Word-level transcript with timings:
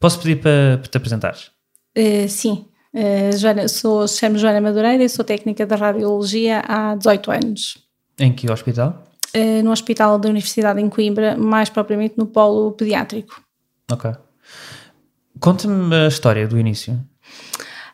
Posso 0.00 0.20
pedir 0.20 0.40
para, 0.40 0.78
para 0.78 0.88
te 0.88 0.96
apresentares? 0.96 1.50
Uh, 1.96 2.28
sim, 2.28 2.66
uh, 2.94 3.36
Joana, 3.36 3.66
sou, 3.68 4.06
chamo 4.06 4.38
Joana 4.38 4.60
Madureira 4.60 5.02
e 5.02 5.08
sou 5.08 5.24
técnica 5.24 5.66
de 5.66 5.74
radiologia 5.74 6.62
há 6.66 6.94
18 6.94 7.30
anos. 7.30 7.78
Em 8.18 8.32
que 8.32 8.50
hospital? 8.50 9.04
Uh, 9.34 9.62
no 9.62 9.70
Hospital 9.70 10.18
da 10.18 10.28
Universidade 10.28 10.80
em 10.80 10.88
Coimbra, 10.88 11.36
mais 11.36 11.68
propriamente 11.68 12.14
no 12.16 12.26
polo 12.26 12.72
pediátrico. 12.72 13.42
Ok. 13.90 14.10
Conta-me 15.40 15.94
a 15.94 16.08
história 16.08 16.46
do 16.46 16.58
início. 16.58 16.98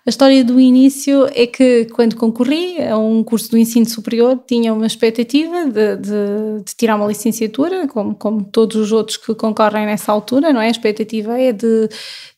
A 0.06 0.10
história 0.10 0.44
do 0.44 0.60
início 0.60 1.26
é 1.32 1.46
que, 1.46 1.86
quando 1.86 2.14
concorri 2.16 2.76
a 2.82 2.98
um 2.98 3.24
curso 3.24 3.50
do 3.50 3.56
ensino 3.56 3.88
superior, 3.88 4.38
tinha 4.46 4.74
uma 4.74 4.86
expectativa 4.86 5.64
de, 5.64 5.96
de, 5.96 6.62
de, 6.62 6.74
tirar 6.76 6.96
uma 6.96 7.06
licenciatura, 7.06 7.88
como, 7.88 8.14
como 8.14 8.44
todos 8.44 8.76
os 8.76 8.92
outros 8.92 9.16
que 9.16 9.34
concorrem 9.34 9.86
nessa 9.86 10.12
altura, 10.12 10.52
não 10.52 10.60
é? 10.60 10.66
A 10.66 10.70
expectativa 10.70 11.40
é 11.40 11.52
de 11.52 11.88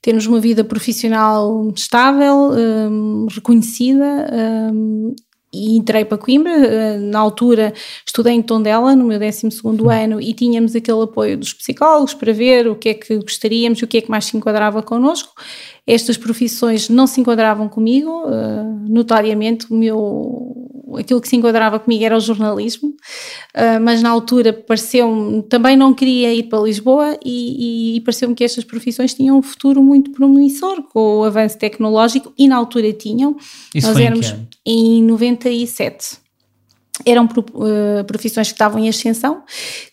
termos 0.01 0.27
uma 0.27 0.39
vida 0.39 0.63
profissional 0.63 1.73
estável, 1.75 2.53
um, 2.53 3.27
reconhecida 3.29 4.31
um, 4.73 5.17
e 5.57 5.77
entrei 5.77 6.05
para 6.05 6.19
Coimbra, 6.19 6.53
eh, 6.53 6.99
na 6.99 7.19
altura 7.19 7.73
estudei 8.05 8.35
em 8.35 8.43
Tondela, 8.43 8.95
no 8.95 9.05
meu 9.05 9.19
12 9.19 9.51
segundo 9.51 9.89
ano, 9.89 10.21
e 10.21 10.35
tínhamos 10.35 10.77
aquele 10.77 11.03
apoio 11.03 11.39
dos 11.39 11.53
psicólogos 11.53 12.15
para 12.15 12.33
ver 12.33 12.69
o 12.69 12.77
que 12.77 12.91
é 12.91 12.95
que 12.95 13.17
gostaríamos, 13.19 13.81
o 13.83 13.87
que 13.87 13.99
é 13.99 14.01
que 14.01 14.11
mais 14.11 14.27
se 14.27 14.37
enquadrava 14.37 14.83
connosco. 14.83 15.33
Estas 15.87 16.17
profissões 16.17 16.89
não 16.89 17.07
se 17.07 17.21
enquadravam 17.21 17.69
comigo, 17.69 18.25
eh, 18.27 18.89
notoriamente 18.89 19.67
o 19.71 19.75
meu 19.75 20.66
aquilo 20.95 21.21
que 21.21 21.29
se 21.29 21.37
enquadrava 21.37 21.79
comigo 21.79 22.05
era 22.05 22.17
o 22.17 22.21
jornalismo, 22.21 22.91
uh, 22.91 23.81
mas 23.81 24.03
na 24.03 24.11
altura 24.11 24.53
pareceu-me, 24.53 25.43
também 25.43 25.77
não 25.77 25.93
queria 25.93 26.33
ir 26.33 26.45
para 26.45 26.61
Lisboa 26.61 27.19
e, 27.25 27.95
e, 27.95 27.97
e 27.97 28.01
pareceu-me 28.01 28.35
que 28.35 28.45
estas 28.45 28.65
profissões 28.65 29.15
tinham 29.15 29.39
um 29.39 29.43
futuro 29.43 29.83
muito 29.83 30.11
promissor 30.13 30.83
com 30.83 31.21
o 31.21 31.25
avanço 31.25 31.59
tecnológico 31.59 32.33
e 32.39 32.47
na 32.47 32.57
altura 32.57 32.93
tinham. 32.93 33.37
Isso 33.75 33.87
Nós 33.87 33.97
éramos 33.97 34.35
em, 34.65 34.99
em 34.99 35.03
97 35.03 36.26
eram 37.05 37.25
uh, 37.25 38.05
profissões 38.07 38.49
que 38.49 38.55
estavam 38.55 38.81
em 38.81 38.89
ascensão, 38.89 39.43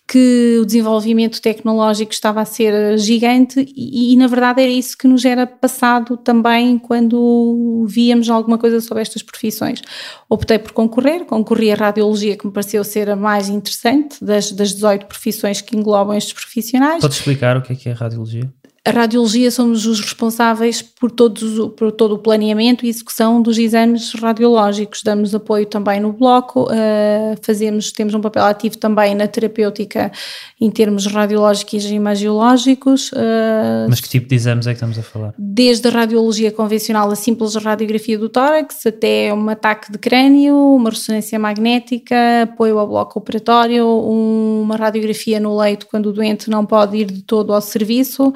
que 0.08 0.60
o 0.62 0.66
desenvolvimento 0.66 1.42
tecnológico 1.42 2.12
estava 2.12 2.42
a 2.42 2.46
ser 2.46 2.98
gigante 2.98 3.66
e, 3.76 4.14
e, 4.14 4.16
na 4.16 4.28
verdade 4.28 4.62
era 4.62 4.72
isso 4.72 4.98
que 4.98 5.08
nos 5.08 5.26
era 5.26 5.48
passado 5.48 6.18
também 6.18 6.78
quando 6.78 7.86
víamos 7.88 8.30
alguma 8.30 8.58
coisa 8.58 8.80
sobre 8.80 9.02
estas 9.02 9.24
profissões. 9.24 9.82
Optei 10.30 10.60
por 10.60 10.72
concorrer, 10.72 11.26
concorri 11.26 11.72
a 11.72 11.76
radiologia 11.76 12.38
que 12.38 12.46
me 12.46 12.54
pareceu 12.54 12.84
ser 12.84 13.10
a 13.10 13.16
mais 13.16 13.50
interessante 13.50 14.24
das, 14.24 14.52
das 14.52 14.74
18 14.74 15.06
profissões 15.06 15.62
que 15.62 15.76
englobam 15.76 16.16
estes 16.16 16.34
profissionais. 16.34 17.02
Pode 17.02 17.16
explicar 17.16 17.58
o 17.58 17.62
que 17.62 17.74
é 17.74 17.76
que 17.76 17.90
é 17.90 17.94
radiologia? 17.94 18.52
A 18.86 18.92
radiologia 18.92 19.50
somos 19.50 19.86
os 19.86 20.02
responsáveis 20.02 20.82
por, 20.82 21.10
todos, 21.10 21.70
por 21.78 21.90
todo 21.90 22.16
o 22.16 22.18
planeamento 22.18 22.86
e 22.86 22.90
execução 22.90 23.42
dos 23.42 23.58
exames 23.58 24.12
radiológicos. 24.14 25.02
Damos 25.02 25.34
apoio 25.34 25.66
também 25.66 26.02
no 26.02 26.12
bloco, 26.12 26.64
uh, 26.64 27.38
fazemos, 27.42 27.94
temos 27.94 28.14
um 28.14 28.20
papel 28.20 28.44
ativo 28.44 28.78
também 28.78 29.16
na 29.16 29.26
terapêutica 29.26 30.12
em 30.60 30.70
termos 30.70 31.06
radiológicos 31.06 31.86
e 31.86 31.94
imagiológicos. 31.94 33.10
Uh, 33.14 33.88
Mas 33.88 34.02
que 34.02 34.10
tipo 34.10 34.28
de 34.28 34.36
exames 34.36 34.68
é 34.68 34.72
que 34.72 34.76
estamos 34.76 35.00
a 35.00 35.02
falar? 35.02 35.34
Desde 35.38 35.88
a 35.88 35.92
radiologia 35.92 36.52
convencional, 36.52 37.10
a 37.10 37.16
simples 37.16 37.56
radiografia 37.56 38.20
do 38.20 38.28
tórax, 38.28 38.86
até 38.86 39.34
um 39.34 39.48
ataque 39.48 39.94
de 39.94 39.98
crânio, 39.98 40.58
uma 40.58 40.90
ressonância 40.90 41.40
magnética, 41.40 42.16
apoio 42.44 42.78
ao 42.78 42.90
bloco 42.90 43.18
operatório, 43.18 43.88
uma 43.88 44.76
radiografia 44.76 45.40
no 45.40 45.58
leito 45.58 45.88
quando 45.88 46.08
o 46.08 46.12
doente 46.12 46.50
não 46.50 46.66
pode 46.66 46.98
ir 46.98 47.06
de 47.06 47.22
todo 47.22 47.54
ao 47.54 47.62
serviço. 47.62 48.34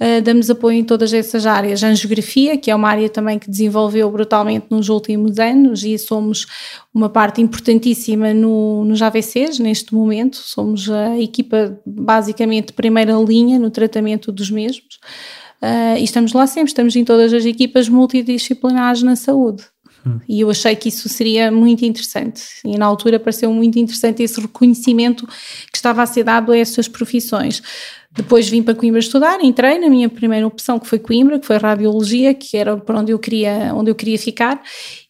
Uh, 0.00 0.22
damos 0.22 0.48
apoio 0.48 0.78
em 0.78 0.84
todas 0.84 1.12
essas 1.12 1.46
áreas. 1.46 1.82
Angiografia, 1.82 2.56
que 2.56 2.70
é 2.70 2.74
uma 2.74 2.88
área 2.88 3.08
também 3.08 3.38
que 3.38 3.50
desenvolveu 3.50 4.10
brutalmente 4.10 4.66
nos 4.70 4.88
últimos 4.88 5.38
anos 5.38 5.84
e 5.84 5.98
somos 5.98 6.46
uma 6.92 7.08
parte 7.08 7.40
importantíssima 7.40 8.32
no, 8.32 8.84
nos 8.84 9.02
AVCs 9.02 9.58
neste 9.58 9.94
momento. 9.94 10.36
Somos 10.36 10.90
a 10.90 11.18
equipa 11.18 11.78
basicamente 11.84 12.68
de 12.68 12.72
primeira 12.72 13.12
linha 13.14 13.58
no 13.58 13.70
tratamento 13.70 14.32
dos 14.32 14.50
mesmos. 14.50 14.98
Uh, 15.62 15.98
e 15.98 16.04
estamos 16.04 16.32
lá 16.32 16.46
sempre, 16.46 16.70
estamos 16.70 16.96
em 16.96 17.04
todas 17.04 17.34
as 17.34 17.44
equipas 17.44 17.88
multidisciplinares 17.88 19.02
na 19.02 19.14
saúde. 19.14 19.64
Hum. 20.06 20.18
E 20.28 20.40
eu 20.40 20.50
achei 20.50 20.74
que 20.74 20.88
isso 20.88 21.08
seria 21.08 21.50
muito 21.50 21.84
interessante. 21.84 22.42
E 22.64 22.78
na 22.78 22.86
altura 22.86 23.18
pareceu 23.18 23.52
muito 23.52 23.78
interessante 23.78 24.22
esse 24.22 24.40
reconhecimento 24.40 25.26
que 25.26 25.76
estava 25.76 26.02
a 26.02 26.06
ser 26.06 26.24
dado 26.24 26.52
a 26.52 26.56
essas 26.58 26.88
profissões. 26.88 27.62
Depois 28.12 28.48
vim 28.48 28.60
para 28.60 28.74
Coimbra 28.74 28.98
estudar, 28.98 29.38
entrei 29.40 29.78
na 29.78 29.88
minha 29.88 30.08
primeira 30.08 30.44
opção 30.44 30.80
que 30.80 30.86
foi 30.88 30.98
Coimbra, 30.98 31.38
que 31.38 31.46
foi 31.46 31.56
radiologia, 31.58 32.34
que 32.34 32.56
era 32.56 32.76
para 32.76 32.98
onde 32.98 33.12
eu 33.12 33.18
queria, 33.20 33.72
onde 33.72 33.88
eu 33.88 33.94
queria 33.94 34.18
ficar. 34.18 34.60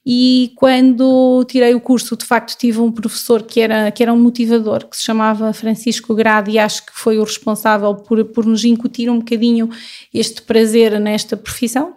E 0.04 0.52
quando 0.54 1.42
tirei 1.48 1.74
o 1.74 1.80
curso, 1.80 2.14
de 2.14 2.26
facto, 2.26 2.58
tive 2.58 2.78
um 2.78 2.92
professor 2.92 3.42
que 3.42 3.60
era, 3.60 3.90
que 3.90 4.02
era 4.02 4.12
um 4.12 4.20
motivador, 4.20 4.86
que 4.86 4.96
se 4.98 5.02
chamava 5.02 5.50
Francisco 5.54 6.14
Grade, 6.14 6.50
e 6.50 6.58
acho 6.58 6.84
que 6.84 6.92
foi 6.92 7.18
o 7.18 7.24
responsável 7.24 7.94
por, 7.94 8.22
por 8.26 8.44
nos 8.44 8.64
incutir 8.64 9.08
um 9.08 9.18
bocadinho 9.18 9.70
este 10.12 10.42
prazer 10.42 11.00
nesta 11.00 11.38
profissão 11.38 11.94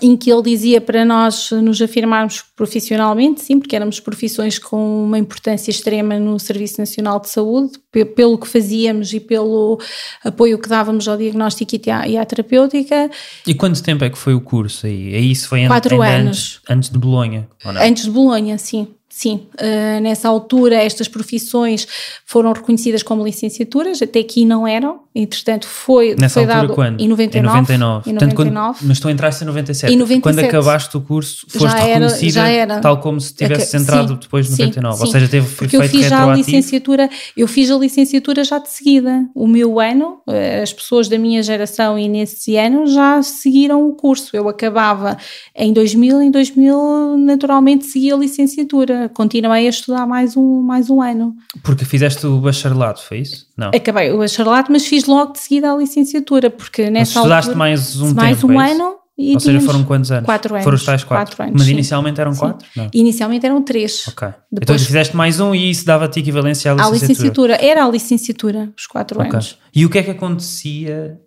em 0.00 0.16
que 0.16 0.32
ele 0.32 0.42
dizia 0.42 0.80
para 0.80 1.04
nós 1.04 1.50
nos 1.50 1.80
afirmarmos 1.82 2.42
profissionalmente, 2.56 3.42
sim, 3.42 3.58
porque 3.58 3.76
éramos 3.76 4.00
profissões 4.00 4.58
com 4.58 5.04
uma 5.04 5.18
importância 5.18 5.70
extrema 5.70 6.18
no 6.18 6.38
Serviço 6.38 6.78
Nacional 6.78 7.20
de 7.20 7.28
Saúde, 7.28 7.72
pelo 8.16 8.38
que 8.38 8.48
fazíamos 8.48 9.12
e 9.12 9.20
pelo 9.20 9.78
apoio 10.24 10.58
que 10.58 10.68
dávamos 10.68 11.06
ao 11.06 11.16
diagnóstico 11.18 11.72
e 12.06 12.16
à, 12.16 12.24
terapêutica. 12.24 13.10
E 13.46 13.54
quanto 13.54 13.82
tempo 13.82 14.02
é 14.04 14.08
que 14.08 14.16
foi 14.16 14.32
o 14.32 14.40
curso 14.40 14.86
aí? 14.86 15.30
Isso 15.30 15.48
foi 15.48 15.66
Quatro 15.66 16.00
anos. 16.00 16.60
Antes, 16.62 16.70
antes 16.70 16.90
de 16.90 16.98
Bolonha? 16.98 17.48
Antes 17.64 18.04
de 18.04 18.10
Bolonha, 18.10 18.56
sim. 18.56 18.88
Sim, 19.14 19.46
uh, 19.60 20.00
nessa 20.00 20.26
altura 20.26 20.74
estas 20.76 21.06
profissões 21.06 21.86
foram 22.24 22.50
reconhecidas 22.50 23.02
como 23.02 23.22
licenciaturas, 23.22 24.00
até 24.00 24.20
aqui 24.20 24.46
não 24.46 24.66
eram, 24.66 25.00
entretanto 25.14 25.68
foi, 25.68 26.16
nessa 26.18 26.40
foi 26.40 26.44
altura 26.44 26.62
dado 26.62 26.74
quando? 26.74 26.98
em 26.98 27.08
99. 27.08 27.74
Em 27.74 27.78
99. 27.78 28.10
Em 28.10 28.12
99. 28.14 28.18
Portanto, 28.18 28.34
quando, 28.34 28.88
mas 28.88 29.00
tu 29.00 29.10
entraste 29.10 29.44
em 29.44 29.46
97. 29.48 29.92
Em 29.92 29.96
97. 29.98 30.22
Quando 30.22 30.48
acabaste 30.48 30.96
o 30.96 31.02
curso, 31.02 31.46
foste 31.46 31.66
já 31.66 31.78
era, 31.80 32.06
reconhecida 32.06 32.32
já 32.32 32.48
era. 32.48 32.80
tal 32.80 33.00
como 33.00 33.20
se 33.20 33.34
tivesse 33.34 33.76
entrado 33.76 34.16
depois 34.16 34.46
de 34.46 34.52
99. 34.52 34.96
Sim, 34.96 35.02
Ou 35.02 35.10
seja, 35.10 35.28
teve 35.28 35.56
Porque 35.56 35.76
eu 35.76 35.82
fiz 35.82 36.06
já 36.06 36.32
a 36.32 36.34
licenciatura, 36.34 37.10
eu 37.36 37.46
fiz 37.46 37.70
a 37.70 37.76
licenciatura 37.76 38.42
já 38.42 38.58
de 38.58 38.70
seguida. 38.70 39.28
O 39.34 39.46
meu 39.46 39.78
ano, 39.78 40.22
eh, 40.26 40.62
as 40.62 40.72
pessoas 40.72 41.06
da 41.06 41.18
minha 41.18 41.42
geração 41.42 41.98
e 41.98 42.08
nesse 42.08 42.56
ano 42.56 42.86
já 42.86 43.22
seguiram 43.22 43.86
o 43.86 43.92
curso. 43.92 44.34
Eu 44.34 44.48
acabava 44.48 45.18
em 45.54 45.70
2000, 45.70 46.22
em 46.22 46.30
2000 46.30 47.18
naturalmente 47.18 47.84
segui 47.84 48.10
a 48.10 48.16
licenciatura. 48.16 49.01
Continuei 49.08 49.66
a 49.66 49.70
estudar 49.70 50.06
mais 50.06 50.36
um, 50.36 50.62
mais 50.62 50.88
um 50.90 51.00
ano. 51.02 51.34
Porque 51.62 51.84
fizeste 51.84 52.26
o 52.26 52.38
bacharelato, 52.40 53.02
foi 53.02 53.18
isso? 53.18 53.46
Não. 53.56 53.68
Acabei 53.74 54.12
o 54.12 54.18
bacharelato, 54.18 54.70
mas 54.72 54.86
fiz 54.86 55.06
logo 55.06 55.32
de 55.32 55.38
seguida 55.40 55.72
a 55.72 55.76
licenciatura, 55.76 56.50
porque 56.50 56.90
nessa 56.90 56.98
mas 57.20 57.24
estudaste 57.24 57.50
altura, 57.50 57.58
mais 57.58 58.00
um 58.00 58.14
mais 58.14 58.36
tempo, 58.40 58.52
um 58.52 58.60
é 58.60 58.72
ano 58.72 58.94
e 59.18 59.34
Ou 59.34 59.40
seja, 59.40 59.60
foram 59.60 59.84
quantos 59.84 60.10
anos? 60.10 60.24
Quatro 60.24 60.54
anos. 60.54 60.64
Foram 60.64 60.76
os 60.76 60.84
tais 60.84 61.04
quatro. 61.04 61.26
quatro 61.36 61.42
anos, 61.42 61.54
mas 61.56 61.64
sim. 61.66 61.72
inicialmente 61.72 62.20
eram 62.20 62.32
Sim. 62.32 62.40
quatro? 62.40 62.66
Não. 62.74 62.90
Inicialmente 62.94 63.44
eram 63.46 63.62
três. 63.62 64.08
Ok. 64.08 64.26
Então 64.26 64.36
Depois- 64.50 64.86
fizeste 64.86 65.14
mais 65.16 65.38
um 65.38 65.54
e 65.54 65.70
isso 65.70 65.84
dava-te 65.84 66.18
equivalência 66.20 66.72
à 66.72 66.74
licenciatura. 66.74 67.06
licenciatura, 67.12 67.54
era 67.60 67.84
a 67.84 67.88
licenciatura, 67.90 68.72
os 68.76 68.86
quatro 68.86 69.20
Ok. 69.20 69.30
anos. 69.32 69.58
E 69.74 69.84
o 69.84 69.90
que 69.90 69.98
é 69.98 70.02
que 70.02 70.10
acontecia 70.12 71.20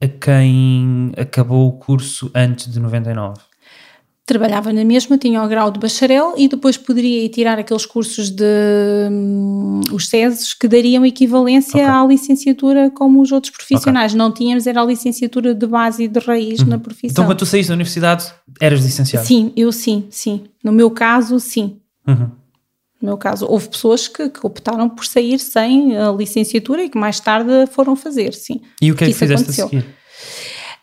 a 0.00 0.08
quem 0.08 1.12
acabou 1.16 1.68
o 1.68 1.72
curso 1.72 2.30
antes 2.34 2.70
de 2.70 2.78
99? 2.78 3.40
Trabalhava 4.24 4.72
na 4.72 4.84
mesma, 4.84 5.18
tinha 5.18 5.42
o 5.42 5.48
grau 5.48 5.68
de 5.70 5.80
bacharel 5.80 6.34
e 6.36 6.46
depois 6.46 6.76
poderia 6.76 7.24
ir 7.24 7.28
tirar 7.28 7.58
aqueles 7.58 7.84
cursos 7.84 8.30
de 8.30 8.44
hum, 9.10 9.80
os 9.92 10.08
SESes 10.08 10.54
que 10.54 10.68
dariam 10.68 11.04
equivalência 11.04 11.82
Ok. 11.82 11.84
à 11.84 12.06
licenciatura 12.06 12.88
como 12.90 13.20
os 13.20 13.32
outros 13.32 13.52
profissionais. 13.52 14.14
Não 14.14 14.30
tínhamos, 14.32 14.66
era 14.66 14.80
a 14.80 14.84
licenciatura 14.84 15.52
de 15.52 15.66
base 15.66 16.04
e 16.04 16.08
de 16.08 16.20
raiz 16.20 16.62
na 16.62 16.78
profissão. 16.78 17.10
Então 17.10 17.26
quando 17.26 17.38
tu 17.38 17.46
saíste 17.46 17.68
da 17.68 17.74
universidade 17.74 18.32
eras 18.60 18.80
licenciado? 18.84 19.26
Sim, 19.26 19.52
eu 19.56 19.72
sim, 19.72 20.06
sim. 20.08 20.44
No 20.62 20.70
meu 20.70 20.90
caso, 20.90 21.40
sim. 21.40 21.78
Uhum. 22.06 22.30
No 23.00 23.08
meu 23.08 23.16
caso, 23.18 23.44
houve 23.48 23.68
pessoas 23.68 24.06
que, 24.06 24.28
que 24.28 24.46
optaram 24.46 24.88
por 24.88 25.04
sair 25.04 25.40
sem 25.40 25.96
a 25.96 26.12
licenciatura 26.12 26.84
e 26.84 26.88
que 26.88 26.96
mais 26.96 27.18
tarde 27.18 27.50
foram 27.72 27.96
fazer, 27.96 28.32
sim. 28.34 28.60
E 28.80 28.92
o 28.92 28.94
que 28.94 29.02
é 29.02 29.06
que 29.08 29.10
isso 29.10 29.18
fizeste 29.18 29.42
aconteceu. 29.42 29.66
a 29.66 29.68
seguir? 29.68 29.86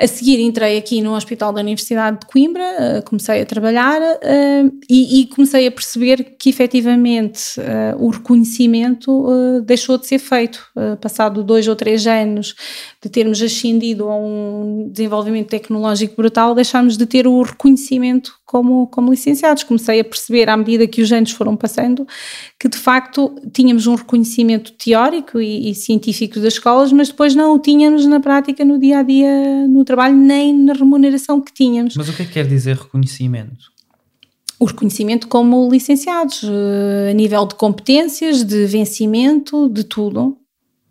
A 0.02 0.08
seguir 0.08 0.40
entrei 0.40 0.78
aqui 0.78 1.02
no 1.02 1.14
Hospital 1.14 1.52
da 1.52 1.60
Universidade 1.60 2.22
de 2.22 2.26
Coimbra, 2.26 2.64
eh, 2.64 3.02
comecei 3.02 3.42
a 3.42 3.46
trabalhar 3.46 4.02
eh, 4.02 4.64
e, 4.90 5.20
e 5.20 5.28
comecei 5.28 5.68
a 5.68 5.72
perceber 5.72 6.38
que 6.40 6.50
efetivamente 6.50 7.60
eh, 7.60 7.94
o 8.00 8.10
reconhecimento 8.10 9.62
deixou 9.66 9.98
de 9.98 10.08
ser 10.08 10.20
feito. 10.20 10.66
Passado 11.02 11.44
dois 11.44 11.68
ou 11.68 11.76
três 11.76 12.08
anos 12.08 12.56
de 13.04 13.10
termos 13.10 13.42
ascendido 13.42 14.08
a 14.08 14.16
um 14.16 14.90
desenvolvimento 14.90 15.50
tecnológico 15.50 16.16
brutal, 16.16 16.56
deixámos 16.56 16.96
de 16.96 17.06
ter 17.06 17.28
o 17.28 17.42
reconhecimento 17.42 18.39
como, 18.50 18.88
como 18.88 19.12
licenciados. 19.12 19.62
Comecei 19.62 20.00
a 20.00 20.04
perceber, 20.04 20.50
à 20.50 20.58
medida 20.58 20.88
que 20.88 21.04
os 21.04 21.12
anos 21.12 21.30
foram 21.30 21.56
passando, 21.56 22.08
que 22.60 22.68
de 22.68 22.80
facto 22.80 23.36
tínhamos 23.54 23.86
um 23.86 23.94
reconhecimento 23.94 24.72
teórico 24.72 25.40
e, 25.40 25.70
e 25.70 25.76
científico 25.76 26.40
das 26.40 26.54
escolas, 26.54 26.92
mas 26.92 27.10
depois 27.10 27.36
não 27.36 27.54
o 27.54 27.60
tínhamos 27.60 28.08
na 28.08 28.20
prática, 28.20 28.66
no 28.66 28.80
dia 28.80 29.00
a 29.00 29.04
dia, 29.04 29.68
no 29.68 29.86
trabalho, 29.86 30.16
nem 30.16 30.58
na 30.58 30.74
remuneração 30.74 31.40
que 31.40 31.54
tínhamos. 31.54 31.96
Mas 31.96 32.10
o 32.10 32.14
que 32.14 32.24
é 32.24 32.26
que 32.26 32.32
quer 32.32 32.48
dizer 32.48 32.76
reconhecimento? 32.76 33.70
o 34.62 34.66
reconhecimento 34.66 35.30
como 35.30 35.72
licenciados, 35.72 36.44
eh, 36.44 37.12
a 37.12 37.14
nível 37.14 37.46
de 37.46 37.56
competências, 37.56 38.44
de 38.44 38.66
vencimento, 38.66 39.70
de 39.70 39.86
tudo. 39.86 40.36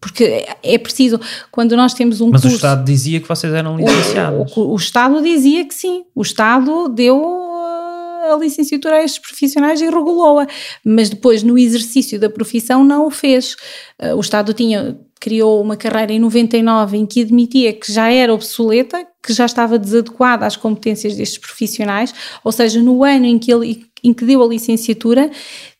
Porque 0.00 0.46
é 0.62 0.78
preciso, 0.78 1.20
quando 1.50 1.76
nós 1.76 1.92
temos 1.92 2.22
um 2.22 2.30
Mas 2.30 2.40
curso, 2.40 2.54
o 2.54 2.56
Estado 2.56 2.82
dizia 2.82 3.20
que 3.20 3.28
vocês 3.28 3.52
eram 3.52 3.76
licenciados. 3.76 4.56
O, 4.56 4.60
o, 4.60 4.72
o, 4.72 4.76
Estado 4.76 5.20
dizia 5.20 5.66
que 5.66 5.74
sim. 5.74 6.04
O 6.14 6.22
Estado 6.22 6.88
deu 6.88 7.47
a 8.32 8.36
licenciatura 8.36 8.96
a 8.96 9.04
estes 9.04 9.20
profissionais 9.20 9.80
e 9.80 9.84
regulou-a. 9.84 10.46
Mas 10.84 11.08
depois, 11.08 11.42
no 11.42 11.58
exercício 11.58 12.18
da 12.18 12.30
profissão, 12.30 12.84
não 12.84 13.06
o 13.06 13.10
fez. 13.10 13.56
Eh, 13.98 14.14
o 14.14 14.20
Estado 14.20 14.52
tinha 14.52 14.98
criou 15.20 15.60
uma 15.60 15.76
carreira 15.76 16.12
em 16.12 16.18
99 16.18 16.96
em 16.96 17.06
que 17.06 17.22
admitia 17.22 17.72
que 17.72 17.92
já 17.92 18.10
era 18.10 18.32
obsoleta, 18.32 19.06
que 19.22 19.32
já 19.32 19.46
estava 19.46 19.78
desadequada 19.78 20.46
às 20.46 20.56
competências 20.56 21.16
destes 21.16 21.38
profissionais, 21.38 22.14
ou 22.44 22.52
seja, 22.52 22.80
no 22.80 23.02
ano 23.02 23.26
em 23.26 23.38
que 23.38 23.52
ele 23.52 23.84
em 24.02 24.12
que 24.12 24.24
deu 24.24 24.42
a 24.42 24.46
licenciatura, 24.46 25.30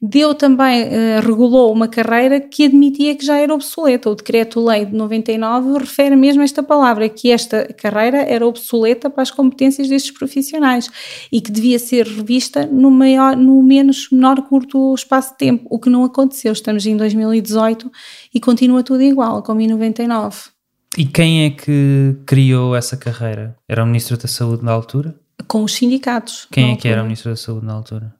deu 0.00 0.34
também, 0.34 0.84
uh, 0.84 1.20
regulou 1.22 1.72
uma 1.72 1.88
carreira 1.88 2.40
que 2.40 2.64
admitia 2.64 3.14
que 3.14 3.24
já 3.24 3.38
era 3.38 3.54
obsoleta. 3.54 4.10
O 4.10 4.14
decreto-lei 4.14 4.86
de 4.86 4.94
99 4.94 5.78
refere 5.78 6.16
mesmo 6.16 6.42
esta 6.42 6.62
palavra, 6.62 7.08
que 7.08 7.30
esta 7.30 7.66
carreira 7.74 8.18
era 8.18 8.46
obsoleta 8.46 9.10
para 9.10 9.22
as 9.22 9.30
competências 9.30 9.88
destes 9.88 10.10
profissionais 10.10 10.88
e 11.32 11.40
que 11.40 11.50
devia 11.50 11.78
ser 11.78 12.06
revista 12.06 12.66
no, 12.66 12.90
maior, 12.90 13.36
no 13.36 13.62
menos 13.62 14.08
menor 14.10 14.42
curto 14.42 14.94
espaço 14.94 15.32
de 15.32 15.38
tempo, 15.38 15.66
o 15.70 15.78
que 15.78 15.90
não 15.90 16.04
aconteceu. 16.04 16.52
Estamos 16.52 16.86
em 16.86 16.96
2018 16.96 17.90
e 18.34 18.40
continua 18.40 18.82
tudo 18.82 19.02
igual, 19.02 19.42
como 19.42 19.60
em 19.60 19.66
99. 19.66 20.58
E 20.96 21.04
quem 21.04 21.44
é 21.44 21.50
que 21.50 22.16
criou 22.26 22.74
essa 22.74 22.96
carreira? 22.96 23.56
Era 23.68 23.84
o 23.84 23.86
Ministro 23.86 24.16
da 24.16 24.26
Saúde 24.26 24.64
na 24.64 24.72
altura? 24.72 25.14
Com 25.46 25.64
os 25.64 25.74
sindicatos. 25.74 26.46
Quem 26.50 26.72
é 26.72 26.76
que 26.76 26.88
era 26.88 27.00
o 27.00 27.04
Ministro 27.04 27.30
da 27.30 27.36
Saúde 27.36 27.66
na 27.66 27.72
altura? 27.72 28.14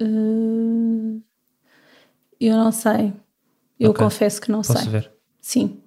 Uh, 0.00 1.22
eu 2.40 2.56
não 2.56 2.70
sei. 2.70 3.12
Eu 3.78 3.90
okay. 3.90 4.04
confesso 4.04 4.40
que 4.40 4.50
não 4.50 4.58
Posso 4.58 4.72
sei. 4.72 4.80
Posso 4.82 4.90
ver? 4.90 5.12
Sim. 5.40 5.80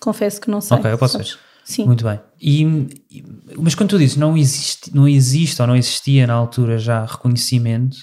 Confesso 0.00 0.40
que 0.40 0.50
não 0.50 0.60
sei. 0.60 0.76
Ok, 0.76 0.92
eu 0.92 0.98
posso 0.98 1.12
sabes? 1.12 1.32
ver. 1.32 1.38
Sim. 1.64 1.86
Muito 1.86 2.04
bem. 2.04 2.20
E, 2.40 2.64
mas 3.56 3.74
quando 3.74 3.90
tu 3.90 3.98
dizes 3.98 4.16
não 4.16 4.36
existe, 4.36 4.94
não 4.94 5.06
existe 5.06 5.60
ou 5.60 5.68
não 5.68 5.76
existia 5.76 6.26
na 6.26 6.34
altura 6.34 6.78
já 6.78 7.04
reconhecimento, 7.04 7.96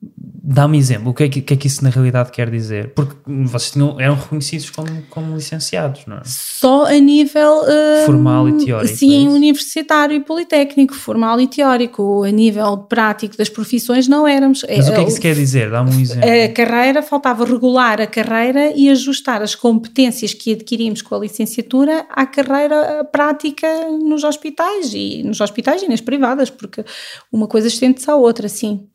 Dá-me 0.00 0.78
exemplo, 0.78 1.10
o 1.10 1.14
que, 1.14 1.24
é 1.24 1.28
que, 1.28 1.42
que, 1.42 1.52
é 1.52 1.56
que 1.56 1.66
isso 1.66 1.84
na 1.84 1.90
realidade 1.90 2.30
quer 2.30 2.48
dizer? 2.48 2.94
Porque 2.94 3.16
vocês 3.26 3.72
tinham, 3.72 4.00
eram 4.00 4.14
reconhecidos 4.14 4.70
como, 4.70 5.02
como 5.10 5.36
licenciados, 5.36 6.06
não 6.06 6.16
é? 6.16 6.22
Só 6.24 6.86
a 6.86 6.98
nível 6.98 7.62
uh, 7.64 8.06
formal 8.06 8.48
e 8.48 8.64
teórico. 8.64 8.96
Sim, 8.96 9.26
é 9.26 9.28
universitário 9.28 10.16
e 10.16 10.20
politécnico, 10.20 10.94
formal 10.94 11.38
e 11.38 11.46
teórico. 11.46 12.22
A 12.24 12.30
nível 12.30 12.78
prático 12.78 13.36
das 13.36 13.50
profissões 13.50 14.08
não 14.08 14.26
éramos. 14.26 14.64
Mas 14.74 14.88
o 14.88 14.92
que 14.94 15.00
é 15.00 15.04
que 15.04 15.10
isso 15.10 15.20
quer 15.20 15.34
dizer? 15.34 15.70
Dá-me 15.70 15.94
um 15.94 16.00
exemplo. 16.00 16.30
A 16.30 16.48
carreira, 16.48 17.02
faltava 17.02 17.44
regular 17.44 18.00
a 18.00 18.06
carreira 18.06 18.72
e 18.74 18.88
ajustar 18.88 19.42
as 19.42 19.54
competências 19.54 20.32
que 20.32 20.54
adquirimos 20.54 21.02
com 21.02 21.14
a 21.14 21.18
licenciatura 21.18 22.06
à 22.08 22.24
carreira 22.24 23.04
prática 23.12 23.68
nos 24.02 24.24
hospitais 24.24 24.94
e 24.94 25.22
nos 25.24 25.42
hospitais 25.42 25.82
e 25.82 25.88
nas 25.88 26.00
privadas, 26.00 26.48
porque 26.48 26.82
uma 27.30 27.46
coisa 27.46 27.68
estende-se 27.68 28.10
à 28.10 28.16
outra, 28.16 28.48
sim. 28.48 28.88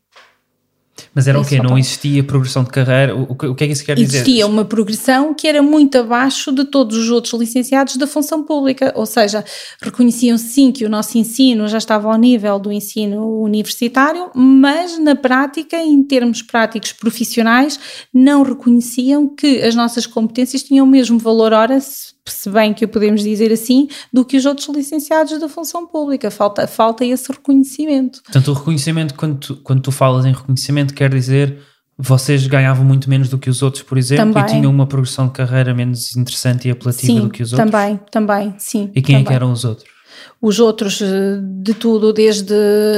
Mas 1.13 1.28
era 1.28 1.40
o 1.40 1.45
quê? 1.45 1.62
Não 1.62 1.78
existia 1.78 2.24
progressão 2.24 2.63
de 2.63 2.69
carreira? 2.69 3.16
O, 3.16 3.36
que, 3.36 3.45
o 3.48 3.56
que 3.56 3.63
é 3.63 3.68
que 3.68 3.74
isso 3.74 3.86
quer 3.86 3.95
dizer? 3.95 4.18
Existia 4.18 4.48
uma 4.48 4.66
progressão 4.66 5.34
que 5.34 5.48
era 5.48 5.62
muito 5.62 5.98
abaixo 5.98 6.51
de 6.51 6.66
todos 6.66 6.98
os 6.98 7.10
outros 7.10 7.34
licenciados 7.40 7.98
da 7.98 8.07
função 8.07 8.44
pública, 8.44 8.92
ou 8.95 9.06
seja, 9.06 9.44
reconheciam 9.81 10.38
sim 10.38 10.72
que 10.72 10.86
o 10.86 10.90
nosso 10.90 11.18
ensino 11.18 11.68
já 11.68 11.78
estava 11.78 12.12
ao 12.12 12.18
nível 12.18 12.57
do 12.60 12.72
ensino 12.72 13.42
universitário, 13.42 14.30
mas 14.34 15.00
na 15.00 15.16
prática, 15.16 15.78
em 15.78 16.04
termos 16.04 16.42
práticos 16.42 16.92
profissionais, 16.94 17.80
não 18.13 18.44
reconheciam 18.44 19.28
que 19.28 19.62
as 19.62 19.75
nossas 19.75 20.06
competências 20.06 20.63
tinham 20.63 20.86
o 20.86 20.90
mesmo 20.90 21.19
valor 21.19 21.54
hora 21.54 21.80
se 21.80 22.12
bem 22.52 22.74
que 22.74 22.86
o 22.86 22.88
podemos 22.88 23.22
dizer 23.22 23.52
assim, 23.52 23.88
do 24.12 24.24
que 24.24 24.38
os 24.38 24.46
outros 24.46 24.68
licenciados 24.70 25.40
da 25.40 25.50
função 25.50 25.86
pública. 25.86 26.31
Falta, 26.31 26.68
falta 26.68 27.06
esse 27.06 27.31
reconhecimento. 27.31 28.22
Portanto, 28.24 28.48
o 28.50 28.54
reconhecimento, 28.54 29.14
quando 29.16 29.38
tu, 29.38 29.56
quando 29.58 29.81
tu 29.81 29.92
falas 29.92 30.25
em 30.25 30.31
reconhecimento, 30.31 30.94
quer 30.94 31.10
dizer 31.10 31.58
vocês 31.98 32.48
ganhavam 32.48 32.84
muito 32.84 33.08
menos 33.08 33.30
do 33.30 33.38
que 33.38 33.50
os 33.50 33.62
outros, 33.62 33.84
por 33.84 33.98
exemplo, 33.98 34.34
também. 34.34 34.44
e 34.44 34.48
tinham 34.48 34.72
uma 34.72 34.88
progressão 34.88 35.28
de 35.28 35.34
carreira 35.34 35.74
menos 35.75 36.16
interessante 36.16 36.68
e 36.68 36.72
apelativa 36.72 37.14
sim, 37.14 37.20
do 37.22 37.30
que 37.30 37.44
os 37.44 37.54
outros? 37.54 37.72
Também, 37.72 38.00
também, 38.10 38.56
sim. 38.58 38.90
E 38.96 39.02
quem 39.02 39.16
também. 39.16 39.22
é 39.22 39.26
que 39.28 39.34
eram 39.34 39.52
os 39.52 39.64
outros? 39.64 39.94
Os 40.42 40.60
outros, 40.60 41.02
eh, 41.02 41.40
de 41.62 41.74
tudo, 41.74 42.12
desde 42.12 42.54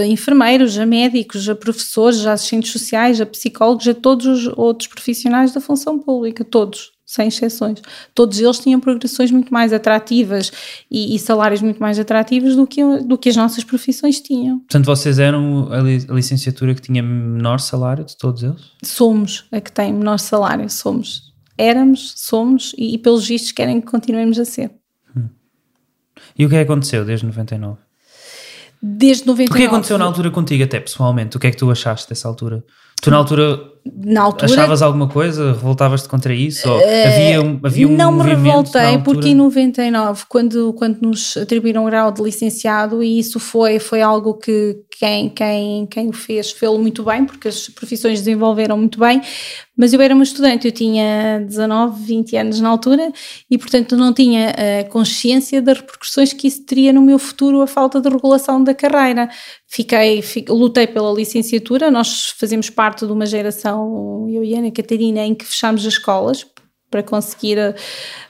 enfermeiros, 0.08 0.78
a 0.78 0.86
médicos, 0.86 1.48
a 1.50 1.56
professores, 1.56 2.26
a 2.26 2.34
assistentes 2.34 2.72
sociais, 2.72 3.20
a 3.20 3.26
psicólogos, 3.26 3.88
a 3.88 3.94
todos 3.94 4.26
os 4.26 4.54
outros 4.56 4.88
profissionais 4.88 5.52
da 5.54 5.60
função 5.60 6.00
pública, 6.00 6.44
todos 6.44 6.95
sem 7.06 7.28
exceções. 7.28 7.82
Todos 8.16 8.40
eles 8.40 8.58
tinham 8.60 8.80
progressões 8.80 9.30
muito 9.30 9.54
mais 9.54 9.72
atrativas 9.72 10.52
e, 10.90 11.16
e, 11.16 11.20
salários 11.20 11.62
muito 11.62 11.80
mais 11.80 12.00
atrativos 12.00 12.56
do 12.56 12.66
que, 12.66 12.82
do 13.04 13.18
que 13.18 13.30
as 13.30 13.36
nossas 13.36 13.64
profissões 13.64 14.20
tinham. 14.20 14.60
Portanto, 14.60 14.86
vocês 14.86 15.20
eram 15.20 15.72
a, 15.72 15.80
li, 15.82 16.06
a 16.10 16.14
licenciatura 16.14 16.74
que 16.74 16.82
tinha 16.82 17.04
menor 17.04 17.60
salário 17.60 18.04
de 18.04 18.18
todos 18.18 18.42
eles? 18.42 18.72
Somos 18.84 19.46
a 19.52 19.62
que 19.62 19.72
tem 19.72 19.94
menor 19.94 20.18
salário, 20.18 20.68
somos. 20.70 21.34
Éramos, 21.58 22.14
somos 22.18 22.74
e, 22.78 22.96
e 22.96 22.98
pelos 22.98 23.28
vistos 23.28 23.52
querem 23.52 23.80
que 23.80 23.88
continuemos 23.88 24.40
a 24.40 24.46
ser. 24.46 24.72
Hum. 25.16 25.30
E 26.38 26.46
o 26.46 26.50
que 26.50 26.56
é 26.56 26.66
que 26.66 26.72
aconteceu 26.72 27.06
desde 27.06 27.26
99? 27.28 27.78
Desde 28.82 29.26
99. 29.26 29.52
O 29.52 29.56
que 29.56 29.68
aconteceu 29.68 29.98
na 29.98 30.06
altura 30.06 30.32
contigo 30.32 30.64
até, 30.64 30.80
pessoalmente? 30.80 31.38
O 31.38 31.40
que 31.40 31.48
é 31.48 31.52
que 31.52 31.58
tu 31.58 31.70
achaste 31.72 32.10
dessa 32.10 32.28
altura? 32.28 32.64
Tu 33.02 33.10
na 33.10 33.18
altura, 33.18 33.60
na 33.94 34.24
altura 34.24 34.52
achavas 34.52 34.82
alguma 34.82 35.08
coisa? 35.08 35.54
Revoltavas-te 35.54 36.10
contra 36.10 36.34
isso? 36.34 36.68
Ou 36.68 36.78
havia, 36.78 37.42
um, 37.42 37.60
havia 37.64 37.88
um 37.88 37.96
Não 37.96 38.12
me 38.12 38.24
revoltei 38.24 38.98
porque 39.04 39.30
em 39.30 39.36
99, 39.36 40.24
quando, 40.28 40.74
quando 40.74 41.02
nos 41.02 41.38
atribuíram 41.38 41.84
o 41.84 41.86
grau 41.86 42.12
de 42.12 42.22
licenciado, 42.22 43.04
e 43.04 43.20
isso 43.20 43.40
foi, 43.40 43.78
foi 43.78 44.02
algo 44.02 44.34
que 44.34 44.78
quem, 44.98 45.30
quem, 45.30 45.86
quem 45.86 46.10
o 46.10 46.14
fez 46.14 46.52
fez 46.52 46.72
muito 46.80 47.04
bem, 47.04 47.26
porque 47.26 47.48
as 47.48 47.70
profissões 47.70 48.20
desenvolveram 48.20 48.78
muito 48.78 49.00
bem, 49.00 49.22
mas 49.78 49.92
eu 49.92 50.02
era 50.02 50.16
uma 50.16 50.24
estudante, 50.24 50.68
eu 50.68 50.72
tinha 50.72 51.42
19, 51.46 52.06
20 52.06 52.38
anos 52.38 52.62
na 52.62 52.70
altura 52.70 53.12
e, 53.52 53.58
portanto, 53.58 53.98
não 53.98 54.14
tinha 54.14 54.54
a 54.80 54.84
consciência 54.86 55.62
das 55.62 55.80
repercussões 55.80 56.32
que 56.32 56.48
isso 56.48 56.66
teria 56.66 56.94
no 56.94 57.02
meu 57.02 57.20
futuro, 57.20 57.62
a 57.62 57.68
falta 57.68 58.00
de 58.00 58.10
regulação 58.10 58.64
da 58.64 58.74
carreira. 58.74 59.30
Fiquei, 59.68 60.22
fiquei 60.22 60.56
lutei 60.56 60.88
pela 60.88 61.12
licenciatura, 61.12 61.92
nós 61.92 62.30
fazemos 62.40 62.70
parte 62.70 63.06
de 63.06 63.12
uma 63.12 63.26
geração, 63.26 63.75
eu 64.30 64.44
e 64.44 64.56
Ana 64.56 64.72
Catarina, 64.72 65.22
em 65.22 65.36
que 65.36 65.46
fechámos 65.46 65.86
as 65.86 65.94
escolas 65.94 66.46
para 66.96 67.04
conseguir 67.04 67.58
eh, 67.58 67.76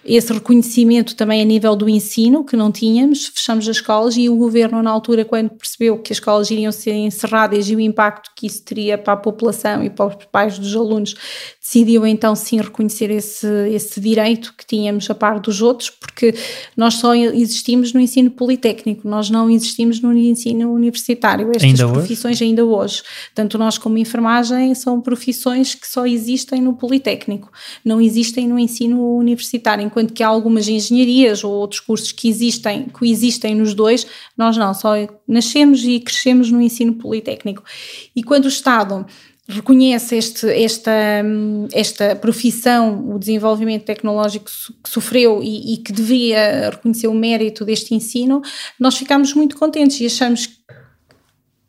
esse 0.03 0.33
reconhecimento 0.33 1.15
também 1.15 1.39
a 1.39 1.45
nível 1.45 1.75
do 1.75 1.87
ensino, 1.87 2.43
que 2.43 2.55
não 2.55 2.71
tínhamos, 2.71 3.27
fechamos 3.27 3.69
as 3.69 3.75
escolas 3.75 4.17
e 4.17 4.27
o 4.27 4.35
governo, 4.35 4.81
na 4.81 4.89
altura, 4.89 5.23
quando 5.23 5.51
percebeu 5.51 5.99
que 5.99 6.11
as 6.11 6.17
escolas 6.17 6.49
iriam 6.49 6.71
ser 6.71 6.93
encerradas 6.93 7.69
e 7.69 7.75
o 7.75 7.79
impacto 7.79 8.31
que 8.35 8.47
isso 8.47 8.63
teria 8.63 8.97
para 8.97 9.13
a 9.13 9.17
população 9.17 9.83
e 9.83 9.89
para 9.89 10.07
os 10.07 10.25
pais 10.31 10.57
dos 10.57 10.75
alunos, 10.75 11.15
decidiu 11.61 12.05
então 12.07 12.35
sim 12.35 12.59
reconhecer 12.59 13.11
esse, 13.11 13.47
esse 13.69 13.99
direito 13.99 14.53
que 14.57 14.65
tínhamos 14.65 15.09
a 15.09 15.15
par 15.15 15.39
dos 15.39 15.61
outros, 15.61 15.89
porque 15.89 16.33
nós 16.75 16.95
só 16.95 17.13
existimos 17.15 17.93
no 17.93 17.99
ensino 17.99 18.31
politécnico, 18.31 19.07
nós 19.07 19.29
não 19.29 19.49
existimos 19.49 20.01
no 20.01 20.15
ensino 20.15 20.71
universitário. 20.73 21.49
Estas 21.49 21.63
ainda 21.63 21.87
profissões 21.87 22.37
hoje? 22.37 22.43
ainda 22.43 22.65
hoje, 22.65 23.03
tanto 23.33 23.57
nós 23.57 23.77
como 23.77 23.97
enfermagem, 23.97 24.73
são 24.73 25.01
profissões 25.01 25.75
que 25.75 25.87
só 25.87 26.05
existem 26.05 26.61
no 26.61 26.73
politécnico, 26.73 27.51
não 27.83 27.99
existem 27.99 28.47
no 28.47 28.54
no 28.55 28.59
ensino 28.59 29.17
universitário, 29.17 29.85
enquanto 29.85 30.13
que 30.13 30.23
há 30.23 30.27
algumas 30.27 30.67
engenharias 30.67 31.43
ou 31.43 31.51
outros 31.51 31.81
cursos 31.81 32.11
que 32.13 32.29
existem, 32.29 32.87
que 32.87 33.11
existem 33.11 33.53
nos 33.53 33.73
dois, 33.73 34.07
nós 34.37 34.55
não, 34.55 34.73
só 34.73 34.93
nascemos 35.27 35.83
e 35.83 35.99
crescemos 35.99 36.49
no 36.49 36.61
ensino 36.61 36.93
politécnico. 36.93 37.63
E 38.15 38.23
quando 38.23 38.45
o 38.45 38.49
Estado 38.49 39.05
reconhece 39.47 40.15
este, 40.15 40.49
esta, 40.49 40.91
esta 41.71 42.15
profissão, 42.15 43.13
o 43.13 43.19
desenvolvimento 43.19 43.83
tecnológico 43.83 44.45
que 44.81 44.89
sofreu 44.89 45.41
e, 45.43 45.73
e, 45.73 45.77
que 45.77 45.91
devia 45.91 46.69
reconhecer 46.71 47.07
o 47.07 47.13
mérito 47.13 47.63
deste 47.63 47.93
ensino, 47.93 48.41
nós 48.79 48.97
ficamos 48.97 49.33
muito 49.33 49.57
contentes 49.57 49.99
e 49.99 50.05
achamos 50.05 50.49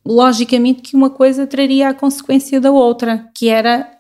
logicamente 0.06 0.82
que 0.82 0.96
uma 0.96 1.10
coisa 1.10 1.46
traria 1.46 1.88
a 1.88 1.94
consequência 1.94 2.60
da 2.60 2.70
outra, 2.70 3.28
que 3.36 3.48
era 3.48 3.95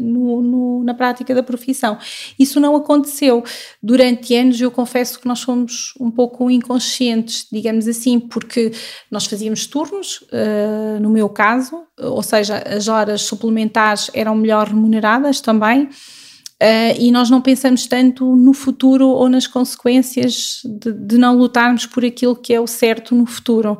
no, 0.00 0.42
no, 0.42 0.84
na 0.84 0.94
prática 0.94 1.34
da 1.34 1.42
profissão. 1.42 1.98
Isso 2.38 2.60
não 2.60 2.74
aconteceu. 2.76 3.42
Durante 3.82 4.34
anos, 4.34 4.60
eu 4.60 4.70
confesso 4.70 5.18
que 5.20 5.28
nós 5.28 5.42
fomos 5.42 5.94
um 6.00 6.10
pouco 6.10 6.50
inconscientes, 6.50 7.46
digamos 7.50 7.86
assim, 7.86 8.18
porque 8.18 8.72
nós 9.10 9.26
fazíamos 9.26 9.66
turnos, 9.66 10.22
uh, 10.22 11.00
no 11.00 11.10
meu 11.10 11.28
caso, 11.28 11.84
ou 11.98 12.22
seja, 12.22 12.58
as 12.66 12.88
horas 12.88 13.22
suplementares 13.22 14.10
eram 14.14 14.34
melhor 14.34 14.68
remuneradas 14.68 15.40
também. 15.40 15.88
Uh, 16.62 16.92
e 16.98 17.10
nós 17.10 17.30
não 17.30 17.40
pensamos 17.40 17.86
tanto 17.86 18.36
no 18.36 18.52
futuro 18.52 19.08
ou 19.08 19.30
nas 19.30 19.46
consequências 19.46 20.60
de, 20.62 20.92
de, 20.92 21.16
não 21.16 21.34
lutarmos 21.34 21.86
por 21.86 22.04
aquilo 22.04 22.36
que 22.36 22.52
é 22.52 22.60
o 22.60 22.66
certo 22.66 23.14
no 23.14 23.24
futuro 23.24 23.78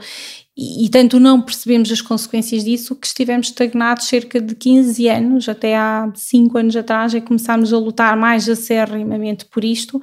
e, 0.61 0.85
e, 0.85 0.89
tanto 0.91 1.19
não 1.19 1.41
percebemos 1.41 1.91
as 1.91 2.03
consequências 2.03 2.65
disso 2.65 2.95
que 2.95 3.07
estivemos 3.07 3.47
estagnados 3.47 4.07
cerca 4.07 4.39
de 4.39 4.55
15 4.55 5.09
anos, 5.09 5.49
até 5.49 5.75
há 5.75 6.13
5 6.15 6.59
anos 6.59 6.77
atrás, 6.77 7.15
que 7.15 7.21
começámos 7.23 7.73
a 7.73 7.79
lutar 7.79 8.15
mais 8.15 8.47
acerrimamente 8.47 9.47
por 9.47 9.65
isto, 9.65 9.99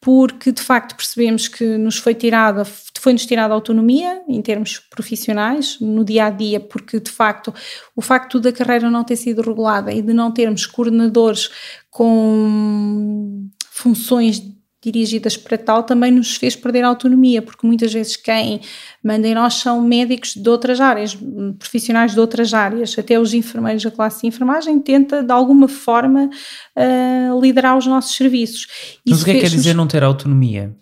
porque 0.00 0.50
de 0.50 0.60
facto 0.60 0.96
percebemos 0.96 1.46
que 1.46 1.78
nos 1.78 1.96
foi 1.98 2.14
tirada, 2.16 2.64
foi-nos 2.98 3.24
tirada 3.24 3.54
autonomia 3.54 4.20
em 4.28 4.42
termos 4.42 4.80
profissionais, 4.80 5.78
no 5.80 6.04
dia 6.04 6.24
a 6.24 6.30
dia, 6.30 6.58
porque 6.58 6.98
de 6.98 7.10
facto 7.10 7.54
o 7.94 8.02
facto 8.02 8.40
da 8.40 8.50
carreira 8.50 8.90
não 8.90 9.04
ter 9.04 9.14
sido 9.14 9.42
regulada 9.42 9.92
e 9.92 10.02
de 10.02 10.12
não 10.12 10.32
termos 10.32 10.66
coordenadores 10.66 11.50
com 11.88 13.48
funções 13.70 14.42
dirigidas 14.82 15.36
para 15.36 15.58
tal 15.58 15.82
também 15.82 16.10
nos 16.10 16.36
fez 16.36 16.56
perder 16.56 16.84
a 16.84 16.88
autonomia, 16.88 17.42
porque 17.42 17.66
muitas 17.66 17.92
vezes 17.92 18.16
quem 18.16 18.60
manda 19.04 19.28
em 19.28 19.34
nós 19.34 19.54
são 19.54 19.80
médicos 19.82 20.34
de 20.34 20.48
outras 20.48 20.80
áreas, 20.80 21.16
profissionais 21.58 22.12
de 22.12 22.20
outras 22.20 22.54
áreas, 22.54 22.98
até 22.98 23.20
os 23.20 23.34
enfermeiros 23.34 23.82
da 23.82 23.90
classe 23.90 24.22
de 24.22 24.28
enfermagem 24.28 24.80
tenta 24.80 25.22
de 25.22 25.32
alguma 25.32 25.68
forma 25.68 26.30
uh, 26.76 27.40
liderar 27.40 27.76
os 27.76 27.86
nossos 27.86 28.16
serviços. 28.16 28.66
Mas 29.06 29.18
isso 29.18 29.22
o 29.22 29.24
que 29.24 29.30
é 29.32 29.34
que 29.34 29.40
quer 29.40 29.50
dizer 29.50 29.74
não 29.74 29.86
ter 29.86 30.02
autonomia? 30.02 30.74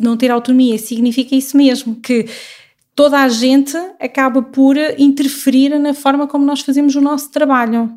Não 0.00 0.16
ter 0.16 0.30
autonomia 0.30 0.78
significa 0.78 1.34
isso 1.34 1.56
mesmo, 1.56 1.96
que 1.96 2.26
toda 2.94 3.20
a 3.20 3.28
gente 3.28 3.76
acaba 4.00 4.42
por 4.42 4.76
interferir 4.96 5.78
na 5.78 5.92
forma 5.92 6.26
como 6.26 6.46
nós 6.46 6.60
fazemos 6.60 6.94
o 6.94 7.00
nosso 7.00 7.30
trabalho. 7.30 7.90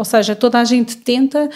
Ou 0.00 0.04
seja, 0.06 0.34
toda 0.34 0.58
a 0.58 0.64
gente 0.64 0.96
tenta 0.96 1.50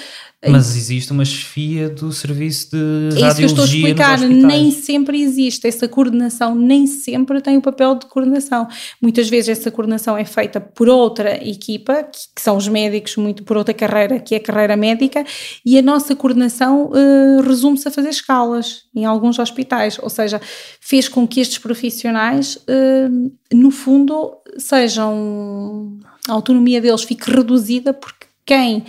mas 0.46 0.76
existe 0.76 1.10
uma 1.10 1.24
chefia 1.24 1.88
do 1.88 2.12
serviço 2.12 2.70
de 2.70 3.22
é 3.22 3.26
isso 3.26 3.36
que 3.36 3.42
eu 3.42 3.46
estou 3.46 3.64
a 3.64 3.66
explicar, 3.66 4.20
nem 4.20 4.70
sempre 4.70 5.22
existe 5.22 5.66
essa 5.66 5.88
coordenação, 5.88 6.54
nem 6.54 6.86
sempre 6.86 7.40
tem 7.40 7.56
o 7.56 7.62
papel 7.62 7.94
de 7.94 8.04
coordenação. 8.04 8.68
Muitas 9.00 9.28
vezes 9.28 9.58
essa 9.58 9.70
coordenação 9.70 10.16
é 10.16 10.24
feita 10.26 10.60
por 10.60 10.88
outra 10.88 11.36
equipa, 11.48 12.02
que, 12.02 12.18
que 12.34 12.42
são 12.42 12.56
os 12.56 12.68
médicos, 12.68 13.16
muito 13.16 13.42
por 13.42 13.56
outra 13.56 13.72
carreira, 13.72 14.20
que 14.20 14.34
é 14.34 14.38
a 14.38 14.42
carreira 14.42 14.76
médica, 14.76 15.24
e 15.64 15.78
a 15.78 15.82
nossa 15.82 16.14
coordenação 16.14 16.90
uh, 16.90 17.40
resume-se 17.40 17.88
a 17.88 17.90
fazer 17.90 18.10
escalas 18.10 18.82
em 18.94 19.04
alguns 19.04 19.38
hospitais, 19.38 19.98
ou 19.98 20.10
seja, 20.10 20.40
fez 20.78 21.08
com 21.08 21.26
que 21.26 21.40
estes 21.40 21.56
profissionais, 21.56 22.56
uh, 22.56 23.32
no 23.50 23.70
fundo, 23.70 24.36
sejam 24.58 25.98
a 26.28 26.32
autonomia 26.32 26.80
deles 26.80 27.02
fique 27.02 27.30
reduzida 27.30 27.92
porque 27.92 28.33
quem 28.44 28.84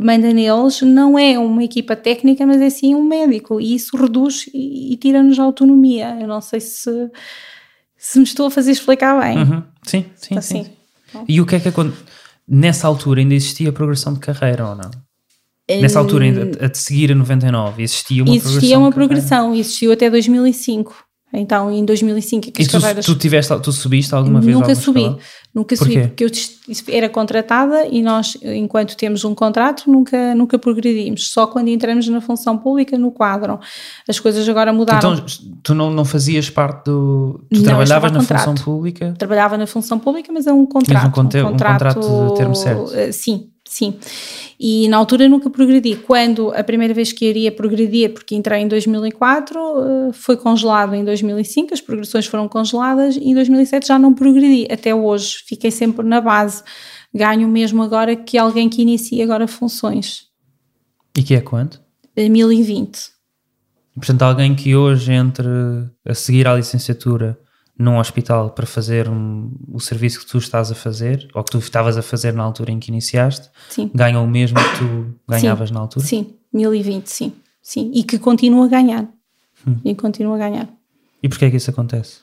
manda 0.00 0.32
neles 0.32 0.80
não 0.82 1.18
é 1.18 1.38
uma 1.38 1.62
equipa 1.62 1.94
técnica, 1.94 2.46
mas 2.46 2.60
é 2.60 2.70
sim 2.70 2.94
um 2.94 3.04
médico, 3.04 3.60
e 3.60 3.74
isso 3.74 3.96
reduz 3.96 4.48
e, 4.52 4.92
e 4.92 4.96
tira-nos 4.96 5.38
autonomia. 5.38 6.16
Eu 6.20 6.26
não 6.26 6.40
sei 6.40 6.60
se, 6.60 7.10
se 7.96 8.18
me 8.18 8.24
estou 8.24 8.46
a 8.46 8.50
fazer 8.50 8.72
explicar 8.72 9.20
bem. 9.20 9.38
Uhum. 9.38 9.62
Sim, 9.82 10.06
sim, 10.14 10.38
assim. 10.38 10.64
sim, 10.64 10.70
sim. 11.12 11.24
E 11.28 11.40
o 11.40 11.46
que 11.46 11.56
é 11.56 11.60
que 11.60 11.68
aconteceu? 11.68 12.04
Nessa 12.48 12.86
altura 12.86 13.20
ainda 13.20 13.34
existia 13.34 13.72
progressão 13.72 14.14
de 14.14 14.20
carreira 14.20 14.68
ou 14.68 14.74
não? 14.74 14.90
Nessa 15.80 15.98
altura, 15.98 16.26
a, 16.60 16.66
a 16.66 16.74
seguir 16.74 17.12
a 17.12 17.14
99, 17.14 17.82
existia 17.82 18.22
uma 18.22 18.34
existia 18.34 18.40
progressão? 18.40 18.58
Existia 18.58 18.78
uma 18.78 18.92
progressão, 18.92 19.54
existiu 19.54 19.92
até 19.92 20.10
2005. 20.10 21.04
Então, 21.34 21.70
em 21.70 21.82
2005, 21.84 22.52
que 22.52 22.62
as 22.62 22.68
tu, 22.68 22.78
tu, 23.02 23.14
tiveste, 23.14 23.58
tu 23.60 23.72
subiste 23.72 24.14
alguma 24.14 24.38
vez 24.40 24.54
Nunca 24.54 24.74
subi, 24.74 25.00
escola? 25.00 25.18
nunca 25.54 25.76
subi, 25.76 26.08
porque 26.08 26.24
eu 26.24 26.30
era 26.88 27.08
contratada 27.08 27.86
e 27.86 28.02
nós, 28.02 28.36
enquanto 28.42 28.94
temos 28.96 29.24
um 29.24 29.34
contrato, 29.34 29.90
nunca, 29.90 30.34
nunca 30.34 30.58
progredimos. 30.58 31.32
Só 31.32 31.46
quando 31.46 31.68
entramos 31.68 32.06
na 32.08 32.20
função 32.20 32.58
pública, 32.58 32.98
no 32.98 33.10
quadro. 33.10 33.58
As 34.06 34.20
coisas 34.20 34.46
agora 34.46 34.74
mudaram. 34.74 35.14
Então, 35.14 35.26
tu 35.62 35.74
não, 35.74 35.90
não 35.90 36.04
fazias 36.04 36.50
parte 36.50 36.84
do... 36.84 37.42
Tu 37.50 37.56
não, 37.56 37.64
trabalhavas 37.64 38.12
na 38.12 38.20
função 38.22 38.54
pública? 38.54 39.14
Trabalhava 39.16 39.56
na 39.56 39.66
função 39.66 39.98
pública, 39.98 40.30
mas 40.32 40.46
é 40.46 40.52
um 40.52 40.66
contrato. 40.66 41.02
Mas 41.02 41.08
um, 41.08 41.10
conte, 41.10 41.38
um, 41.38 41.50
contrato, 41.50 41.88
um 41.88 41.92
contrato 41.94 42.28
de 42.28 42.36
termo 42.36 42.54
certo? 42.54 42.94
Eh, 42.94 43.10
sim, 43.10 43.48
sim. 43.64 43.94
E 44.64 44.86
na 44.86 44.96
altura 44.96 45.28
nunca 45.28 45.50
progredi. 45.50 45.96
Quando 45.96 46.54
a 46.54 46.62
primeira 46.62 46.94
vez 46.94 47.12
que 47.12 47.24
iria 47.24 47.50
progredir, 47.50 48.14
porque 48.14 48.36
entrei 48.36 48.60
em 48.60 48.68
2004, 48.68 49.58
eh, 49.58 50.12
foi 50.12 50.36
congelado 50.36 50.94
em 50.94 51.04
2005, 51.04 51.74
as 51.74 51.80
progressões 51.80 52.26
foram 52.26 52.46
congeladas 52.46 53.16
e 53.16 53.30
em 53.30 53.34
2007 53.34 53.88
já 53.88 53.98
não 53.98 54.14
progredi. 54.14 54.68
Até 54.70 54.94
hoje 54.94 55.42
fiquei 55.44 55.72
sempre 55.72 56.06
na 56.06 56.20
base. 56.20 56.62
Ganho 57.12 57.48
mesmo 57.48 57.82
agora 57.82 58.14
que 58.14 58.38
alguém 58.38 58.68
que 58.68 58.82
inicia 58.82 59.24
agora 59.24 59.48
funções. 59.48 60.28
E 61.18 61.24
que 61.24 61.34
é 61.34 61.40
quanto? 61.40 61.80
1020. 62.16 63.10
Portanto, 63.96 64.22
alguém 64.22 64.54
que 64.54 64.76
hoje 64.76 65.12
entre 65.12 65.48
a 66.06 66.14
seguir 66.14 66.46
à 66.46 66.54
licenciatura 66.54 67.36
num 67.82 67.98
hospital 67.98 68.50
para 68.50 68.64
fazer 68.64 69.08
um, 69.08 69.50
o 69.70 69.80
serviço 69.80 70.20
que 70.20 70.26
tu 70.26 70.38
estás 70.38 70.70
a 70.70 70.74
fazer, 70.74 71.28
ou 71.34 71.42
que 71.42 71.50
tu 71.50 71.58
estavas 71.58 71.96
a 71.96 72.02
fazer 72.02 72.32
na 72.32 72.42
altura 72.42 72.70
em 72.70 72.78
que 72.78 72.90
iniciaste, 72.90 73.50
sim. 73.68 73.90
ganha 73.94 74.20
o 74.20 74.26
mesmo 74.26 74.58
que 74.58 74.78
tu 74.78 75.14
ganhavas 75.28 75.68
sim, 75.68 75.74
na 75.74 75.80
altura? 75.80 76.06
Sim, 76.06 76.34
1020, 76.52 77.06
sim. 77.08 77.32
sim. 77.60 77.90
E 77.94 78.04
que 78.04 78.18
continua 78.18 78.66
a 78.66 78.68
ganhar. 78.68 79.08
Hum. 79.66 79.76
E 79.84 79.94
continua 79.94 80.36
a 80.36 80.38
ganhar. 80.38 80.68
E 81.22 81.28
porquê 81.28 81.46
é 81.46 81.50
que 81.50 81.56
isso 81.56 81.70
acontece? 81.70 82.20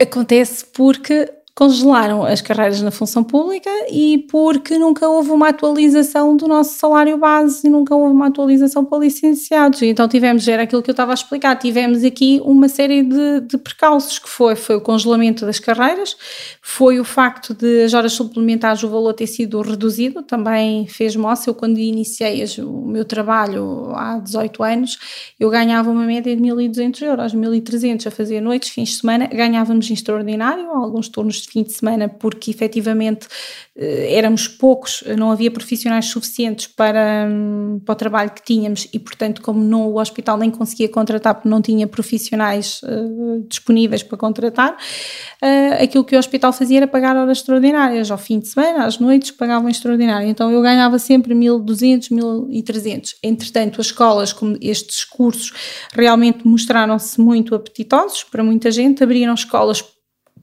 Acontece 0.00 0.64
porque 0.66 1.32
congelaram 1.56 2.22
as 2.22 2.42
carreiras 2.42 2.82
na 2.82 2.90
função 2.90 3.24
pública 3.24 3.70
e 3.90 4.26
porque 4.30 4.76
nunca 4.76 5.08
houve 5.08 5.30
uma 5.30 5.48
atualização 5.48 6.36
do 6.36 6.46
nosso 6.46 6.78
salário 6.78 7.16
base 7.16 7.66
e 7.66 7.70
nunca 7.70 7.94
houve 7.94 8.12
uma 8.12 8.26
atualização 8.26 8.84
para 8.84 8.98
licenciados. 8.98 9.80
E 9.80 9.86
então 9.86 10.06
tivemos, 10.06 10.46
era 10.46 10.64
aquilo 10.64 10.82
que 10.82 10.90
eu 10.90 10.92
estava 10.92 11.12
a 11.12 11.14
explicar, 11.14 11.56
tivemos 11.56 12.04
aqui 12.04 12.42
uma 12.44 12.68
série 12.68 13.02
de, 13.02 13.40
de 13.40 13.56
percalços 13.56 14.18
que 14.18 14.28
foi, 14.28 14.54
foi 14.54 14.76
o 14.76 14.82
congelamento 14.82 15.46
das 15.46 15.58
carreiras, 15.58 16.14
foi 16.60 17.00
o 17.00 17.04
facto 17.04 17.54
de 17.54 17.84
as 17.84 17.94
horas 17.94 18.12
suplementares 18.12 18.82
o 18.82 18.90
valor 18.90 19.14
ter 19.14 19.26
sido 19.26 19.62
reduzido, 19.62 20.22
também 20.22 20.86
fez 20.86 21.16
moça, 21.16 21.48
eu 21.48 21.54
quando 21.54 21.78
iniciei 21.78 22.44
o 22.58 22.86
meu 22.86 23.06
trabalho 23.06 23.92
há 23.94 24.18
18 24.18 24.62
anos, 24.62 24.98
eu 25.40 25.48
ganhava 25.48 25.90
uma 25.90 26.04
média 26.04 26.36
de 26.36 26.42
1.200 26.42 27.00
euros, 27.00 27.34
1.300 27.34 28.06
a 28.06 28.10
fazer 28.10 28.42
noites, 28.42 28.68
fins 28.68 28.90
de 28.90 28.96
semana, 28.96 29.26
ganhávamos 29.26 29.88
em 29.90 29.94
extraordinário, 29.94 30.68
alguns 30.68 31.08
turnos 31.08 31.45
de 31.46 31.52
fim 31.52 31.62
de 31.62 31.72
semana, 31.72 32.08
porque 32.08 32.50
efetivamente 32.50 33.26
eh, 33.74 34.14
éramos 34.16 34.48
poucos, 34.48 35.02
não 35.16 35.30
havia 35.30 35.50
profissionais 35.50 36.06
suficientes 36.06 36.66
para, 36.66 37.28
hum, 37.30 37.80
para 37.84 37.92
o 37.92 37.96
trabalho 37.96 38.30
que 38.30 38.42
tínhamos 38.42 38.88
e, 38.92 38.98
portanto, 38.98 39.40
como 39.40 39.62
não, 39.62 39.88
o 39.88 40.00
hospital 40.00 40.36
nem 40.36 40.50
conseguia 40.50 40.88
contratar 40.88 41.34
porque 41.34 41.48
não 41.48 41.62
tinha 41.62 41.86
profissionais 41.86 42.80
uh, 42.82 43.46
disponíveis 43.48 44.02
para 44.02 44.16
contratar, 44.16 44.72
uh, 44.72 45.82
aquilo 45.82 46.04
que 46.04 46.16
o 46.16 46.18
hospital 46.18 46.52
fazia 46.52 46.78
era 46.78 46.86
pagar 46.86 47.16
horas 47.16 47.38
extraordinárias, 47.38 48.10
ao 48.10 48.18
fim 48.18 48.38
de 48.40 48.48
semana, 48.48 48.84
às 48.84 48.98
noites, 48.98 49.30
pagavam 49.30 49.68
extraordinário. 49.68 50.28
Então 50.28 50.50
eu 50.50 50.60
ganhava 50.62 50.98
sempre 50.98 51.34
1.200, 51.34 52.10
1.300. 52.10 53.14
Entretanto, 53.22 53.80
as 53.80 53.86
escolas, 53.86 54.32
como 54.32 54.56
estes 54.60 55.04
cursos, 55.04 55.52
realmente 55.92 56.46
mostraram-se 56.46 57.20
muito 57.20 57.54
apetitosos 57.54 58.24
para 58.24 58.42
muita 58.42 58.70
gente, 58.70 59.04
abriram 59.04 59.34
escolas 59.34 59.82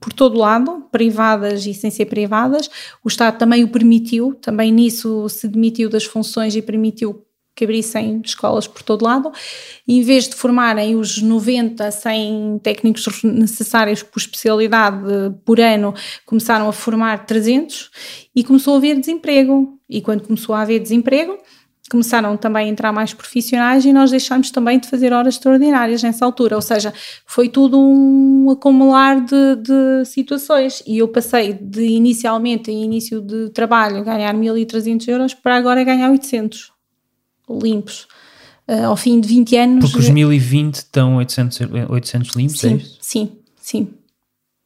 por 0.04 0.12
todo 0.12 0.38
lado, 0.38 0.84
privadas 0.92 1.64
e 1.64 1.72
sem 1.72 1.90
ser 1.90 2.04
privadas. 2.04 2.68
O 3.02 3.08
Estado 3.08 3.38
também 3.38 3.64
o 3.64 3.68
permitiu, 3.68 4.34
também 4.34 4.70
nisso 4.70 5.26
se 5.30 5.48
demitiu 5.48 5.88
das 5.88 6.04
funções 6.04 6.54
e 6.54 6.60
permitiu 6.60 7.24
que 7.56 7.64
abrissem 7.64 8.20
escolas 8.22 8.66
por 8.66 8.82
todo 8.82 9.02
lado. 9.02 9.32
Em 9.88 10.02
vez 10.02 10.28
de 10.28 10.34
formarem 10.34 10.94
os 10.94 11.22
90, 11.22 11.90
100 11.90 12.60
técnicos 12.62 13.22
necessários 13.22 14.02
por 14.02 14.18
especialidade 14.18 14.98
por 15.42 15.58
ano, 15.58 15.94
começaram 16.26 16.68
a 16.68 16.72
formar 16.72 17.24
300 17.24 17.90
e 18.36 18.44
começou 18.44 18.74
a 18.74 18.76
haver 18.76 19.00
desemprego. 19.00 19.78
E 19.88 20.02
quando 20.02 20.22
começou 20.22 20.54
a 20.54 20.60
haver 20.60 20.80
desemprego, 20.80 21.38
começaram 21.90 22.36
também 22.36 22.66
a 22.66 22.70
entrar 22.70 22.92
mais 22.92 23.12
profissionais 23.12 23.84
e 23.84 23.92
nós 23.92 24.10
deixámos 24.10 24.50
também 24.50 24.78
de 24.78 24.88
fazer 24.88 25.12
horas 25.12 25.34
extraordinárias 25.34 26.02
nessa 26.02 26.24
altura, 26.24 26.56
ou 26.56 26.62
seja, 26.62 26.92
foi 27.26 27.48
tudo 27.48 27.78
um 27.78 28.50
acumular 28.50 29.20
de, 29.20 29.56
de 29.56 30.04
situações 30.06 30.82
e 30.86 30.98
eu 30.98 31.08
passei 31.08 31.52
de 31.52 31.82
inicialmente, 31.82 32.70
em 32.70 32.84
início 32.84 33.20
de 33.20 33.50
trabalho, 33.50 34.02
ganhar 34.02 34.34
1.300 34.34 35.08
euros 35.08 35.34
para 35.34 35.56
agora 35.56 35.84
ganhar 35.84 36.10
800 36.10 36.72
limpos. 37.48 38.06
Uh, 38.66 38.86
ao 38.86 38.96
fim 38.96 39.20
de 39.20 39.28
20 39.28 39.56
anos... 39.56 39.84
Porque 39.84 39.98
os 39.98 40.08
1020 40.08 40.74
estão 40.76 41.16
800, 41.16 41.58
800 41.90 42.34
limpos, 42.34 42.60
sim, 42.60 42.74
é? 42.76 42.80
Sim, 42.98 43.32
sim, 43.60 43.88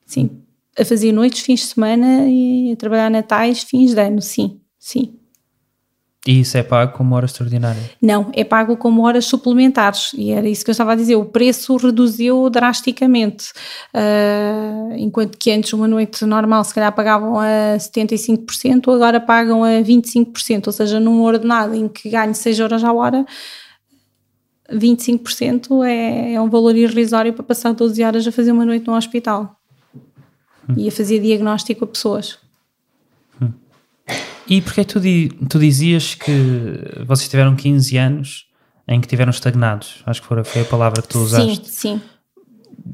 sim. 0.06 0.30
A 0.78 0.84
fazer 0.84 1.10
noites, 1.10 1.40
fins 1.40 1.60
de 1.60 1.66
semana 1.66 2.28
e 2.28 2.70
a 2.72 2.76
trabalhar 2.76 3.10
natais, 3.10 3.64
fins 3.64 3.92
de 3.92 4.00
ano, 4.00 4.22
sim 4.22 4.60
Sim. 4.78 5.17
E 6.28 6.40
isso 6.40 6.58
é 6.58 6.62
pago 6.62 6.92
como 6.92 7.14
hora 7.14 7.24
extraordinária? 7.24 7.80
Não, 8.02 8.30
é 8.34 8.44
pago 8.44 8.76
como 8.76 9.06
horas 9.06 9.24
suplementares 9.24 10.10
e 10.12 10.30
era 10.30 10.46
isso 10.46 10.62
que 10.62 10.68
eu 10.68 10.72
estava 10.72 10.92
a 10.92 10.94
dizer. 10.94 11.16
O 11.16 11.24
preço 11.24 11.74
reduziu 11.78 12.50
drasticamente. 12.50 13.50
Uh, 13.94 14.92
enquanto 14.98 15.38
que 15.38 15.50
antes 15.50 15.72
uma 15.72 15.88
noite 15.88 16.26
normal 16.26 16.62
se 16.64 16.74
calhar 16.74 16.92
pagavam 16.92 17.40
a 17.40 17.78
75%, 17.78 18.94
agora 18.94 19.18
pagam 19.18 19.64
a 19.64 19.80
25%. 19.80 20.66
Ou 20.66 20.72
seja, 20.74 21.00
num 21.00 21.22
ordenado 21.22 21.74
em 21.74 21.88
que 21.88 22.10
ganhe 22.10 22.34
6 22.34 22.60
horas 22.60 22.84
à 22.84 22.92
hora, 22.92 23.24
25% 24.70 25.82
é, 25.82 26.34
é 26.34 26.40
um 26.42 26.50
valor 26.50 26.76
irrisório 26.76 27.32
para 27.32 27.42
passar 27.42 27.72
12 27.72 28.04
horas 28.04 28.26
a 28.26 28.30
fazer 28.30 28.52
uma 28.52 28.66
noite 28.66 28.86
no 28.86 28.94
hospital 28.94 29.56
hum. 30.68 30.74
e 30.76 30.88
a 30.88 30.92
fazer 30.92 31.20
diagnóstico 31.20 31.84
a 31.84 31.88
pessoas. 31.88 32.38
E 34.48 34.62
porquê 34.62 34.84
tu, 34.84 35.00
tu 35.48 35.58
dizias 35.58 36.14
que 36.14 37.04
vocês 37.06 37.28
tiveram 37.28 37.54
15 37.54 37.96
anos 37.96 38.46
em 38.86 39.00
que 39.00 39.06
tiveram 39.06 39.30
estagnados? 39.30 40.02
Acho 40.06 40.22
que 40.22 40.28
foi 40.44 40.62
a 40.62 40.64
palavra 40.64 41.02
que 41.02 41.08
tu 41.08 41.18
usaste. 41.18 41.56
Sim, 41.56 41.64
sim. 41.64 42.02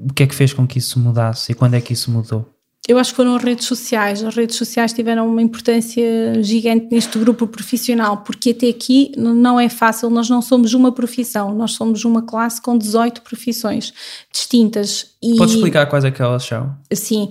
O 0.08 0.12
que 0.12 0.24
é 0.24 0.26
que 0.26 0.34
fez 0.34 0.52
com 0.52 0.66
que 0.66 0.78
isso 0.78 0.98
mudasse 0.98 1.52
e 1.52 1.54
quando 1.54 1.74
é 1.74 1.80
que 1.80 1.92
isso 1.92 2.10
mudou? 2.10 2.53
Eu 2.86 2.98
acho 2.98 3.10
que 3.10 3.16
foram 3.16 3.34
as 3.34 3.42
redes 3.42 3.66
sociais. 3.66 4.22
As 4.22 4.36
redes 4.36 4.56
sociais 4.56 4.92
tiveram 4.92 5.26
uma 5.26 5.40
importância 5.40 6.04
gigante 6.42 6.86
neste 6.90 7.18
grupo 7.18 7.46
profissional, 7.46 8.18
porque 8.18 8.50
até 8.50 8.68
aqui 8.68 9.10
não 9.16 9.58
é 9.58 9.70
fácil, 9.70 10.10
nós 10.10 10.28
não 10.28 10.42
somos 10.42 10.74
uma 10.74 10.92
profissão, 10.92 11.54
nós 11.54 11.72
somos 11.72 12.04
uma 12.04 12.20
classe 12.20 12.60
com 12.60 12.76
18 12.76 13.22
profissões 13.22 13.94
distintas. 14.30 15.14
E, 15.22 15.34
Podes 15.36 15.54
explicar 15.54 15.86
quais 15.86 16.04
é 16.04 16.10
que 16.10 16.20
elas 16.20 16.44
são? 16.44 16.76
Sim, 16.92 17.30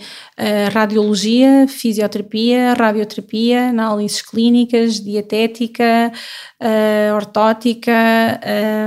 radiologia, 0.74 1.67
fisioterapia, 1.67 2.74
radioterapia, 2.74 3.69
análises 3.69 4.24
clínicas, 4.24 5.00
dietética, 5.00 6.12
ortótica, 7.15 7.91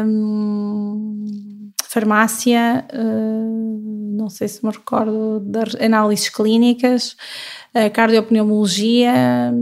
hum, 0.04 1.70
farmácia 1.88 2.84
não 4.26 4.30
sei 4.30 4.48
se 4.48 4.64
me 4.66 4.72
recordo, 4.72 5.38
das 5.40 5.76
análises 5.76 6.28
clínicas, 6.28 7.16
cardiopneumologia, 7.94 9.54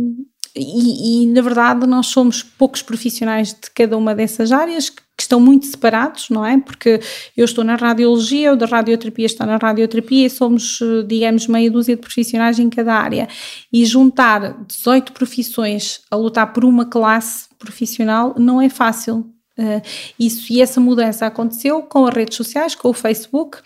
e, 0.56 1.24
e, 1.24 1.26
na 1.26 1.42
verdade 1.42 1.86
nós 1.86 2.06
somos 2.06 2.42
poucos 2.42 2.80
profissionais 2.80 3.48
de 3.48 3.70
cada 3.74 3.96
uma 3.96 4.14
dessas 4.14 4.52
áreas 4.52 4.88
que, 4.88 5.02
que, 5.16 5.22
estão 5.22 5.38
muito 5.38 5.66
separados, 5.66 6.30
não 6.30 6.46
é? 6.46 6.58
Porque 6.58 7.00
eu 7.36 7.44
estou 7.44 7.62
na 7.62 7.74
radiologia, 7.74 8.52
o 8.52 8.56
da 8.56 8.64
radioterapia 8.64 9.26
está 9.26 9.44
na 9.44 9.56
radioterapia 9.56 10.26
e 10.26 10.30
somos, 10.30 10.78
digamos, 11.06 11.46
meia 11.46 11.70
dúzia 11.70 11.94
de 11.94 12.00
profissionais 12.00 12.58
em 12.58 12.70
cada 12.70 12.94
área. 12.94 13.28
E 13.72 13.84
juntar 13.84 14.64
18 14.66 15.12
profissões 15.12 16.00
a 16.10 16.16
lutar 16.16 16.52
por 16.52 16.64
uma 16.64 16.86
classe 16.86 17.48
profissional 17.58 18.34
não 18.38 18.62
é 18.62 18.68
fácil. 18.70 19.30
Uh, 19.58 19.80
isso 20.18 20.52
e 20.52 20.60
essa 20.60 20.80
mudança 20.80 21.26
aconteceu 21.26 21.82
com 21.82 22.06
as 22.06 22.14
redes 22.14 22.36
sociais, 22.36 22.74
com 22.74 22.88
o 22.88 22.92
Facebook 22.92 23.58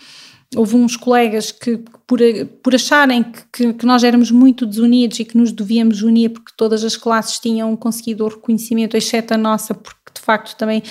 houve 0.57 0.77
uns 0.77 0.97
colegas 0.97 1.53
que, 1.53 1.79
por, 2.07 2.19
por 2.63 2.75
acharem 2.75 3.25
que, 3.53 3.73
que, 3.75 3.87
nós 3.87 4.03
éramos 4.03 4.31
muito 4.31 4.65
desunidos 4.65 5.19
e 5.21 5.25
que 5.25 5.37
nos 5.37 5.53
devíamos 5.53 6.03
unir 6.03 6.31
porque 6.31 6.53
todas 6.57 6.85
as 6.85 6.97
classes 6.97 7.39
tinham 7.39 7.77
conseguido 7.77 8.25
o 8.25 8.29
reconhecimento, 8.29 8.97
exceto 8.97 9.35
a 9.35 9.39
nossa, 9.39 9.75
porque 9.75 10.13
de 10.15 10.21
facto 10.21 10.57
também 10.57 10.83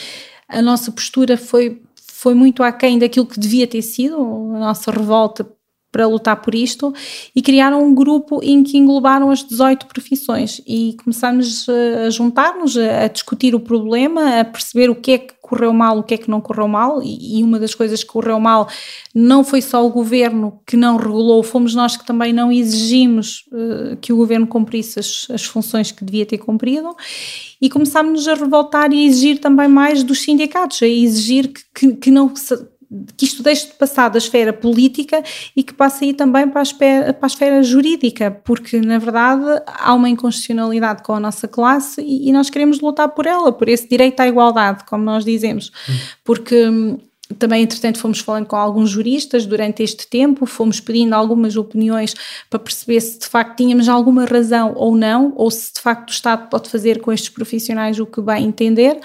a 0.47 0.61
nossa 0.61 0.91
postura 0.91 1.37
foi, 1.37 1.81
foi 1.95 2.33
muito 2.35 2.61
aquém 2.61 2.99
daquilo 2.99 3.25
que 3.25 3.39
devia 3.39 3.65
ter 3.65 3.81
sido, 3.81 4.15
a 4.55 4.59
nossa 4.59 4.91
revolta 4.91 5.43
para 5.91 6.05
lutar 6.05 6.41
por 6.41 6.53
isto 6.53 6.93
e 7.35 7.41
criaram 7.41 7.83
um 7.83 7.95
grupo 7.95 8.39
em 8.43 8.63
que 8.63 8.77
englobaram 8.77 9.29
as 9.29 9.43
18 9.43 9.87
profissões. 9.87 10.61
E 10.67 10.95
começámos 11.03 11.65
a 11.69 12.09
juntar-nos, 12.09 12.77
a 12.77 13.07
discutir 13.07 13.55
o 13.55 13.59
problema, 13.59 14.41
a 14.41 14.45
perceber 14.45 14.89
o 14.89 14.95
que 14.95 15.11
é 15.11 15.17
que 15.17 15.33
correu 15.47 15.71
mal, 15.71 15.99
o 15.99 16.03
que 16.03 16.13
é 16.13 16.17
que 16.17 16.29
não 16.29 16.41
correu 16.41 16.67
mal, 16.67 17.01
e, 17.01 17.41
uma 17.41 17.57
das 17.57 17.73
coisas 17.73 18.03
que 18.03 18.09
correu 18.09 18.37
mal 18.37 18.67
não 19.15 19.45
foi 19.45 19.61
só 19.61 19.85
o 19.85 19.89
governo 19.89 20.59
que 20.67 20.75
não 20.75 20.97
regulou, 20.97 21.41
fomos 21.41 21.73
nós 21.73 21.95
que 21.95 22.05
também 22.05 22.33
não 22.33 22.51
exigimos 22.51 23.45
uh, 23.53 23.95
que 24.01 24.11
o 24.11 24.17
governo 24.17 24.45
cumprisse 24.45 24.99
as, 24.99 25.27
as, 25.31 25.45
funções 25.45 25.89
que 25.89 26.03
devia 26.03 26.25
ter 26.25 26.37
cumprido, 26.37 26.93
e 27.61 27.69
começámos 27.69 28.27
a 28.27 28.33
revoltar 28.33 28.91
e 28.91 28.97
a 28.97 29.07
exigir 29.07 29.39
também 29.39 29.69
mais 29.69 30.03
dos 30.03 30.21
sindicatos, 30.21 30.83
a 30.83 30.87
exigir 30.87 31.47
que, 31.47 31.61
que, 31.73 31.93
que 31.95 32.11
não 32.11 32.33
que 33.15 33.25
isto 33.25 33.43
deixe 33.43 33.67
de 33.67 33.73
passar 33.73 34.09
da 34.09 34.17
esfera 34.17 34.53
política 34.53 35.21
e 35.55 35.63
que 35.63 35.73
passe 35.73 36.05
aí 36.05 36.13
também 36.13 36.47
para 36.47 36.61
a, 36.61 36.63
esfera, 36.63 37.13
para 37.13 37.25
a 37.25 37.27
esfera 37.27 37.63
jurídica, 37.63 38.31
porque 38.43 38.79
na 38.79 38.97
verdade 38.97 39.43
há 39.65 39.93
uma 39.93 40.09
inconstitucionalidade 40.09 41.03
com 41.03 41.13
a 41.13 41.19
nossa 41.19 41.47
classe 41.47 42.01
e, 42.01 42.29
e, 42.29 42.31
nós 42.31 42.49
queremos 42.49 42.79
lutar 42.79 43.09
por 43.09 43.25
ela, 43.25 43.51
por 43.51 43.67
esse 43.67 43.87
direito 43.89 44.19
à 44.21 44.27
igualdade, 44.27 44.85
como 44.85 45.03
nós 45.03 45.25
dizemos, 45.25 45.71
hum. 45.89 45.93
porque 46.23 46.67
hum, 46.67 46.97
também, 47.35 47.63
entretanto, 47.63 47.99
fomos 47.99 48.19
falando 48.19 48.45
com 48.45 48.55
alguns 48.55 48.89
juristas 48.89 49.45
durante 49.45 49.83
este 49.83 50.07
tempo, 50.07 50.45
fomos 50.45 50.79
pedindo 50.79 51.13
algumas 51.13 51.57
opiniões 51.57 52.13
para 52.49 52.59
perceber 52.59 53.01
se 53.01 53.19
de 53.19 53.27
facto 53.27 53.57
tínhamos 53.57 53.89
alguma 53.89 54.25
razão 54.25 54.73
ou 54.75 54.95
não, 54.95 55.33
ou 55.35 55.51
se 55.51 55.73
de 55.73 55.81
facto 55.81 56.09
o 56.09 56.13
Estado 56.13 56.49
pode 56.49 56.69
fazer 56.69 57.01
com 57.01 57.11
estes 57.11 57.29
profissionais 57.29 57.99
o 57.99 58.05
que 58.05 58.21
bem 58.21 58.45
entender, 58.45 58.99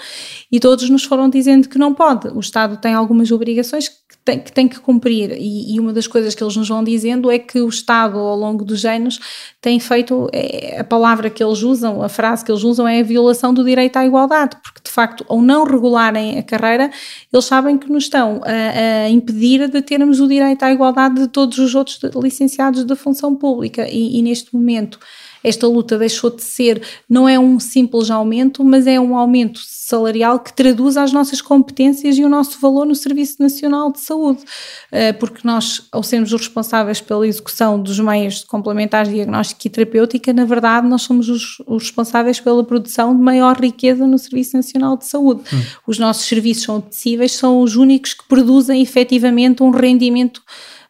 e 0.51 0.59
todos 0.59 0.89
nos 0.89 1.03
foram 1.03 1.29
dizendo 1.29 1.67
que 1.67 1.77
não 1.77 1.93
pode. 1.93 2.29
O 2.29 2.39
Estado 2.39 2.77
tem 2.77 2.93
algumas 2.93 3.31
obrigações 3.31 3.89
tem, 4.23 4.39
que 4.39 4.51
tem 4.51 4.67
que 4.67 4.79
cumprir. 4.79 5.31
E, 5.33 5.75
e, 5.75 5.79
uma 5.79 5.91
das 5.91 6.07
coisas 6.07 6.33
que 6.33 6.43
eles 6.43 6.55
nos 6.55 6.67
vão 6.67 6.83
dizendo 6.83 7.29
é 7.29 7.37
que 7.37 7.59
o 7.59 7.67
Estado, 7.67 8.17
ao 8.17 8.37
longo 8.37 8.63
dos 8.63 8.85
anos, 8.85 9.19
tem 9.61 9.79
feito 9.79 10.29
é, 10.31 10.79
a 10.79 10.83
palavra 10.83 11.29
que 11.29 11.43
eles 11.43 11.61
usam, 11.61 12.01
a 12.01 12.09
frase 12.09 12.43
que 12.43 12.51
eles 12.51 12.63
usam 12.63 12.87
é 12.87 13.01
a 13.01 13.03
violação 13.03 13.53
do 13.53 13.63
direito 13.63 13.97
à 13.97 14.05
igualdade, 14.05 14.57
porque 14.63 14.81
de 14.83 14.91
facto, 14.91 15.25
ao 15.27 15.41
não 15.41 15.65
regularem 15.65 16.39
a 16.39 16.43
carreira, 16.43 16.89
eles 17.31 17.45
sabem 17.45 17.77
que 17.77 17.91
nos 17.91 18.03
estão 18.13 18.41
a, 18.45 19.05
a 19.05 19.09
impedir 19.09 19.67
de 19.67 19.81
termos 19.81 20.19
o 20.19 20.27
direito 20.27 20.61
à 20.63 20.71
igualdade 20.71 21.15
de 21.15 21.27
todos 21.27 21.57
os 21.57 21.73
outros 21.73 21.99
licenciados 22.15 22.83
da 22.83 22.95
função 22.95 23.35
pública. 23.35 23.87
e, 23.89 24.19
e 24.19 24.21
neste 24.21 24.53
momento 24.55 24.99
esta 25.43 25.67
luta 25.67 25.97
deixou 25.97 26.29
de 26.29 26.41
ser, 26.41 26.81
não 27.09 27.27
é 27.27 27.37
um 27.37 27.59
simples 27.59 28.09
aumento, 28.09 28.63
mas 28.63 28.87
é 28.87 28.99
um 28.99 29.17
aumento 29.17 29.59
salarial 29.59 30.39
que 30.39 30.53
traduz 30.53 30.95
as 30.95 31.11
nossas 31.11 31.41
competências 31.41 32.17
e 32.17 32.23
o 32.23 32.29
nosso 32.29 32.59
valor 32.59 32.85
no 32.85 32.95
Serviço 32.95 33.41
Nacional 33.41 33.91
de 33.91 33.99
Saúde, 33.99 34.43
eh, 34.91 35.11
porque 35.13 35.41
nós, 35.43 35.87
ao 35.91 36.01
sermos 36.01 36.31
os 36.31 36.41
responsáveis 36.41 37.01
pela 37.01 37.27
execução 37.27 37.81
dos 37.81 37.99
meios 37.99 38.43
complementares 38.43 39.09
de 39.09 39.15
diagnóstico 39.15 39.61
e 39.65 39.69
terapêutica, 39.69 40.31
na 40.31 40.45
verdade 40.45 40.87
nós 40.87 41.01
somos 41.01 41.27
os, 41.29 41.61
os 41.67 41.83
responsáveis 41.83 42.39
pela 42.39 42.63
produção 42.63 43.15
de 43.15 43.21
maior 43.21 43.59
riqueza 43.59 44.07
no 44.07 44.17
Serviço 44.17 44.55
Nacional 44.55 44.97
de 44.97 45.05
Saúde. 45.05 45.41
Hum. 45.53 45.61
Os 45.85 45.99
nossos 45.99 46.25
serviços 46.25 46.63
são 46.63 46.77
acessíveis, 46.77 47.33
são 47.33 47.61
os 47.61 47.75
únicos 47.75 48.13
que 48.13 48.27
produzem 48.27 48.81
efetivamente 48.81 49.61
um 49.61 49.69
rendimento 49.69 50.41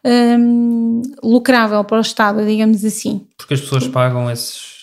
um, 0.04 1.02
lucrável 1.22 1.82
para 1.84 1.98
o 1.98 2.00
Estado, 2.00 2.44
digamos 2.44 2.84
assim. 2.84 3.26
Porque 3.36 3.54
as 3.54 3.60
pessoas 3.60 3.88
pagam 3.88 4.30
esses. 4.30 4.74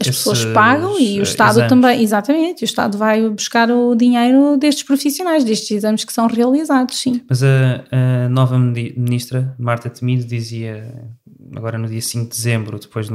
As 0.00 0.06
pessoas 0.06 0.44
pagam 0.44 0.98
e 1.00 1.18
o 1.18 1.24
Estado 1.24 1.54
exames. 1.54 1.68
também, 1.68 2.02
exatamente, 2.02 2.62
o 2.62 2.64
Estado 2.64 2.96
vai 2.96 3.28
buscar 3.28 3.68
o 3.68 3.96
dinheiro 3.96 4.56
destes 4.56 4.84
profissionais, 4.84 5.42
destes 5.42 5.72
exames 5.72 6.04
que 6.04 6.12
são 6.12 6.28
realizados, 6.28 7.00
sim. 7.00 7.20
Mas 7.28 7.42
a, 7.42 7.84
a 7.90 8.28
nova 8.28 8.56
ministra, 8.56 9.56
Marta 9.58 9.90
Temido, 9.90 10.24
dizia, 10.24 10.94
agora 11.56 11.76
no 11.76 11.88
dia 11.88 12.00
5 12.00 12.24
de 12.26 12.30
dezembro, 12.30 12.78
depois 12.78 13.08
de 13.08 13.12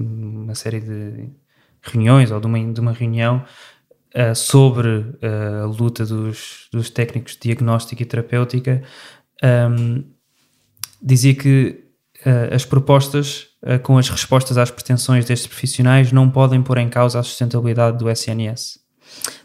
uma 0.00 0.54
série 0.54 0.80
de 0.80 1.28
reuniões 1.82 2.30
ou 2.30 2.40
de 2.40 2.46
uma, 2.46 2.72
de 2.72 2.80
uma 2.80 2.92
reunião, 2.92 3.44
uh, 4.14 4.34
sobre 4.34 4.88
uh, 4.88 5.64
a 5.64 5.66
luta 5.66 6.06
dos, 6.06 6.68
dos 6.72 6.88
técnicos 6.88 7.34
de 7.34 7.40
diagnóstico 7.40 8.00
e 8.00 8.06
terapêutica, 8.06 8.82
um, 9.44 10.02
dizia 11.02 11.34
que 11.34 11.84
uh, 12.24 12.54
as 12.54 12.64
propostas 12.64 13.48
uh, 13.62 13.78
com 13.82 13.98
as 13.98 14.08
respostas 14.08 14.56
às 14.56 14.70
pretensões 14.70 15.24
destes 15.24 15.46
profissionais 15.46 16.12
não 16.12 16.30
podem 16.30 16.62
pôr 16.62 16.78
em 16.78 16.88
causa 16.88 17.18
a 17.18 17.22
sustentabilidade 17.22 17.98
do 17.98 18.08
SNS. 18.10 18.82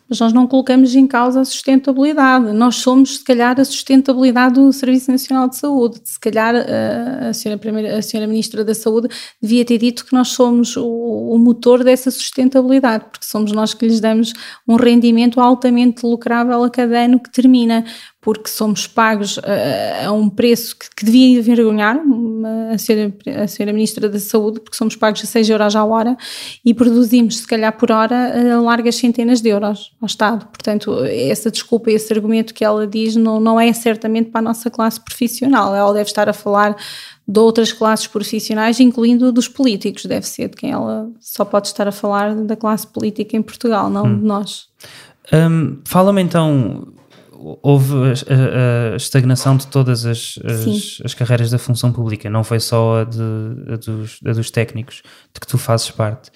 Mas 0.09 0.19
nós 0.19 0.31
não 0.31 0.47
colocamos 0.47 0.95
em 0.95 1.05
causa 1.05 1.41
a 1.41 1.45
sustentabilidade. 1.45 2.53
Nós 2.53 2.77
somos, 2.77 3.17
se 3.17 3.23
calhar, 3.23 3.59
a 3.59 3.65
sustentabilidade 3.65 4.55
do 4.55 4.71
Serviço 4.71 5.11
Nacional 5.11 5.49
de 5.49 5.57
Saúde. 5.57 5.99
Se 6.05 6.17
calhar 6.17 6.55
eh, 6.55 7.27
a 7.29 7.33
senhora, 7.33 7.59
primeira, 7.59 7.97
a 7.97 8.01
senhora 8.01 8.25
Ministra 8.25 8.63
da 8.63 8.73
Saúde 8.73 9.09
devia 9.41 9.65
ter 9.65 9.77
dito 9.77 10.05
que 10.05 10.13
nós 10.13 10.29
somos 10.29 10.77
o, 10.77 10.87
o 10.87 11.37
motor 11.37 11.83
dessa 11.83 12.09
sustentabilidade, 12.09 13.05
porque 13.11 13.25
somos 13.25 13.51
nós 13.51 13.73
que 13.73 13.85
lhes 13.85 13.99
damos 13.99 14.31
um 14.65 14.77
rendimento 14.77 15.41
altamente 15.41 16.05
lucrável 16.05 16.63
a 16.63 16.69
cada 16.69 17.03
ano 17.03 17.19
que 17.19 17.29
termina 17.29 17.83
porque 18.21 18.49
somos 18.49 18.87
pagos 18.87 19.39
a, 19.39 20.07
a 20.07 20.11
um 20.11 20.29
preço 20.29 20.75
que, 20.77 20.89
que, 20.97 21.05
devia 21.05 21.39
envergonhar 21.39 21.99
a 22.73 22.77
senhora, 22.77 23.13
a 23.43 23.47
senhora 23.47 23.71
Ministra 23.71 24.09
da 24.09 24.19
Saúde, 24.19 24.59
porque 24.59 24.75
somos 24.75 24.95
pagos 24.95 25.23
a 25.23 25.25
6 25.25 25.49
euros 25.49 25.75
à 25.75 25.85
hora 25.85 26.17
e 26.65 26.73
produzimos, 26.73 27.37
se 27.37 27.47
calhar 27.47 27.77
por 27.77 27.91
hora, 27.91 28.59
largas 28.59 28.95
centenas 28.95 29.39
de 29.39 29.49
euros. 29.49 29.93
ao 30.01 30.07
Estado. 30.07 30.45
Portanto, 30.47 31.03
essa 31.05 31.51
desculpa, 31.51 31.91
esse 31.91 32.11
argumento 32.11 32.53
que 32.53 32.65
ela 32.65 32.87
diz 32.87 33.15
não, 33.15 33.39
não 33.39 33.59
é 33.59 33.71
certamente 33.71 34.31
para 34.31 34.39
a 34.39 34.43
nossa 34.43 34.69
classe 34.69 34.99
profissional. 34.99 35.75
Ela 35.75 35.93
deve 35.93 36.09
estar 36.09 36.27
a 36.27 36.33
falar 36.33 36.75
de 37.27 37.39
outras 37.39 37.73
classes 37.73 38.07
profissionais, 38.07 38.79
incluindo 38.79 39.31
dos 39.31 39.47
políticos, 39.47 40.05
deve 40.05 40.25
ser 40.25 40.49
de 40.49 40.55
quem 40.55 40.71
ela 40.71 41.09
só 41.19 41.43
pode 41.43 41.67
estar 41.67 41.87
a 41.87 41.91
falar 41.91 42.33
da 42.33 42.55
classe 42.55 42.87
política 42.87 43.35
em 43.35 43.41
Portugal, 43.41 43.89
não 43.89 44.05
hum. 44.05 44.19
de 44.19 44.25
nós. 44.25 44.67
Um, 45.33 45.79
Fala-me 45.83 46.21
então, 46.21 46.87
houve 47.61 47.93
a, 47.93 48.93
a, 48.93 48.95
estagnação 48.95 49.57
de 49.57 49.67
todas 49.67 50.05
as, 50.05 50.39
as, 50.43 51.01
as, 51.03 51.13
carreiras 51.13 51.51
da 51.51 51.57
função 51.57 51.91
pública, 51.91 52.29
não 52.29 52.43
foi 52.43 52.59
só 52.59 53.01
a, 53.01 53.03
de, 53.03 53.19
a, 53.19 53.77
dos, 53.77 54.19
a 54.25 54.31
dos 54.33 54.51
técnicos 54.51 55.01
de 55.33 55.39
que 55.39 55.47
tu 55.47 55.57
fazes 55.57 55.89
parte. 55.91 56.31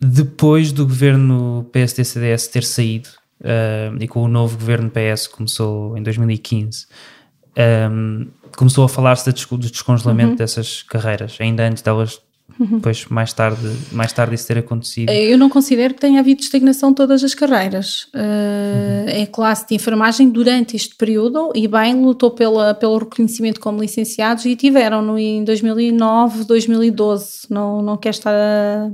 Depois 0.00 0.72
do 0.72 0.86
governo 0.86 1.66
PSD-CDS 1.72 2.48
ter 2.48 2.64
saído, 2.64 3.08
uh, 3.40 3.96
e 4.00 4.06
com 4.06 4.22
o 4.22 4.28
novo 4.28 4.58
governo 4.58 4.90
PS 4.90 5.26
começou 5.26 5.96
em 5.96 6.02
2015, 6.02 6.86
um, 7.90 8.26
começou 8.56 8.84
a 8.84 8.88
falar-se 8.88 9.30
do 9.30 9.58
descongelamento 9.58 10.30
uhum. 10.30 10.36
dessas 10.36 10.82
carreiras, 10.82 11.36
ainda 11.40 11.66
antes 11.66 11.82
delas. 11.82 12.20
Depois, 12.58 13.06
mais 13.06 13.32
tarde, 13.32 13.68
mais 13.90 14.12
tarde 14.12 14.34
isso 14.34 14.46
ter 14.46 14.58
acontecido. 14.58 15.08
Eh, 15.08 15.32
eu 15.32 15.38
não 15.38 15.48
considero 15.48 15.94
que 15.94 16.00
tenha 16.00 16.20
havido 16.20 16.40
estagnação 16.40 16.94
todas 16.94 17.24
as 17.24 17.34
carreiras. 17.34 18.06
Uh, 18.14 18.18
uhum. 18.18 19.22
A 19.22 19.26
classe 19.26 19.66
de 19.66 19.74
enfermagem, 19.74 20.30
durante 20.30 20.76
este 20.76 20.94
período, 20.94 21.50
e 21.54 21.66
bem, 21.66 21.94
lutou 21.94 22.30
pela, 22.30 22.72
pelo 22.72 22.98
reconhecimento 22.98 23.58
como 23.58 23.80
licenciados 23.80 24.44
e 24.44 24.54
tiveram-no 24.54 25.18
em 25.18 25.42
2009, 25.42 26.44
2012. 26.44 27.46
Não, 27.50 27.82
não 27.82 27.96
quero 27.96 28.14
estar 28.14 28.34
a, 28.34 28.90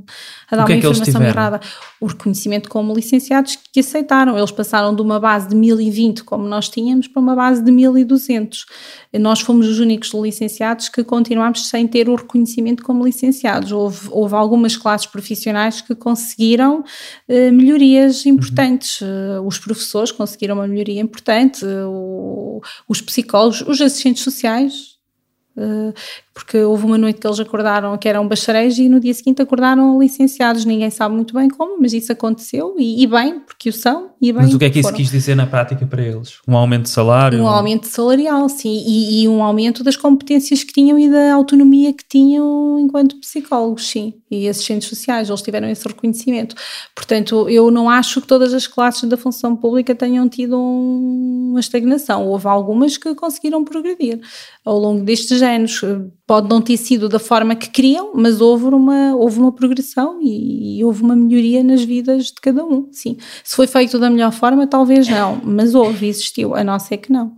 a 0.51 0.57
dar 0.57 0.65
uma 0.65 0.75
é 0.75 0.79
informação 0.79 1.23
errada. 1.23 1.61
O 2.01 2.07
reconhecimento 2.07 2.69
como 2.69 2.95
licenciados 2.95 3.59
que 3.73 3.81
aceitaram. 3.81 4.37
Eles 4.37 4.51
passaram 4.51 4.95
de 4.95 5.03
uma 5.03 5.21
base 5.21 5.49
de 5.49 5.55
1020, 5.55 6.25
como 6.25 6.47
nós 6.47 6.69
tínhamos, 6.69 7.09
para 7.09 7.21
uma 7.21 7.37
base 7.37 7.63
de 7.63 7.71
1200 7.71 8.67
nós 9.19 9.41
fomos 9.41 9.67
os 9.67 9.81
únicos 9.81 10.11
licenciados 10.15 10.89
que 10.89 11.03
continuámos 11.03 11.69
sem 11.69 11.87
ter 11.87 12.09
o 12.09 12.15
reconhecimento 12.15 12.83
como 12.85 13.05
licenciados. 13.05 13.73
Houve, 13.73 14.09
houve 14.11 14.35
algumas 14.35 14.77
classes 14.77 15.07
profissionais 15.07 15.81
que 15.81 15.95
conseguiram 15.97 16.81
uh, 16.81 17.53
melhorias 17.53 18.25
importantes. 18.25 19.01
Uhum. 19.01 19.09
Uh, 19.41 19.47
os 19.47 19.59
professores 19.59 20.13
conseguiram 20.13 20.55
uma 20.55 20.69
melhoria 20.69 21.01
importante, 21.01 21.65
uh, 21.65 22.61
os 22.89 23.01
psicólogos, 23.01 23.63
os 23.63 23.81
assistentes 23.81 24.23
sociais. 24.23 24.91
Porque 26.33 26.59
houve 26.59 26.85
uma 26.85 26.97
noite 26.97 27.21
que 27.21 27.27
eles 27.27 27.41
acordaram 27.41 27.97
que 27.99 28.09
eram 28.09 28.27
bacharéis 28.27 28.79
e 28.79 28.89
no 28.89 29.01
dia 29.01 29.13
seguinte 29.13 29.43
acordaram 29.43 30.01
licenciados. 30.01 30.65
Ninguém 30.65 30.89
sabe 30.89 31.15
muito 31.15 31.35
bem 31.35 31.49
como, 31.49 31.81
mas 31.81 31.93
isso 31.93 32.13
aconteceu 32.13 32.77
e, 32.79 33.03
e 33.03 33.07
bem, 33.07 33.41
porque 33.41 33.69
o 33.69 33.73
são. 33.73 34.11
E 34.23 34.33
bem 34.33 34.43
mas 34.43 34.55
o 34.55 34.59
que 34.59 34.65
é 34.65 34.71
que 34.71 34.79
isso 34.79 34.93
quis 34.93 35.11
dizer 35.11 35.35
na 35.35 35.47
prática 35.47 35.85
para 35.87 36.03
eles? 36.03 36.39
Um 36.47 36.57
aumento 36.57 36.85
de 36.85 36.91
salário? 36.91 37.41
Um 37.41 37.49
aumento 37.49 37.87
salarial, 37.87 38.49
sim, 38.49 38.83
e, 38.87 39.23
e, 39.23 39.29
um 39.29 39.43
aumento 39.43 39.83
das 39.83 39.97
competências 39.97 40.63
que 40.63 40.73
tinham 40.73 40.99
e 40.99 41.11
da 41.11 41.35
autonomia 41.35 41.93
que 41.93 42.05
tinham 42.09 42.79
enquanto 42.79 43.19
psicólogos, 43.19 43.89
sim, 43.89 44.15
e 44.31 44.49
assistentes 44.49 44.89
sociais. 44.89 45.29
Eles 45.29 45.43
tiveram 45.43 45.69
esse 45.69 45.87
reconhecimento. 45.87 46.55
Portanto, 46.95 47.49
eu 47.49 47.71
não 47.71 47.91
acho 47.91 48.21
que 48.21 48.27
todas 48.29 48.55
as 48.55 48.67
classes 48.67 49.09
da 49.09 49.17
função 49.17 49.57
pública 49.57 49.95
tenham 49.95 50.29
tido 50.29 50.57
uma 50.57 51.59
estagnação. 51.59 52.29
Houve 52.29 52.47
algumas 52.47 52.97
que 52.97 53.15
conseguiram 53.15 53.65
progredir 53.65 54.21
ao 54.65 54.79
longo 54.79 55.03
destes 55.05 55.43
anos 55.43 55.81
pode 56.31 56.49
não 56.49 56.63
ter 56.63 56.77
sido 56.77 57.09
da 57.09 57.19
forma 57.19 57.57
que 57.57 57.69
queriam, 57.69 58.13
mas 58.15 58.41
houve 58.41 58.67
uma, 58.67 59.17
houve 59.17 59.41
uma 59.41 59.51
progressão 59.51 60.21
e, 60.23 60.79
e, 60.79 60.85
houve 60.85 61.03
uma 61.03 61.17
melhoria 61.17 61.61
nas 61.65 61.83
vidas 61.83 62.27
de 62.27 62.35
cada 62.35 62.65
um, 62.65 62.87
sim. 62.93 63.17
Se 63.43 63.57
foi 63.57 63.67
feito 63.67 63.99
da 63.99 64.09
melhor 64.09 64.31
forma, 64.31 64.65
talvez 64.65 65.09
não, 65.09 65.41
mas 65.43 65.75
houve, 65.75 66.07
existiu, 66.07 66.55
a 66.55 66.63
nossa 66.63 66.95
é 66.95 66.99
que 66.99 67.11
não. 67.11 67.33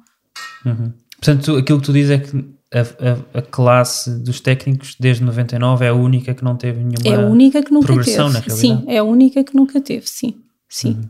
Uhum. 0.67 0.93
Portanto, 1.13 1.57
aquilo 1.57 1.81
que 1.81 1.87
tu 1.87 1.91
dizes 1.95 2.11
é 2.11 2.19
que 2.19 2.37
a, 2.71 2.81
a, 2.81 3.39
a, 3.39 3.41
classe 3.41 4.11
dos 4.11 4.41
técnicos 4.41 4.95
desde 5.01 5.25
99 5.25 5.87
é 5.87 5.89
a 5.89 5.95
única 5.95 6.35
que 6.35 6.45
não 6.45 6.55
teve 6.55 6.81
nenhuma 6.81 6.99
é 7.03 7.15
a 7.15 7.27
única 7.27 7.63
que 7.63 7.73
nunca 7.73 7.87
progressão 7.87 8.31
teve. 8.31 8.51
Sim, 8.51 8.85
é 8.89 8.99
a 8.99 9.05
única 9.05 9.43
que 9.43 9.57
nunca 9.57 9.81
teve, 9.81 10.07
sim, 10.07 10.35
sim. 10.69 10.99
Uhum. 11.01 11.09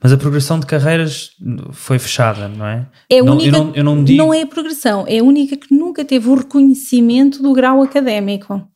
Mas 0.00 0.12
a 0.12 0.16
progressão 0.16 0.58
de 0.58 0.66
carreiras 0.66 1.30
foi 1.72 1.98
fechada, 1.98 2.48
não 2.48 2.66
é? 2.66 2.86
É 3.08 3.22
não, 3.22 3.34
única, 3.34 3.48
eu 3.48 3.52
não, 3.52 3.74
eu 3.74 3.84
não, 3.84 4.04
digo... 4.04 4.18
não 4.18 4.34
é 4.34 4.42
a 4.42 4.46
progressão, 4.46 5.04
é 5.06 5.18
a 5.18 5.22
única 5.22 5.56
que 5.56 5.74
nunca 5.74 6.04
teve 6.04 6.28
o 6.28 6.34
reconhecimento 6.34 7.42
do 7.42 7.52
grau 7.52 7.82
académico. 7.82 8.66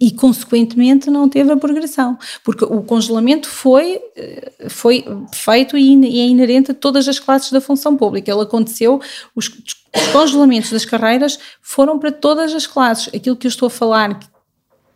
E, 0.00 0.12
consequentemente, 0.12 1.10
não 1.10 1.28
teve 1.28 1.50
a 1.50 1.56
progressão. 1.56 2.16
Porque 2.44 2.64
o 2.64 2.82
congelamento 2.82 3.48
foi, 3.48 4.00
eh, 4.16 4.52
foi 4.68 5.04
feito 5.32 5.76
e 5.76 6.20
é 6.20 6.26
inerente 6.28 6.70
a 6.70 6.74
todas 6.74 7.08
as 7.08 7.18
classes 7.18 7.50
da 7.50 7.60
função 7.60 7.96
pública. 7.96 8.30
Ele 8.30 8.42
aconteceu, 8.42 9.00
os, 9.34 9.48
os 9.48 10.06
congelamentos 10.12 10.70
das 10.70 10.84
carreiras 10.84 11.36
foram 11.60 11.98
para 11.98 12.12
todas 12.12 12.54
as 12.54 12.64
classes. 12.64 13.12
Aquilo 13.12 13.34
que 13.34 13.48
eu 13.48 13.50
estou 13.50 13.66
a 13.66 13.70
falar, 13.70 14.20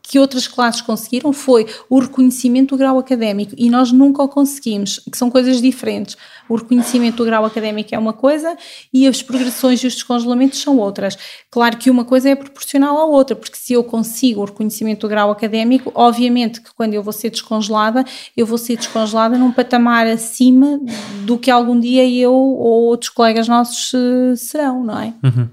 que 0.03 0.19
outras 0.19 0.49
classes 0.49 0.81
conseguiram 0.81 1.33
foi 1.33 1.67
o 1.88 2.01
reconhecimento 2.01 2.75
do 2.75 2.79
grau 2.79 2.99
académico 2.99 3.55
e 3.57 3.71
nós 3.71 3.93
nunca 3.93 4.23
o 4.23 4.29
conseguimos, 4.29 5.01
que 5.11 5.17
são 5.17 5.31
coisas 5.31 5.62
diferentes. 5.62 6.17
O 6.49 6.57
reconhecimento 6.57 7.19
do 7.19 7.25
grau 7.25 7.45
académico 7.45 7.95
é 7.95 7.99
uma 7.99 8.12
coisa 8.12 8.57
e 8.93 9.07
as 9.07 9.23
progressões 9.23 9.83
e 9.83 9.87
os 9.87 9.95
descongelamentos 9.95 10.61
são 10.61 10.79
outras. 10.79 11.17
Claro 11.51 11.77
que 11.77 11.88
uma 11.88 12.05
coisa 12.05 12.31
é 12.31 12.35
proporcional 12.35 12.99
à 12.99 13.05
outra, 13.05 13.37
porque 13.37 13.57
se 13.57 13.73
eu 13.73 13.85
consigo 13.85 14.43
o 14.43 14.45
reconhecimento 14.45 15.03
do 15.03 15.09
grau 15.09 15.31
académico, 15.31 15.93
obviamente 15.95 16.61
que 16.61 16.75
quando 16.75 16.95
eu 16.95 17.03
vou 17.03 17.12
ser 17.12 17.31
descongelada, 17.31 18.05
eu 18.37 18.45
vou 18.45 18.59
ser 18.59 18.77
descongelada 18.77 19.38
num 19.38 19.53
patamar 19.53 20.07
acima 20.07 20.81
do 21.25 21.38
que 21.38 21.51
algum 21.51 21.79
dia 21.79 22.09
eu 22.09 22.33
ou 22.33 22.85
outros 22.85 23.11
colegas 23.11 23.47
nossos 23.47 23.93
uh, 23.93 24.37
serão, 24.37 24.85
não 24.85 24.99
é? 24.99 25.15
Uhum. 25.23 25.49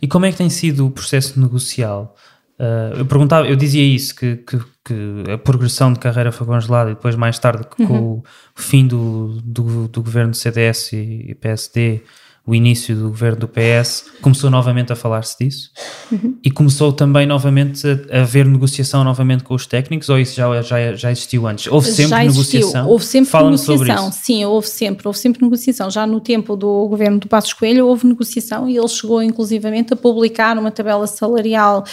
E 0.00 0.06
como 0.06 0.26
é 0.26 0.32
que 0.32 0.38
tem 0.38 0.50
sido 0.50 0.86
o 0.86 0.90
processo 0.90 1.40
negocial? 1.40 2.14
Uh, 2.58 2.98
eu 2.98 3.06
perguntava, 3.06 3.48
eu 3.48 3.56
dizia 3.56 3.82
isso, 3.82 4.14
que, 4.14 4.36
que, 4.36 4.58
que, 4.84 5.30
a 5.32 5.38
progressão 5.38 5.92
de 5.92 5.98
carreira 5.98 6.30
foi 6.30 6.46
congelada 6.46 6.90
e 6.90 6.94
depois 6.94 7.16
mais 7.16 7.38
tarde 7.38 7.66
uhum. 7.78 7.86
com 7.86 7.94
o 8.18 8.22
fim 8.54 8.86
do, 8.86 9.40
do, 9.42 9.88
do 9.88 10.02
governo 10.02 10.34
CDS 10.34 10.92
e, 10.92 11.30
e 11.30 11.34
PSD 11.34 12.02
o 12.44 12.56
início 12.56 12.96
do 12.96 13.08
governo 13.08 13.38
do 13.38 13.48
PS, 13.48 14.04
começou 14.20 14.50
novamente 14.50 14.92
a 14.92 14.96
falar-se 14.96 15.38
disso 15.38 15.70
uhum. 16.10 16.36
e 16.42 16.50
começou 16.50 16.92
também 16.92 17.24
novamente 17.24 17.86
a, 17.86 18.18
a, 18.18 18.22
haver 18.22 18.46
negociação 18.46 19.04
novamente 19.04 19.44
com 19.44 19.54
os 19.54 19.64
técnicos 19.64 20.08
ou 20.08 20.18
isso 20.18 20.34
já, 20.34 20.60
já, 20.60 20.92
já 20.92 21.12
existiu 21.12 21.46
antes? 21.46 21.68
Houve 21.68 21.92
sempre 21.92 22.10
já 22.10 22.18
negociação? 22.18 22.88
Houve 22.88 23.04
sempre 23.04 23.44
negociação, 23.44 24.12
sim, 24.12 24.44
houve 24.44 24.66
sempre, 24.68 25.06
houve 25.06 25.18
sempre 25.20 25.42
negociação. 25.42 25.88
Já 25.88 26.04
no 26.04 26.20
tempo 26.20 26.56
do 26.56 26.88
governo 26.88 27.20
do 27.20 27.28
Passos 27.28 27.52
Coelho 27.52 27.86
houve 27.86 28.08
negociação 28.08 28.68
e 28.68 28.76
ele 28.76 28.88
chegou 28.88 29.22
inclusivamente 29.22 29.92
a 29.92 29.96
publicar 29.96 30.58
uma 30.58 30.72
tabela 30.72 31.06
salarial 31.06 31.84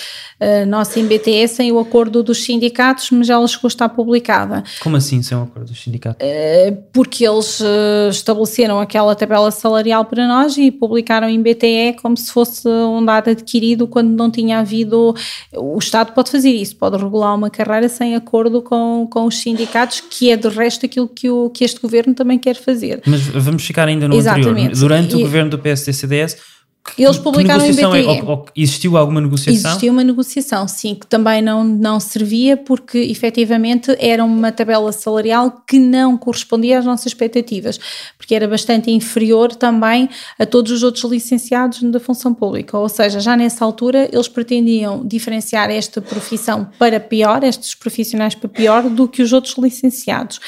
uh, 0.41 0.65
nossa 0.65 0.99
em 0.99 1.05
BTS 1.05 1.57
sem 1.57 1.71
o 1.71 1.77
acordo 1.77 2.23
dos 2.23 2.43
sindicatos, 2.43 3.12
mas 3.12 3.29
ela 3.29 3.47
chegou 3.47 3.67
a 3.67 3.69
estar 3.69 3.89
publicada. 3.89 4.63
Como 4.81 4.97
assim 4.97 5.21
sem 5.21 5.38
o 5.38 5.43
acordo 5.43 5.67
dos 5.67 5.79
sindicatos? 5.79 6.25
Uh, 6.25 6.75
porque 6.91 7.23
eles 7.27 7.59
uh, 7.59 8.09
estabeleceram 8.09 8.79
aquela 8.79 9.13
tabela 9.13 9.51
salarial 9.51 10.05
para 10.05 10.27
nós 10.27 10.38
nós 10.39 10.58
e 10.58 10.71
publicaram 10.71 11.28
em 11.30 11.41
BTE 11.41 11.95
como 12.02 12.15
se 12.15 12.32
fosse 12.32 12.67
um 12.67 13.04
dado 13.04 13.30
adquirido 13.30 13.88
quando 13.88 14.10
não 14.10 14.32
tinha 14.32 14.60
havido. 14.60 15.13
O 15.54 15.78
Estado 15.78 16.13
pode 16.13 16.32
fazer 16.32 16.49
isso, 16.49 16.75
pode 16.75 16.97
regular 16.97 17.36
uma 17.36 17.49
carreira 17.49 17.89
sem 17.89 18.15
acordo 18.15 18.62
com, 18.62 19.08
com 19.10 19.25
os 19.25 19.38
sindicatos, 19.38 20.02
que 20.02 20.32
é 20.32 20.38
de 20.38 20.47
resto 20.47 20.86
aquilo 20.86 21.08
que, 21.08 21.30
o, 21.30 21.49
que 21.49 21.63
este 21.63 21.80
governo 21.82 22.13
também 22.13 22.39
quer 22.39 22.56
fazer. 22.56 23.02
Mas 23.06 23.21
vamos 23.21 23.65
ficar 23.65 23.88
ainda 23.88 24.08
no 24.08 24.15
Exatamente. 24.15 24.49
anterior. 24.49 24.75
Durante 24.75 25.13
e, 25.13 25.15
o 25.15 25.19
governo 25.19 25.49
do 25.49 25.60
PSD-CDS 25.60 26.38
eles 26.98 27.18
publicaram 27.18 27.65
em 27.65 27.72
BTE. 27.72 27.84
É, 27.84 28.52
existiu 28.56 28.98
alguma 28.98 29.22
negociação? 29.22 29.72
Existiu 29.72 29.94
uma 29.94 30.04
negociação, 30.04 30.68
sim, 30.68 30.96
que 30.96 31.06
também 31.06 31.42
não, 31.42 31.63
não 31.63 32.00
servia 32.00 32.58
porque 32.58 32.98
efetivamente 32.98 33.96
era 34.00 34.24
uma 34.24 34.52
tabela 34.52 34.92
salarial 34.92 35.63
que 35.68 35.78
não 35.78 36.18
correspondia 36.18 36.80
às 36.80 36.86
nossas 36.86 37.08
expectativas, 37.08 37.80
porque 38.18 38.34
era 38.34 38.48
bastante 38.48 38.92
inferior 38.92 39.56
também 39.56 40.10
a 40.38 40.46
todos 40.46 40.72
os 40.72 40.84
outros 40.84 41.04
licenciados 41.06 41.82
da 41.84 42.00
função 42.00 42.34
pública. 42.34 42.78
Ou 42.78 42.89
seja, 42.89 43.20
já 43.20 43.36
nessa 43.36 43.63
altura 43.63 44.10
eles 44.12 44.28
pretendiam 44.28 45.06
diferenciar 45.06 45.70
esta 45.70 46.02
profissão 46.02 46.70
para 46.78 47.00
pior, 47.00 47.44
estes 47.44 47.76
profissionais 47.76 48.36
para 48.36 48.50
pior, 48.50 48.89
do 48.89 49.08
que 49.08 49.22
os 49.22 49.34
outros 49.34 49.56
licenciados. 49.58 50.39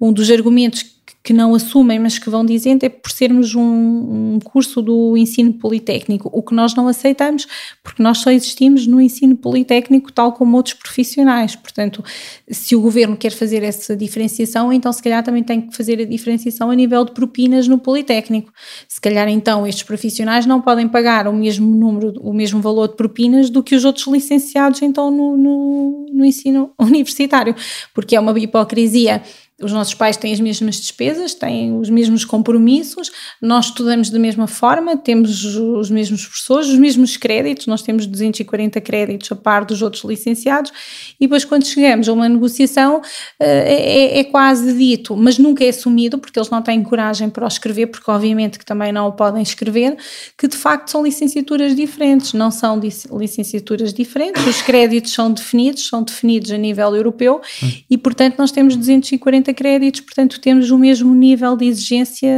Um 0.00 0.12
dos 0.12 0.30
argumentos 0.30 0.84
que 1.22 1.32
não 1.32 1.54
assumem, 1.54 2.00
mas 2.00 2.18
que 2.18 2.28
vão 2.28 2.44
dizendo, 2.44 2.82
é 2.82 2.88
por 2.88 3.10
sermos 3.10 3.54
um, 3.54 3.62
um, 3.62 4.38
curso 4.42 4.82
do 4.82 5.16
ensino 5.16 5.52
politécnico, 5.52 6.28
o 6.32 6.42
que 6.42 6.52
nós 6.52 6.74
não 6.74 6.88
aceitamos, 6.88 7.46
porque 7.82 8.02
nós 8.02 8.18
só 8.18 8.30
existimos 8.30 8.86
no 8.88 9.00
ensino 9.00 9.36
politécnico, 9.36 10.10
tal 10.10 10.32
como 10.32 10.56
outros 10.56 10.74
profissionais. 10.74 11.54
Portanto, 11.54 12.02
se 12.50 12.74
o 12.74 12.80
governo 12.80 13.16
quer 13.16 13.30
fazer 13.30 13.62
essa 13.62 13.96
diferenciação, 13.96 14.72
então 14.72 14.92
se 14.92 15.00
calhar 15.00 15.22
também 15.22 15.44
tem 15.44 15.60
que 15.60 15.76
fazer 15.76 16.00
a 16.00 16.04
diferenciação 16.04 16.70
a 16.70 16.74
nível 16.74 17.04
de 17.04 17.12
propinas 17.12 17.68
no 17.68 17.78
politécnico. 17.78 18.52
Se 18.88 19.00
calhar 19.00 19.28
então 19.28 19.64
estes 19.64 19.84
profissionais 19.84 20.44
não 20.44 20.60
podem 20.60 20.88
pagar 20.88 21.28
o 21.28 21.32
mesmo 21.32 21.72
número, 21.72 22.14
o 22.20 22.32
mesmo 22.32 22.60
valor 22.60 22.88
de 22.88 22.96
propinas 22.96 23.48
do 23.48 23.62
que 23.62 23.76
os 23.76 23.84
outros 23.84 24.06
licenciados 24.08 24.82
então 24.82 25.08
no, 25.10 25.36
no, 25.36 26.06
no 26.12 26.24
ensino 26.24 26.72
universitário, 26.80 27.54
porque 27.94 28.16
é 28.16 28.20
uma 28.20 28.36
hipocrisia 28.36 29.22
os 29.62 29.72
nossos 29.72 29.94
pais 29.94 30.16
têm 30.16 30.32
as 30.32 30.40
mesmas 30.40 30.76
despesas, 30.76 31.34
têm 31.34 31.78
os 31.78 31.88
mesmos 31.88 32.24
compromissos, 32.24 33.10
nós 33.40 33.66
estudamos 33.66 34.10
da 34.10 34.18
mesma 34.18 34.46
forma, 34.46 34.96
temos 34.96 35.44
os 35.44 35.90
mesmos 35.90 36.26
professores, 36.26 36.68
os 36.68 36.78
mesmos 36.78 37.16
créditos, 37.16 37.66
nós 37.66 37.82
temos 37.82 38.06
240 38.06 38.80
créditos 38.80 39.30
a 39.32 39.36
par 39.36 39.64
dos 39.64 39.82
outros 39.82 40.04
licenciados, 40.04 40.72
e 41.20 41.26
depois 41.26 41.44
quando 41.44 41.66
chegamos 41.66 42.08
a 42.08 42.12
uma 42.12 42.28
negociação 42.28 43.00
é, 43.38 44.20
é 44.20 44.24
quase 44.24 44.72
dito, 44.76 45.16
mas 45.16 45.38
nunca 45.38 45.64
é 45.64 45.68
assumido, 45.68 46.18
porque 46.18 46.38
eles 46.38 46.50
não 46.50 46.62
têm 46.62 46.82
coragem 46.82 47.30
para 47.30 47.44
o 47.44 47.48
escrever, 47.48 47.86
porque 47.86 48.10
obviamente 48.10 48.58
que 48.58 48.64
também 48.64 48.92
não 48.92 49.08
o 49.08 49.12
podem 49.12 49.42
escrever, 49.42 49.96
que 50.36 50.48
de 50.48 50.56
facto 50.56 50.88
são 50.90 51.02
licenciaturas 51.02 51.74
diferentes, 51.74 52.32
não 52.32 52.50
são 52.50 52.80
licenciaturas 53.12 53.92
diferentes, 53.92 54.46
os 54.46 54.62
créditos 54.62 55.12
são 55.12 55.32
definidos, 55.32 55.86
são 55.86 56.02
definidos 56.02 56.50
a 56.50 56.56
nível 56.56 56.94
europeu, 56.94 57.40
hum. 57.62 57.70
e 57.88 57.96
portanto 57.98 58.38
nós 58.38 58.50
temos 58.50 58.76
240 58.76 59.51
créditos, 59.54 60.00
portanto 60.00 60.40
temos 60.40 60.70
o 60.70 60.78
mesmo 60.78 61.14
nível 61.14 61.56
de 61.56 61.66
exigência 61.66 62.30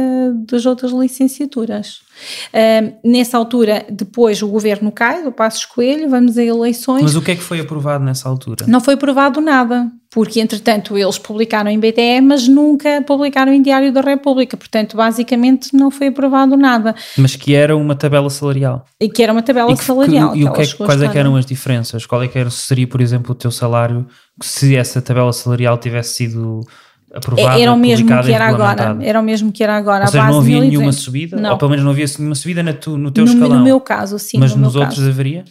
das 0.47 0.65
outras 0.65 0.91
licenciaturas. 0.91 2.01
Uh, 2.53 2.95
nessa 3.03 3.37
altura, 3.37 3.85
depois 3.89 4.41
o 4.41 4.47
governo 4.47 4.91
cai, 4.91 5.23
do 5.23 5.31
Passo 5.31 5.67
Coelho, 5.73 6.09
vamos 6.09 6.37
a 6.37 6.43
eleições. 6.43 7.03
Mas 7.03 7.15
o 7.15 7.21
que 7.21 7.31
é 7.31 7.35
que 7.35 7.43
foi 7.43 7.59
aprovado 7.59 8.03
nessa 8.03 8.29
altura? 8.29 8.65
Não 8.67 8.79
foi 8.79 8.93
aprovado 8.93 9.41
nada, 9.41 9.91
porque 10.15 10.39
entretanto 10.39 10.97
eles 10.97 11.17
publicaram 11.17 11.69
em 11.69 11.77
BTE, 11.77 12.21
mas 12.23 12.47
nunca 12.47 13.01
publicaram 13.01 13.51
em 13.51 13.61
Diário 13.61 13.91
da 13.91 13.99
República, 13.99 14.55
portanto 14.55 14.95
basicamente 14.95 15.75
não 15.75 15.91
foi 15.91 16.07
aprovado 16.07 16.55
nada. 16.55 16.95
Mas 17.17 17.35
que 17.35 17.53
era 17.53 17.75
uma 17.75 17.95
tabela 17.95 18.29
salarial. 18.29 18.85
E 18.97 19.09
que 19.09 19.21
era 19.21 19.33
uma 19.33 19.41
tabela 19.41 19.75
que, 19.75 19.83
salarial. 19.83 20.31
Que, 20.31 20.39
e 20.39 20.45
o 20.45 20.53
que 20.53 20.61
é, 20.61 20.67
quais 20.67 21.01
é 21.01 21.09
que 21.09 21.17
eram 21.17 21.35
as 21.35 21.45
diferenças? 21.45 22.05
Qual 22.05 22.23
é 22.23 22.29
que 22.29 22.39
era, 22.39 22.49
seria, 22.49 22.87
por 22.87 23.01
exemplo, 23.01 23.33
o 23.33 23.35
teu 23.35 23.51
salário 23.51 24.07
se 24.41 24.73
essa 24.77 25.01
tabela 25.01 25.33
salarial 25.33 25.77
tivesse 25.77 26.13
sido 26.13 26.61
aprovada, 27.13 27.59
era 27.59 27.73
o 27.73 27.77
mesmo 27.77 28.07
que 28.07 28.31
era 28.31 28.47
agora. 28.47 28.97
Era 29.01 29.19
o 29.19 29.23
mesmo 29.23 29.51
que 29.51 29.63
era 29.65 29.75
agora. 29.75 30.05
Ou 30.05 30.11
seja, 30.11 30.27
não 30.27 30.39
havia 30.39 30.61
nenhuma 30.61 30.93
subida? 30.93 31.35
Não. 31.35 31.51
Ou 31.51 31.57
pelo 31.57 31.71
menos 31.71 31.83
não 31.83 31.91
havia 31.91 32.05
nenhuma 32.17 32.35
subida 32.35 32.63
no, 32.63 32.73
tu, 32.73 32.97
no 32.97 33.11
teu 33.11 33.25
no, 33.25 33.33
escalão? 33.33 33.57
No 33.57 33.65
meu 33.65 33.81
caso, 33.81 34.17
sim. 34.17 34.37
Mas 34.39 34.55
no 34.55 34.61
nos 34.61 34.77
outros 34.77 34.95
caso. 34.95 35.09
haveria? 35.09 35.43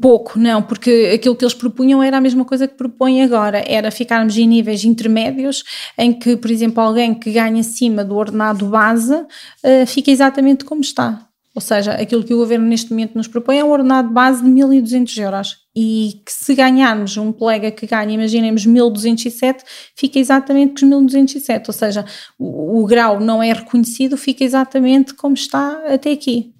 Pouco, 0.00 0.38
não, 0.38 0.62
porque 0.62 1.10
aquilo 1.14 1.34
que 1.34 1.44
eles 1.44 1.54
propunham 1.54 2.02
era 2.02 2.18
a 2.18 2.20
mesma 2.20 2.44
coisa 2.44 2.68
que 2.68 2.74
propõem 2.74 3.22
agora, 3.22 3.64
era 3.66 3.90
ficarmos 3.90 4.36
em 4.36 4.46
níveis 4.46 4.84
intermédios, 4.84 5.64
em 5.98 6.12
que, 6.12 6.36
por 6.36 6.50
exemplo, 6.50 6.80
alguém 6.82 7.14
que 7.14 7.32
ganha 7.32 7.60
acima 7.60 8.04
do 8.04 8.14
ordenado 8.14 8.66
base 8.66 9.14
uh, 9.14 9.86
fica 9.86 10.10
exatamente 10.10 10.64
como 10.64 10.82
está. 10.82 11.26
Ou 11.54 11.60
seja, 11.60 11.92
aquilo 11.92 12.24
que 12.24 12.32
o 12.32 12.38
governo 12.38 12.66
neste 12.66 12.90
momento 12.90 13.14
nos 13.14 13.28
propõe 13.28 13.58
é 13.58 13.64
um 13.64 13.70
ordenado 13.70 14.08
base 14.10 14.42
de 14.42 14.48
1.200 14.48 15.22
euros. 15.22 15.56
E 15.76 16.22
que 16.24 16.32
se 16.32 16.54
ganharmos 16.54 17.16
um 17.16 17.30
colega 17.30 17.70
que 17.70 17.86
ganha, 17.86 18.12
imaginemos 18.12 18.66
1.207, 18.66 19.62
fica 19.94 20.18
exatamente 20.18 20.80
com 20.80 20.86
os 21.04 21.12
1.207. 21.14 21.64
Ou 21.66 21.74
seja, 21.74 22.06
o, 22.38 22.80
o, 22.80 22.86
grau 22.86 23.20
não 23.20 23.42
é 23.42 23.52
reconhecido, 23.52 24.16
fica 24.16 24.44
exatamente 24.44 25.12
como 25.12 25.34
está 25.34 25.82
até 25.92 26.12
aqui. 26.12 26.54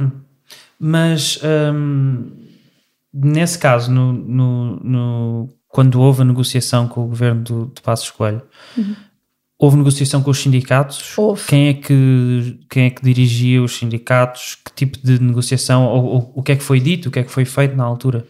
Hum. 0.00 0.10
Mas 0.80 1.38
hum, 1.42 2.43
nesse 3.14 3.58
caso, 3.58 3.90
no, 3.92 4.12
no, 4.12 4.76
no, 4.82 5.48
quando 5.68 6.00
houve 6.00 6.22
a 6.22 6.24
negociação 6.24 6.88
com 6.88 7.04
o 7.04 7.08
governo 7.08 7.42
do, 7.42 7.72
de 7.74 7.80
Passos 7.80 8.10
Coelho, 8.10 8.42
uhum 8.76 8.94
Houve 9.64 9.76
negociação 9.76 10.22
com 10.22 10.30
os 10.30 10.38
sindicatos? 10.38 11.16
Houve. 11.16 11.42
Quem 11.46 11.68
é 11.68 11.74
que, 11.74 12.58
quem 12.68 12.84
é 12.86 12.90
que 12.90 13.02
dirigia 13.02 13.62
os 13.62 13.76
sindicatos? 13.76 14.58
Que 14.64 14.72
tipo 14.74 14.98
de 15.02 15.18
negociação? 15.22 15.86
Ou, 15.86 16.04
ou, 16.04 16.32
o 16.34 16.42
que 16.42 16.52
é 16.52 16.56
que 16.56 16.62
foi 16.62 16.80
dito? 16.80 17.08
O 17.08 17.10
que 17.10 17.20
é 17.20 17.22
que 17.22 17.30
foi 17.30 17.44
feito 17.44 17.76
na 17.76 17.84
altura? 17.84 18.26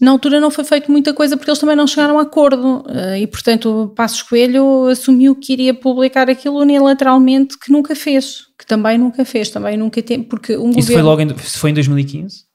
Na 0.00 0.10
altura 0.10 0.38
não 0.38 0.50
foi 0.50 0.62
feito 0.62 0.92
muita 0.92 1.14
coisa 1.14 1.36
porque 1.36 1.50
eles 1.50 1.58
também 1.58 1.74
não 1.74 1.86
chegaram 1.86 2.18
a 2.18 2.22
acordo 2.22 2.84
eh, 2.88 3.20
e, 3.20 3.26
portanto, 3.26 3.84
o 3.84 3.88
Passos 3.88 4.20
Coelho 4.22 4.86
assumiu 4.88 5.34
que 5.34 5.54
iria 5.54 5.72
publicar 5.72 6.28
aquilo 6.28 6.60
unilateralmente 6.60 7.58
que 7.58 7.72
nunca 7.72 7.96
fez, 7.96 8.42
que 8.58 8.66
também 8.66 8.98
nunca 8.98 9.24
fez, 9.24 9.48
também 9.48 9.76
nunca 9.78 10.02
tem, 10.02 10.22
porque 10.22 10.54
um 10.54 10.68
Isso 10.68 10.80
governo... 10.80 10.92
foi 10.92 11.02
logo 11.02 11.20
em, 11.22 11.38
foi 11.38 11.70
em 11.70 11.74
2015? 11.74 12.45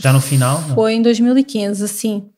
Já 0.00 0.12
no 0.12 0.20
final? 0.20 0.60
Não? 0.68 0.74
Foi 0.76 0.94
em 0.94 1.02
2015, 1.02 1.84
assim, 1.84 2.30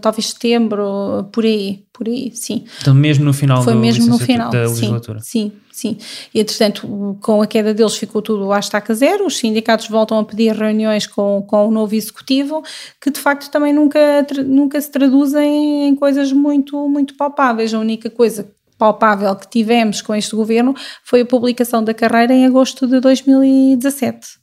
talvez 0.00 0.28
setembro, 0.28 1.28
por 1.32 1.44
aí, 1.44 1.84
por 1.92 2.06
aí, 2.06 2.30
sim. 2.34 2.64
Então 2.80 2.94
mesmo 2.94 3.24
no 3.24 3.32
final 3.32 3.64
Foi 3.64 3.74
mesmo 3.74 4.06
no 4.06 4.18
final, 4.18 4.50
da 4.50 4.60
legislatura? 4.60 5.18
Sim, 5.18 5.52
sim, 5.72 5.98
sim. 5.98 6.28
E 6.32 6.40
entretanto, 6.40 7.18
com 7.20 7.42
a 7.42 7.46
queda 7.48 7.74
deles 7.74 7.96
ficou 7.96 8.22
tudo 8.22 8.52
à 8.52 8.60
estaca 8.60 8.94
zero, 8.94 9.26
os 9.26 9.38
sindicatos 9.38 9.88
voltam 9.88 10.20
a 10.20 10.24
pedir 10.24 10.54
reuniões 10.54 11.04
com, 11.06 11.44
com 11.46 11.66
o 11.66 11.70
novo 11.70 11.96
executivo, 11.96 12.62
que 13.00 13.10
de 13.10 13.18
facto 13.18 13.50
também 13.50 13.72
nunca, 13.72 13.98
nunca 14.46 14.80
se 14.80 14.90
traduzem 14.90 15.88
em 15.88 15.96
coisas 15.96 16.32
muito, 16.32 16.88
muito 16.88 17.16
palpáveis. 17.16 17.74
A 17.74 17.80
única 17.80 18.08
coisa 18.08 18.48
palpável 18.78 19.34
que 19.36 19.50
tivemos 19.50 20.00
com 20.00 20.14
este 20.14 20.34
governo 20.34 20.74
foi 21.04 21.20
a 21.20 21.26
publicação 21.26 21.84
da 21.84 21.92
carreira 21.92 22.32
em 22.32 22.46
agosto 22.46 22.86
de 22.86 22.98
2017 22.98 24.40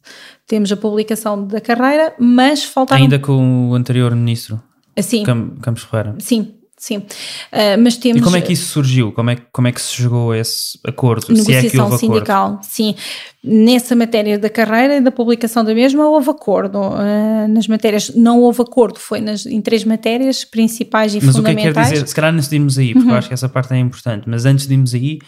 temos 0.47 0.71
a 0.71 0.77
publicação 0.77 1.45
da 1.45 1.59
carreira, 1.59 2.13
mas 2.17 2.63
faltaram... 2.63 3.03
Ainda 3.03 3.19
com 3.19 3.69
o 3.69 3.75
anterior 3.75 4.15
ministro? 4.15 4.61
Sim. 4.99 5.23
Campos 5.23 5.83
Ferreira? 5.83 6.15
Sim, 6.19 6.53
sim. 6.77 6.97
Uh, 6.97 7.77
mas 7.83 7.97
temos... 7.97 8.21
E 8.21 8.23
como 8.23 8.37
é 8.37 8.41
que 8.41 8.53
isso 8.53 8.69
surgiu? 8.69 9.11
Como 9.11 9.29
é, 9.29 9.35
como 9.51 9.67
é 9.67 9.71
que 9.73 9.81
se 9.81 9.93
chegou 9.93 10.31
a 10.31 10.37
esse 10.37 10.79
acordo? 10.85 11.27
Negociação 11.29 11.67
é 11.67 11.69
que 11.69 11.79
houve 11.79 11.97
sindical, 11.97 12.45
acordo? 12.45 12.63
sim. 12.63 12.95
Nessa 13.43 13.95
matéria 13.95 14.39
da 14.39 14.49
carreira 14.49 14.97
e 14.97 15.01
da 15.01 15.11
publicação 15.11 15.63
da 15.63 15.75
mesma 15.75 16.07
houve 16.07 16.29
acordo. 16.29 16.79
Uh, 16.79 17.47
nas 17.49 17.67
matérias 17.67 18.15
não 18.15 18.39
houve 18.39 18.61
acordo, 18.61 18.99
foi 18.99 19.19
nas, 19.19 19.45
em 19.45 19.61
três 19.61 19.83
matérias 19.83 20.45
principais 20.45 21.13
e 21.13 21.23
mas 21.23 21.35
fundamentais. 21.35 21.75
Mas 21.75 21.75
o 21.75 21.75
que 21.75 21.77
é 21.77 21.83
que 21.83 21.89
quer 21.89 21.95
dizer? 21.95 22.07
Se 22.07 22.15
calhar 22.15 22.33
antes 22.33 22.47
de 22.47 22.55
irmos 22.55 22.77
aí, 22.77 22.93
porque 22.93 23.05
uhum. 23.05 23.13
eu 23.13 23.17
acho 23.17 23.27
que 23.27 23.33
essa 23.33 23.49
parte 23.49 23.73
é 23.73 23.77
importante, 23.77 24.23
mas 24.27 24.45
antes 24.45 24.65
de 24.65 24.73
irmos 24.73 24.93
aí 24.93 25.19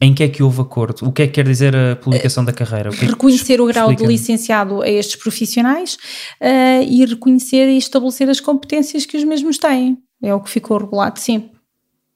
em 0.00 0.14
que 0.14 0.22
é 0.22 0.28
que 0.28 0.42
houve 0.42 0.62
acordo? 0.62 1.06
O 1.06 1.12
que 1.12 1.22
é 1.22 1.26
que 1.26 1.34
quer 1.34 1.44
dizer 1.44 1.76
a 1.76 1.94
publicação 1.96 2.44
da 2.44 2.52
carreira? 2.52 2.90
O 2.90 2.92
que 2.92 3.04
reconhecer 3.04 3.54
é 3.54 3.56
que 3.56 3.62
o 3.62 3.66
grau 3.66 3.92
de 3.92 4.06
licenciado 4.06 4.80
a 4.80 4.88
estes 4.88 5.16
profissionais 5.16 5.94
uh, 6.40 6.82
e 6.88 7.04
reconhecer 7.04 7.68
e 7.68 7.76
estabelecer 7.76 8.28
as 8.30 8.40
competências 8.40 9.04
que 9.04 9.16
os 9.16 9.24
mesmos 9.24 9.58
têm. 9.58 9.98
É 10.22 10.34
o 10.34 10.40
que 10.40 10.48
ficou 10.48 10.78
regulado, 10.78 11.20
sim. 11.20 11.50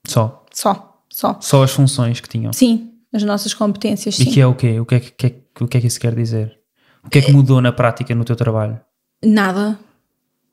Só? 0.07 0.43
Só, 0.51 0.99
só. 1.11 1.37
Só 1.41 1.63
as 1.63 1.71
funções 1.71 2.19
que 2.19 2.29
tinham? 2.29 2.51
Sim, 2.53 2.91
as 3.13 3.23
nossas 3.23 3.53
competências, 3.53 4.15
sim. 4.15 4.23
E 4.23 4.25
que 4.31 4.41
é 4.41 4.47
o 4.47 4.55
quê? 4.55 4.79
O 4.79 4.85
que 4.85 4.95
é 4.95 4.99
que, 4.99 5.11
que, 5.11 5.25
é, 5.27 5.63
o 5.63 5.67
que 5.67 5.77
é 5.77 5.81
que 5.81 5.87
isso 5.87 5.99
quer 5.99 6.15
dizer? 6.15 6.57
O 7.03 7.09
que 7.09 7.19
é 7.19 7.21
que 7.21 7.31
mudou 7.31 7.61
na 7.61 7.71
prática 7.71 8.15
no 8.15 8.25
teu 8.25 8.35
trabalho? 8.35 8.79
Nada. 9.23 9.77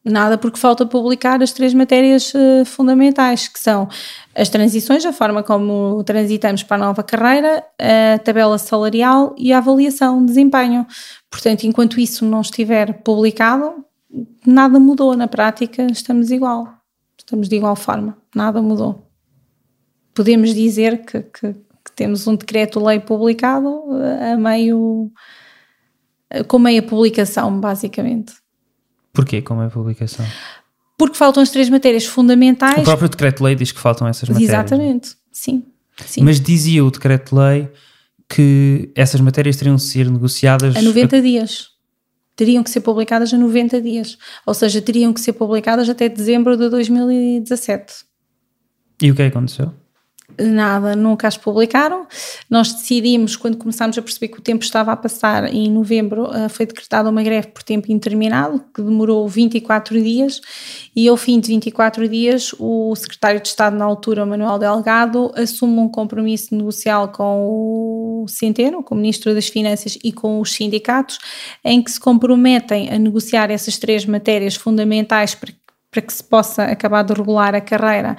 Nada, 0.04 0.36
porque 0.36 0.58
falta 0.58 0.84
publicar 0.84 1.40
as 1.42 1.52
três 1.52 1.72
matérias 1.72 2.32
uh, 2.34 2.64
fundamentais, 2.64 3.46
que 3.46 3.58
são 3.58 3.88
as 4.34 4.48
transições, 4.48 5.06
a 5.06 5.12
forma 5.12 5.44
como 5.44 6.02
transitamos 6.02 6.64
para 6.64 6.82
a 6.82 6.86
nova 6.86 7.04
carreira, 7.04 7.64
a 7.78 8.18
tabela 8.18 8.58
salarial 8.58 9.32
e 9.38 9.52
a 9.52 9.58
avaliação 9.58 10.20
de 10.20 10.26
desempenho. 10.26 10.84
Portanto, 11.30 11.64
enquanto 11.64 12.00
isso 12.00 12.24
não 12.24 12.40
estiver 12.40 13.02
publicado, 13.04 13.84
nada 14.44 14.80
mudou 14.80 15.16
na 15.16 15.28
prática, 15.28 15.86
estamos 15.90 16.32
igual. 16.32 16.68
Estamos 17.16 17.48
de 17.48 17.54
igual 17.54 17.76
forma, 17.76 18.16
nada 18.34 18.60
mudou. 18.60 19.06
Podemos 20.12 20.52
dizer 20.52 21.04
que, 21.04 21.22
que, 21.22 21.52
que 21.52 21.92
temos 21.94 22.26
um 22.26 22.34
decreto-lei 22.34 22.98
publicado 22.98 23.84
eh, 24.02 24.32
a 24.32 24.36
meio. 24.36 25.10
Eh, 26.28 26.42
com 26.42 26.58
meia 26.58 26.82
publicação, 26.82 27.60
basicamente. 27.60 28.41
Porquê? 29.12 29.42
Como 29.42 29.62
é 29.62 29.66
a 29.66 29.70
publicação? 29.70 30.24
Porque 30.96 31.16
faltam 31.16 31.42
as 31.42 31.50
três 31.50 31.68
matérias 31.68 32.04
fundamentais. 32.06 32.78
O 32.78 32.84
próprio 32.84 33.08
decreto-lei 33.08 33.54
diz 33.54 33.72
que 33.72 33.80
faltam 33.80 34.06
essas 34.06 34.28
matérias. 34.28 34.50
Exatamente, 34.50 35.16
sim. 35.30 35.64
sim. 36.06 36.22
Mas 36.22 36.40
dizia 36.40 36.84
o 36.84 36.90
decreto-lei 36.90 37.70
que 38.28 38.90
essas 38.94 39.20
matérias 39.20 39.56
teriam 39.56 39.76
de 39.76 39.82
ser 39.82 40.10
negociadas... 40.10 40.76
A 40.76 40.82
90 40.82 41.16
a... 41.16 41.20
dias. 41.20 41.68
Teriam 42.34 42.62
que 42.62 42.70
ser 42.70 42.80
publicadas 42.80 43.34
a 43.34 43.36
90 43.36 43.82
dias. 43.82 44.16
Ou 44.46 44.54
seja, 44.54 44.80
teriam 44.80 45.12
que 45.12 45.20
ser 45.20 45.34
publicadas 45.34 45.88
até 45.88 46.08
dezembro 46.08 46.56
de 46.56 46.70
2017. 46.70 48.04
E 49.02 49.10
o 49.10 49.14
que 49.14 49.22
é 49.22 49.30
que 49.30 49.36
aconteceu? 49.36 49.74
Nada, 50.38 50.94
nunca 50.96 51.28
as 51.28 51.36
publicaram. 51.36 52.06
Nós 52.48 52.72
decidimos, 52.72 53.36
quando 53.36 53.56
começámos 53.56 53.96
a 53.98 54.02
perceber 54.02 54.28
que 54.28 54.38
o 54.38 54.42
tempo 54.42 54.64
estava 54.64 54.92
a 54.92 54.96
passar, 54.96 55.52
em 55.52 55.70
novembro 55.70 56.30
eh, 56.32 56.48
foi 56.48 56.66
decretada 56.66 57.08
uma 57.08 57.22
greve 57.22 57.48
por 57.48 57.62
tempo 57.62 57.90
indeterminado, 57.90 58.64
que 58.74 58.82
demorou 58.82 59.28
24 59.28 60.00
dias, 60.02 60.40
e 60.94 61.08
ao 61.08 61.16
fim 61.16 61.40
de 61.40 61.48
24 61.48 62.08
dias, 62.08 62.54
o 62.58 62.94
secretário 62.96 63.40
de 63.40 63.48
Estado 63.48 63.76
na 63.76 63.84
altura, 63.84 64.26
Manuel 64.26 64.58
Delgado, 64.58 65.32
assume 65.34 65.78
um 65.78 65.88
compromisso 65.88 66.54
negocial 66.54 67.08
com 67.08 68.22
o 68.22 68.26
Centeno, 68.28 68.82
com 68.82 68.94
o 68.94 68.98
Ministro 68.98 69.34
das 69.34 69.48
Finanças 69.48 69.98
e 70.02 70.12
com 70.12 70.40
os 70.40 70.52
sindicatos, 70.52 71.18
em 71.64 71.82
que 71.82 71.90
se 71.90 72.00
comprometem 72.00 72.90
a 72.90 72.98
negociar 72.98 73.50
essas 73.50 73.78
três 73.78 74.04
matérias 74.04 74.54
fundamentais 74.54 75.34
para 75.34 75.61
para 75.92 76.00
que 76.00 76.12
se 76.12 76.24
possa 76.24 76.64
acabar 76.64 77.02
de 77.04 77.12
regular 77.12 77.54
a 77.54 77.60
carreira 77.60 78.16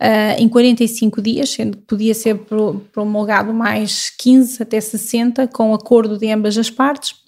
uh, 0.00 0.40
em 0.40 0.48
45 0.48 1.20
dias, 1.20 1.50
sendo 1.50 1.76
que 1.76 1.82
podia 1.82 2.14
ser 2.14 2.38
promulgado 2.92 3.52
mais 3.52 4.10
15 4.10 4.62
até 4.62 4.80
60, 4.80 5.48
com 5.48 5.74
acordo 5.74 6.16
de 6.16 6.30
ambas 6.30 6.56
as 6.56 6.70
partes. 6.70 7.26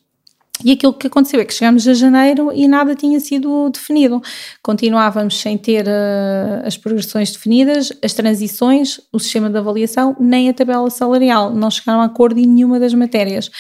E 0.65 0.73
aquilo 0.73 0.93
que 0.93 1.07
aconteceu 1.07 1.41
é 1.41 1.45
que 1.45 1.55
chegamos 1.55 1.87
a 1.87 1.95
janeiro 1.95 2.51
e 2.53 2.67
nada 2.67 2.95
tinha 2.95 3.19
sido 3.21 3.71
definido. 3.71 4.21
Continuávamos 4.63 5.41
sem 5.41 5.59
ter 5.59 5.87
uh, 5.87 6.65
as 6.65 6.77
progressões 6.77 7.33
definidas, 7.33 7.93
as 8.03 8.13
transições, 8.13 9.01
o 9.13 9.19
sistema 9.19 9.51
de 9.51 9.59
avaliação, 9.59 10.17
nem 10.19 10.49
a 10.49 10.55
tabela 10.55 10.91
salarial. 10.91 11.53
Não 11.53 11.71
chegaram 11.71 12.01
a 12.01 12.05
acordo 12.05 12.39
em 12.39 12.47
nenhuma 12.47 12.79
das 12.79 12.95
matérias 12.95 13.51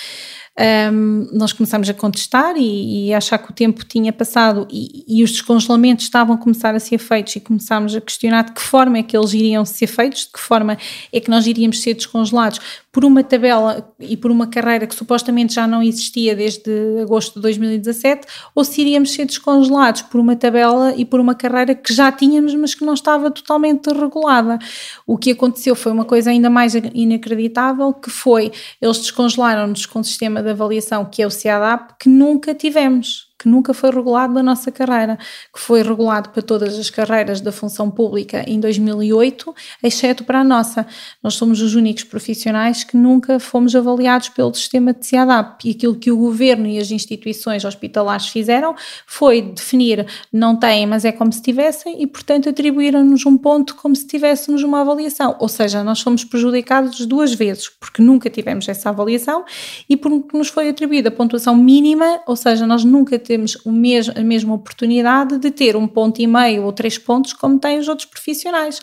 um, 0.92 1.28
nós 1.32 1.52
começámos 1.52 1.88
a 1.88 1.94
contestar 1.94 2.56
e, 2.56 3.08
e, 3.08 3.14
achar 3.14 3.38
que 3.38 3.50
o 3.50 3.54
tempo 3.54 3.84
tinha 3.84 4.12
passado 4.12 4.66
e, 4.70 5.04
e, 5.06 5.22
os 5.22 5.30
descongelamentos 5.30 6.04
estavam 6.04 6.34
a 6.34 6.38
começar 6.38 6.74
a 6.74 6.80
ser 6.80 6.98
feitos 6.98 7.36
e 7.36 7.40
começámos 7.40 7.94
a 7.94 8.00
questionar 8.00 8.42
de 8.42 8.52
que 8.52 8.60
forma 8.60 8.98
é 8.98 9.02
que 9.04 9.16
eles 9.16 9.32
iriam 9.32 9.64
ser 9.64 9.86
feitos, 9.86 10.22
de 10.22 10.32
que 10.32 10.40
forma 10.40 10.76
é 11.12 11.20
que 11.20 11.30
nós 11.30 11.46
iríamos 11.46 11.80
ser 11.80 11.94
descongelados 11.94 12.60
por 12.90 13.04
uma 13.04 13.22
tabela 13.22 13.94
e 14.00 14.16
por 14.16 14.30
uma 14.30 14.46
carreira 14.46 14.86
que 14.86 14.94
supostamente 14.94 15.54
já 15.54 15.66
não 15.66 15.82
existia 15.82 16.34
desde 16.34 16.70
agosto 17.02 17.34
de 17.34 17.42
2017 17.42 18.26
ou 18.54 18.64
se 18.64 18.80
iríamos 18.80 19.12
ser 19.12 19.26
descongelados 19.26 20.02
por 20.02 20.20
uma 20.20 20.34
tabela 20.34 20.94
e 20.96 21.04
por 21.04 21.20
uma 21.20 21.34
carreira 21.34 21.74
que 21.74 21.92
já 21.92 22.10
tínhamos 22.10 22.54
mas 22.54 22.74
que 22.74 22.84
não 22.84 22.94
estava 22.94 23.30
totalmente 23.30 23.88
regulada. 23.88 24.58
O 25.06 25.18
que 25.18 25.32
aconteceu 25.32 25.74
foi 25.74 25.92
uma 25.92 26.04
coisa 26.04 26.30
ainda 26.30 26.48
mais 26.48 26.74
inacreditável 26.74 27.92
que 27.92 28.10
foi, 28.10 28.50
eles 28.80 28.98
descongelaram-nos 28.98 29.86
com 29.86 30.00
o 30.00 30.04
sistema 30.04 30.42
de 30.42 30.50
avaliação 30.50 31.04
que 31.04 31.22
é 31.22 31.26
o 31.26 31.30
CIADAP 31.30 31.94
que 32.00 32.08
nunca 32.08 32.54
tivemos 32.54 33.27
que 33.38 33.48
nunca 33.48 33.72
foi 33.72 33.90
regulado 33.90 34.34
na 34.34 34.42
nossa 34.42 34.72
carreira, 34.72 35.16
que 35.54 35.60
foi 35.60 35.82
regulado 35.82 36.30
para 36.30 36.42
todas 36.42 36.78
as 36.78 36.90
carreiras 36.90 37.40
da 37.40 37.52
função 37.52 37.90
pública 37.90 38.44
em 38.46 38.58
2008, 38.58 39.54
exceto 39.82 40.24
para 40.24 40.40
a 40.40 40.44
nossa. 40.44 40.86
Nós 41.22 41.34
somos 41.34 41.62
os 41.62 41.74
únicos 41.74 42.04
profissionais 42.04 42.82
que 42.82 42.96
nunca 42.96 43.38
fomos 43.38 43.76
avaliados 43.76 44.28
pelo 44.30 44.52
sistema 44.54 44.92
de 44.92 45.06
CIADAP 45.06 45.68
e 45.68 45.70
aquilo 45.70 45.94
que 45.94 46.10
o 46.10 46.16
governo 46.16 46.66
e 46.66 46.78
as 46.78 46.90
instituições 46.90 47.64
hospitalares 47.64 48.26
fizeram 48.28 48.74
foi 49.06 49.40
definir 49.42 50.06
não 50.32 50.56
têm, 50.56 50.86
mas 50.86 51.04
é 51.04 51.12
como 51.12 51.32
se 51.32 51.40
tivessem 51.40 52.02
e, 52.02 52.06
portanto, 52.06 52.48
atribuíram-nos 52.48 53.24
um 53.24 53.36
ponto 53.36 53.76
como 53.76 53.94
se 53.94 54.06
tivéssemos 54.06 54.62
uma 54.62 54.80
avaliação. 54.80 55.36
Ou 55.38 55.48
seja, 55.48 55.84
nós 55.84 56.00
fomos 56.00 56.24
prejudicados 56.24 57.06
duas 57.06 57.32
vezes, 57.32 57.68
porque 57.68 58.02
nunca 58.02 58.28
tivemos 58.28 58.68
essa 58.68 58.88
avaliação 58.88 59.44
e 59.88 59.96
porque 59.96 60.36
nos 60.36 60.48
foi 60.48 60.68
atribuída 60.68 61.08
a 61.08 61.12
pontuação 61.12 61.54
mínima, 61.54 62.20
ou 62.26 62.34
seja, 62.34 62.66
nós 62.66 62.84
nunca 62.84 63.18
temos 63.28 63.56
o 63.66 63.70
mesmo, 63.70 64.14
a 64.16 64.22
mesma 64.22 64.54
oportunidade 64.54 65.38
de 65.38 65.50
ter 65.50 65.76
um 65.76 65.86
ponto 65.86 66.18
e 66.20 66.26
meio 66.26 66.64
ou 66.64 66.72
três 66.72 66.96
pontos 66.96 67.34
como 67.34 67.58
têm 67.58 67.78
os 67.78 67.86
outros 67.86 68.08
profissionais, 68.08 68.80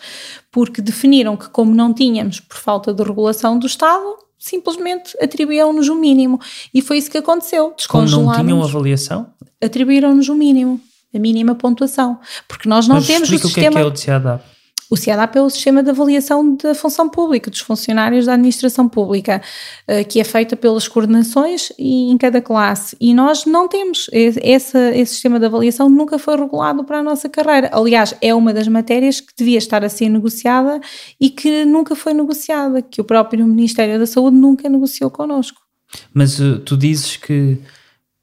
porque 0.51 0.83
definiram 0.83 1.35
que 1.35 1.49
como 1.49 1.73
não 1.73 1.91
tínhamos 1.91 2.39
por 2.39 2.57
falta 2.57 2.93
de 2.93 3.01
regulação 3.01 3.57
do 3.57 3.65
Estado, 3.65 4.05
simplesmente 4.37 5.17
atribuíram-nos 5.19 5.89
o 5.89 5.95
mínimo 5.95 6.39
e 6.71 6.79
foi 6.79 6.99
isso 6.99 7.09
que 7.09 7.17
aconteceu. 7.17 7.73
Como 7.89 8.07
não 8.07 8.31
tinham 8.31 8.63
avaliação? 8.63 9.27
Atribuíram-nos 9.59 10.29
o 10.29 10.35
mínimo, 10.35 10.79
a 11.13 11.17
mínima 11.17 11.55
pontuação, 11.55 12.19
porque 12.47 12.69
nós 12.69 12.87
não 12.87 12.97
Mas 12.97 13.07
temos 13.07 13.27
o 13.29 13.39
sistema... 13.39 13.49
o 13.49 13.53
que 13.53 13.65
é 13.65 13.71
que 13.71 13.77
é 13.79 13.85
o 13.85 13.89
DCADAP? 13.89 14.54
O 14.89 14.95
CIADAP 14.95 15.37
é 15.37 15.41
o 15.41 15.49
sistema 15.49 15.81
de 15.81 15.89
avaliação 15.89 16.55
da 16.55 16.75
função 16.75 17.09
pública, 17.09 17.49
dos 17.49 17.59
funcionários 17.59 18.25
da 18.25 18.33
administração 18.33 18.87
pública, 18.87 19.41
eh, 19.87 20.03
que 20.03 20.19
é 20.19 20.23
feita 20.23 20.55
pelas 20.55 20.87
coordenações 20.87 21.71
e 21.77 22.11
em 22.11 22.17
cada 22.17 22.41
classe. 22.41 22.95
E 22.99 23.13
nós 23.13 23.45
não 23.45 23.67
temos. 23.67 24.09
Esse, 24.11 24.77
esse 24.93 25.13
sistema 25.13 25.39
de 25.39 25.45
avaliação 25.45 25.89
nunca 25.89 26.19
foi 26.19 26.35
regulado 26.35 26.83
para 26.83 26.99
a 26.99 27.03
nossa 27.03 27.27
carreira. 27.27 27.69
Aliás, 27.73 28.15
é 28.21 28.33
uma 28.33 28.53
das 28.53 28.67
matérias 28.67 29.19
que 29.19 29.33
devia 29.35 29.57
estar 29.57 29.83
a 29.83 29.89
ser 29.89 30.09
negociada 30.09 30.79
e 31.19 31.29
que 31.29 31.65
nunca 31.65 31.95
foi 31.95 32.13
negociada, 32.13 32.81
que 32.81 33.01
o 33.01 33.03
próprio 33.03 33.45
Ministério 33.45 33.97
da 33.97 34.05
Saúde 34.05 34.37
nunca 34.37 34.69
negociou 34.69 35.09
connosco. 35.09 35.59
Mas 36.13 36.39
uh, 36.39 36.59
tu 36.59 36.77
dizes 36.77 37.17
que 37.17 37.57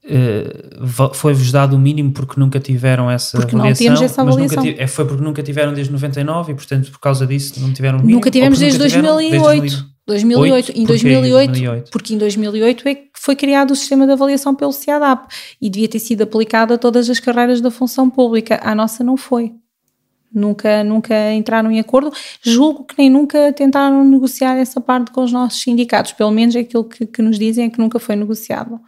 Uh, 0.05 1.13
foi-vos 1.13 1.49
dado 1.49 1.77
o 1.77 1.79
mínimo 1.79 2.11
porque 2.11 2.37
nunca 2.37 2.59
tiveram 2.59 3.09
essa 3.09 3.37
porque 3.37 3.55
avaliação. 3.55 3.87
Não 3.87 3.95
temos 3.95 4.11
essa 4.11 4.21
avaliação. 4.21 4.57
Mas 4.57 4.65
nunca, 4.65 4.83
é, 4.83 4.87
foi 4.87 5.05
porque 5.05 5.23
nunca 5.23 5.41
tiveram 5.41 5.73
desde 5.73 5.93
99 5.93 6.51
e, 6.51 6.55
portanto, 6.55 6.91
por 6.91 6.99
causa 6.99 7.25
disso 7.25 7.61
não 7.61 7.71
tiveram 7.71 7.99
o 7.99 8.01
mínimo? 8.01 8.17
Nunca 8.17 8.29
tivemos 8.29 8.59
desde, 8.59 8.77
nunca 8.77 8.89
2008. 8.89 9.61
Desde 9.61 9.93
2008. 10.05 10.71
Em 10.75 10.83
2008, 10.83 11.51
2008, 11.51 11.91
porque 11.91 12.13
em 12.13 12.17
2008 12.17 12.87
é 12.89 12.95
que 12.95 13.09
foi 13.13 13.35
criado 13.37 13.71
o 13.71 13.75
sistema 13.77 14.05
de 14.05 14.11
avaliação 14.11 14.53
pelo 14.53 14.73
CIADAP 14.73 15.33
e 15.61 15.69
devia 15.69 15.87
ter 15.87 15.99
sido 15.99 16.23
aplicado 16.23 16.73
a 16.73 16.77
todas 16.77 17.09
as 17.09 17.21
carreiras 17.21 17.61
da 17.61 17.71
função 17.71 18.09
pública. 18.09 18.59
A 18.61 18.75
nossa 18.75 19.05
não 19.05 19.15
foi. 19.15 19.53
Nunca, 20.33 20.83
nunca 20.83 21.31
entraram 21.31 21.71
em 21.71 21.79
acordo. 21.79 22.11
Julgo 22.41 22.83
que 22.83 22.95
nem 22.97 23.09
nunca 23.09 23.53
tentaram 23.53 24.03
negociar 24.03 24.57
essa 24.57 24.81
parte 24.81 25.11
com 25.11 25.23
os 25.23 25.31
nossos 25.31 25.61
sindicatos. 25.61 26.11
Pelo 26.11 26.31
menos 26.31 26.55
é 26.57 26.59
aquilo 26.59 26.83
que, 26.83 27.05
que 27.05 27.21
nos 27.21 27.39
dizem 27.39 27.67
é 27.67 27.69
que 27.69 27.79
nunca 27.79 27.99
foi 27.99 28.17
negociado 28.17 28.81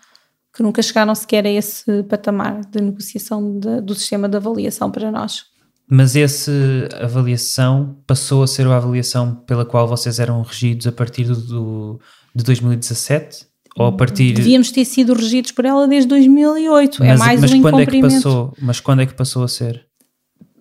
que 0.55 0.63
nunca 0.63 0.81
chegaram 0.81 1.13
sequer 1.13 1.45
a 1.45 1.49
esse 1.49 2.03
patamar 2.03 2.61
de 2.61 2.81
negociação 2.81 3.59
de, 3.59 3.81
do 3.81 3.93
sistema 3.93 4.29
de 4.29 4.37
avaliação 4.37 4.89
para 4.89 5.11
nós. 5.11 5.43
Mas 5.87 6.15
essa 6.15 6.51
avaliação 6.99 7.97
passou 8.07 8.41
a 8.41 8.47
ser 8.47 8.65
a 8.65 8.77
avaliação 8.77 9.35
pela 9.35 9.65
qual 9.65 9.87
vocês 9.87 10.17
eram 10.17 10.41
regidos 10.41 10.87
a 10.87 10.91
partir 10.91 11.25
do, 11.25 11.99
de 12.33 12.43
2017? 12.43 13.45
Ou 13.77 13.87
a 13.87 13.91
partir... 13.91 14.33
Devíamos 14.33 14.71
ter 14.71 14.85
sido 14.85 15.13
regidos 15.13 15.51
por 15.51 15.65
ela 15.65 15.85
desde 15.87 16.07
2008. 16.07 17.03
É 17.03 17.07
mas, 17.09 17.15
é 17.15 17.23
mais 17.23 17.41
mas 17.41 17.53
um 17.53 17.61
quando 17.61 17.81
é 17.81 17.85
que 17.85 18.01
passou? 18.01 18.53
Mas 18.59 18.79
quando 18.79 19.01
é 19.01 19.05
que 19.05 19.13
passou 19.13 19.43
a 19.43 19.47
ser? 19.49 19.85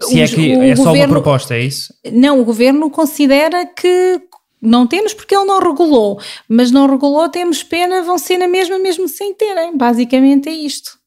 Se 0.03 0.21
é 0.21 0.27
que 0.27 0.53
é 0.53 0.77
só 0.77 0.93
uma 0.93 1.09
proposta, 1.09 1.55
é 1.55 1.63
isso? 1.63 1.95
Não, 2.13 2.41
o 2.41 2.45
governo 2.45 2.91
considera 2.91 3.65
que 3.65 4.21
não 4.65 4.87
temos 4.87 5.13
porque 5.13 5.37
ele 5.37 5.45
não 5.45 5.61
regulou, 5.61 6.21
mas 6.49 6.71
não 6.71 6.89
regulou, 6.89 7.29
temos 7.29 7.63
pena, 7.63 8.03
vão 8.03 8.19
ser 8.19 8.39
na 8.39 8.49
mesma 8.49 8.79
mesmo 8.79 9.07
sem 9.07 9.35
terem. 9.35 9.77
Basicamente 9.77 10.49
é 10.49 10.53
isto. 10.53 10.99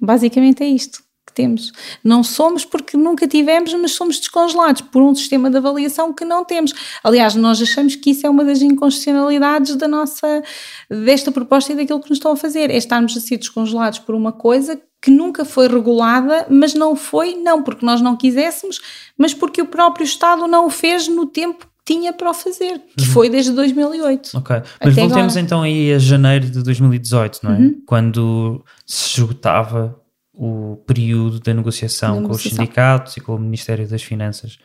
Basicamente 0.00 0.62
é 0.62 0.66
isto 0.66 1.02
que 1.26 1.32
temos. 1.32 1.72
Não 2.02 2.22
somos 2.22 2.64
porque 2.64 2.96
nunca 2.96 3.26
tivemos, 3.26 3.72
mas 3.74 3.92
somos 3.92 4.18
descongelados 4.18 4.82
por 4.82 5.02
um 5.02 5.14
sistema 5.14 5.50
de 5.50 5.56
avaliação 5.56 6.12
que 6.12 6.24
não 6.24 6.44
temos. 6.44 6.72
Aliás, 7.02 7.34
nós 7.34 7.60
achamos 7.60 7.96
que 7.96 8.10
isso 8.10 8.26
é 8.26 8.30
uma 8.30 8.44
das 8.44 8.60
inconstitucionalidades 8.60 9.76
da 9.76 9.88
nossa, 9.88 10.42
desta 10.90 11.32
proposta 11.32 11.72
e 11.72 11.76
daquilo 11.76 12.00
que 12.00 12.10
nos 12.10 12.18
estão 12.18 12.32
a 12.32 12.36
fazer, 12.36 12.70
é 12.70 12.76
estarmos 12.76 13.16
a 13.16 13.20
ser 13.20 13.38
descongelados 13.38 13.98
por 13.98 14.14
uma 14.14 14.32
coisa 14.32 14.80
que 15.04 15.10
nunca 15.10 15.44
foi 15.44 15.68
regulada, 15.68 16.46
mas 16.48 16.72
não 16.72 16.96
foi, 16.96 17.34
não 17.34 17.62
porque 17.62 17.84
nós 17.84 18.00
não 18.00 18.16
quiséssemos, 18.16 18.80
mas 19.18 19.34
porque 19.34 19.60
o 19.60 19.66
próprio 19.66 20.02
Estado 20.02 20.46
não 20.46 20.66
o 20.66 20.70
fez 20.70 21.06
no 21.08 21.26
tempo 21.26 21.66
que 21.66 21.92
tinha 21.92 22.10
para 22.10 22.30
o 22.30 22.32
fazer, 22.32 22.80
que 22.96 23.04
uhum. 23.04 23.12
foi 23.12 23.28
desde 23.28 23.52
2008. 23.52 24.30
Ok, 24.38 24.62
mas 24.82 24.94
voltemos 24.94 25.34
agora. 25.34 25.40
então 25.40 25.60
aí 25.60 25.92
a 25.92 25.98
janeiro 25.98 26.48
de 26.48 26.62
2018, 26.62 27.40
não 27.42 27.52
é? 27.52 27.58
Uhum. 27.58 27.82
Quando 27.84 28.64
se 28.86 29.20
esgotava 29.20 30.00
o 30.32 30.78
período 30.86 31.38
da 31.38 31.52
negociação, 31.52 32.22
negociação, 32.22 32.22
com 32.22 32.32
os 32.32 32.42
sindicatos 32.42 33.16
e 33.18 33.20
com 33.20 33.34
o 33.34 33.38
Ministério 33.38 33.86
das 33.86 34.02
Finanças. 34.02 34.58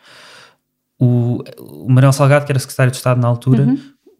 O, 0.98 1.44
o 1.58 1.92
Manuel 1.92 2.14
Salgado, 2.14 2.46
que 2.46 2.52
era 2.54 2.60
secretário 2.60 2.92
de 2.92 2.98
Estado 2.98 3.20
na 3.20 3.28
altura, 3.28 3.64
uhum. 3.64 3.78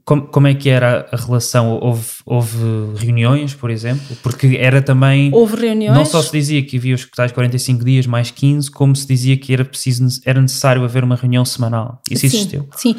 Como, 0.10 0.24
como 0.24 0.48
é 0.48 0.56
que 0.56 0.68
era 0.68 1.08
a 1.12 1.16
relação? 1.16 1.78
Houve, 1.80 2.08
houve 2.26 2.58
reuniões, 2.96 3.54
por 3.54 3.70
exemplo? 3.70 4.18
Porque 4.24 4.58
era 4.60 4.82
também. 4.82 5.30
Houve 5.32 5.68
reuniões. 5.68 5.96
Não 5.96 6.04
só 6.04 6.20
se 6.20 6.32
dizia 6.32 6.66
que 6.66 6.78
havia 6.78 6.96
os 6.96 7.06
tais 7.12 7.32
45 7.32 7.86
dias 7.86 8.08
mais 8.08 8.32
15, 8.32 8.72
como 8.72 8.96
se 8.96 9.06
dizia 9.06 9.38
que 9.38 9.54
era, 9.54 9.64
preciso, 9.64 10.20
era 10.26 10.42
necessário 10.42 10.84
haver 10.84 11.04
uma 11.04 11.16
reunião 11.16 11.46
semanal. 11.46 12.02
Isso 12.10 12.22
sim, 12.22 12.26
existiu? 12.26 12.68
Sim. 12.76 12.96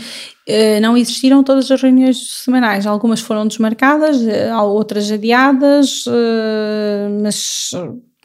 Uh, 0.49 0.81
não 0.81 0.97
existiram 0.97 1.43
todas 1.43 1.69
as 1.69 1.83
reuniões 1.83 2.45
semanais. 2.45 2.87
Algumas 2.87 3.21
foram 3.21 3.45
desmarcadas, 3.45 4.19
uh, 4.19 4.63
outras 4.63 5.11
adiadas, 5.11 6.07
uh, 6.07 7.21
mas 7.25 7.73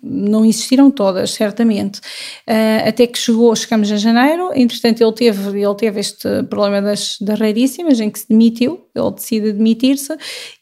não 0.05 0.45
existiram 0.45 0.91
todas, 0.91 1.31
certamente. 1.31 1.99
Uh, 2.47 2.87
até 2.87 3.07
que 3.07 3.17
chegou, 3.17 3.55
chegamos 3.55 3.91
a 3.91 3.97
janeiro, 3.97 4.51
entretanto 4.53 5.01
ele 5.01 5.11
teve, 5.13 5.61
ele 5.61 5.75
teve 5.75 5.99
este 5.99 6.43
problema 6.43 6.81
das, 6.81 7.17
das 7.19 7.39
raríssimas, 7.39 7.99
em 7.99 8.09
que 8.09 8.19
se 8.19 8.29
demitiu, 8.29 8.85
ele 8.93 9.11
decide 9.11 9.51
demitir-se, 9.51 10.15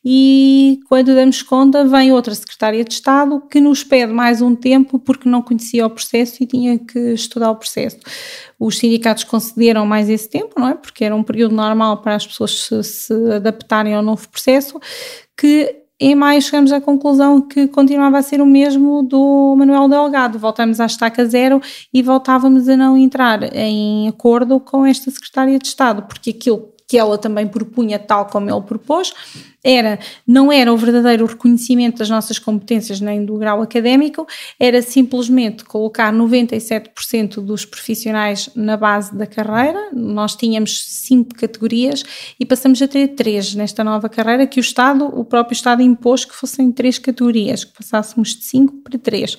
e 0.03 0.79
quando 0.87 1.13
damos 1.13 1.41
conta, 1.41 1.85
vem 1.85 2.11
outra 2.11 2.33
secretária 2.33 2.83
de 2.83 2.93
Estado 2.93 3.41
que 3.51 3.59
nos 3.59 3.83
pede 3.83 4.13
mais 4.13 4.41
um 4.41 4.55
tempo 4.55 4.97
porque 4.97 5.27
não 5.27 5.41
conhecia 5.41 5.85
o 5.85 5.89
processo 5.89 6.41
e 6.41 6.45
tinha 6.45 6.79
que 6.79 6.99
estudar 7.13 7.51
o 7.51 7.55
processo. 7.55 7.97
Os 8.57 8.77
sindicatos 8.77 9.25
concederam 9.25 9.85
mais 9.85 10.09
esse 10.09 10.29
tempo, 10.29 10.57
não 10.57 10.69
é? 10.69 10.75
Porque 10.75 11.03
era 11.03 11.15
um 11.15 11.23
período 11.23 11.53
normal 11.53 12.01
para 12.01 12.15
as 12.15 12.25
pessoas 12.25 12.61
se, 12.61 12.83
se 12.83 13.13
adaptarem 13.31 13.93
ao 13.93 14.01
novo 14.01 14.27
processo, 14.29 14.79
que 15.37 15.82
em 16.05 16.15
maio 16.15 16.41
chegamos 16.41 16.71
à 16.73 16.81
conclusão 16.81 17.39
que 17.39 17.67
continuava 17.67 18.17
a 18.17 18.21
ser 18.21 18.41
o 18.41 18.45
mesmo 18.45 19.03
do 19.03 19.55
Manuel 19.57 19.87
Delgado. 19.87 20.37
Voltamos 20.37 20.79
à 20.81 20.85
estaca 20.85 21.25
zero 21.25 21.61
e 21.93 22.01
voltávamos 22.01 22.67
a 22.67 22.75
não 22.75 22.97
entrar 22.97 23.55
em 23.55 24.09
acordo 24.09 24.59
com 24.59 24.85
esta 24.85 25.09
secretária 25.09 25.57
de 25.57 25.67
Estado, 25.67 26.03
porque 26.03 26.31
aquilo 26.31 26.72
que 26.87 26.97
ela 26.97 27.17
também 27.17 27.47
propunha, 27.47 27.97
tal 27.97 28.25
como 28.25 28.49
ele 28.49 28.61
propôs, 28.61 29.13
era, 29.63 29.97
não 30.27 30.51
era 30.51 30.73
o 30.73 30.77
verdadeiro 30.77 31.25
reconhecimento 31.25 31.99
das 31.99 32.09
nossas 32.09 32.37
competências 32.37 32.99
nem 32.99 33.23
do 33.23 33.37
grau 33.37 33.61
académico, 33.61 34.27
era 34.59 34.81
simplesmente 34.81 35.63
colocar 35.63 36.13
97% 36.13 37.35
dos 37.35 37.63
profissionais 37.63 38.49
na 38.55 38.75
base 38.75 39.15
da 39.15 39.25
carreira. 39.25 39.89
Nós 39.93 40.35
tínhamos 40.35 40.83
cinco 40.85 41.33
categorias 41.35 42.03
e 42.37 42.45
passamos 42.45 42.81
a 42.81 42.87
ter 42.87 43.09
três 43.09 43.55
nesta 43.55 43.83
nova 43.83 44.09
carreira 44.09 44.45
que 44.45 44.59
o 44.59 44.61
Estado, 44.61 45.05
o 45.05 45.23
próprio 45.23 45.55
Estado 45.55 45.81
impôs 45.81 46.25
que 46.25 46.35
fossem 46.35 46.71
três 46.71 46.97
categorias, 46.99 47.63
que 47.63 47.73
passássemos 47.73 48.35
de 48.35 48.43
cinco 48.43 48.73
para 48.83 48.99
três. 48.99 49.37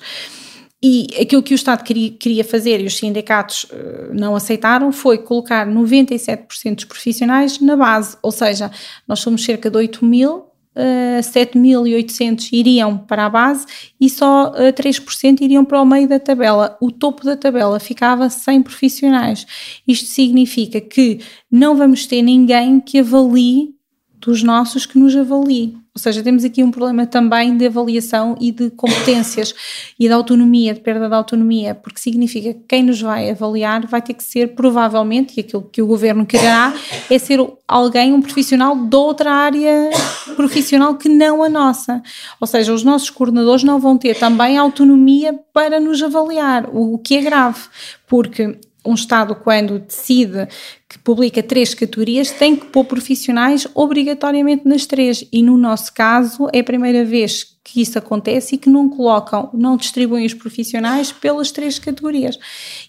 E 0.83 1.07
aquilo 1.19 1.41
que 1.41 1.53
o 1.53 1.55
Estado 1.55 1.83
queria, 1.83 2.43
fazer 2.43 2.79
e 2.79 2.85
os 2.85 2.97
sindicatos 2.97 3.63
uh, 3.65 4.13
não 4.13 4.35
aceitaram 4.35 4.91
foi 4.91 5.17
colocar 5.17 5.67
97% 5.67 6.75
dos 6.75 6.85
profissionais 6.85 7.59
na 7.59 7.75
base, 7.75 8.17
ou 8.21 8.31
seja, 8.31 8.69
nós 9.07 9.19
somos 9.19 9.43
cerca 9.43 9.69
de 9.69 9.77
8 9.77 10.05
mil, 10.05 10.35
uh, 10.37 10.51
eh, 10.75 11.21
7.800 11.21 12.49
iriam 12.51 12.97
para 12.97 13.25
a 13.25 13.29
base 13.29 13.65
e 13.99 14.09
só 14.09 14.51
uh, 14.51 14.55
eh, 14.57 14.71
3% 14.71 15.41
iriam 15.41 15.63
para 15.65 15.81
o 15.81 15.85
meio 15.85 16.07
da 16.07 16.19
tabela. 16.19 16.77
O 16.81 16.91
topo 16.91 17.23
da 17.23 17.37
tabela 17.37 17.79
ficava 17.79 18.29
sem 18.29 18.61
profissionais. 18.61 19.47
Isto 19.87 20.07
significa 20.07 20.81
que 20.81 21.19
não 21.49 21.75
vamos 21.75 22.05
ter 22.05 22.21
ninguém 22.21 22.79
que 22.79 22.99
avalie 22.99 23.73
dos 24.19 24.43
nossos 24.43 24.85
que 24.85 24.99
nos 24.99 25.15
avalie. 25.15 25.77
Ou 25.97 26.01
seja, 26.01 26.21
temos 26.21 26.43
aqui 26.43 26.61
um 26.61 26.69
problema 26.69 27.07
também 27.07 27.55
de 27.55 27.67
avaliação 27.67 28.35
e 28.41 28.51
de 28.51 28.69
competências 28.69 29.55
e 29.97 30.07
de 30.07 30.13
autonomia, 30.13 30.73
de 30.73 30.81
perda 30.81 31.07
de 31.07 31.15
autonomia, 31.15 31.73
porque 31.73 32.01
significa 32.01 32.53
que 32.53 32.59
quem 32.67 32.83
nos 32.83 33.01
vai 33.01 33.29
avaliar 33.29 33.87
vai 33.87 34.01
ter 34.01 34.13
que 34.13 34.23
ser 34.23 34.55
provavelmente, 34.55 35.37
e 35.37 35.39
aquilo 35.39 35.63
que 35.71 35.81
o 35.81 35.87
governo 35.87 36.25
quererá, 36.25 36.73
é 37.09 37.17
ser 37.17 37.39
alguém, 37.65 38.11
um 38.11 38.21
profissional 38.21 38.75
de 38.75 38.93
outra 38.93 39.31
área 39.31 39.89
profissional 40.35 40.95
que 40.95 41.07
não 41.07 41.41
a 41.41 41.47
nossa. 41.47 42.03
Ou 42.41 42.45
seja, 42.45 42.73
os 42.73 42.83
nossos 42.83 43.09
coordenadores 43.09 43.63
não 43.63 43.79
vão 43.79 43.97
ter 43.97 44.19
também 44.19 44.57
autonomia 44.57 45.39
para 45.53 45.79
nos 45.79 46.03
avaliar, 46.03 46.69
o 46.73 46.97
que 46.97 47.15
é 47.15 47.21
grave, 47.21 47.61
porque 48.05 48.59
um 48.85 48.93
Estado, 48.93 49.35
quando 49.35 49.79
decide 49.79 50.47
que 50.87 50.99
publica 50.99 51.41
três 51.41 51.73
categorias, 51.73 52.31
tem 52.31 52.55
que 52.55 52.67
pôr 52.67 52.85
profissionais 52.85 53.67
obrigatoriamente 53.73 54.67
nas 54.67 54.85
três. 54.85 55.27
E 55.31 55.41
no 55.41 55.57
nosso 55.57 55.93
caso, 55.93 56.47
é 56.53 56.59
a 56.59 56.63
primeira 56.63 57.03
vez 57.03 57.54
que 57.65 57.81
isso 57.81 57.97
acontece 57.97 58.53
e 58.53 58.57
que 58.59 58.69
não 58.69 58.87
colocam, 58.87 59.49
não 59.51 59.75
distribuem 59.75 60.23
os 60.23 60.35
profissionais 60.35 61.11
pelas 61.11 61.51
três 61.51 61.79
categorias. 61.79 62.37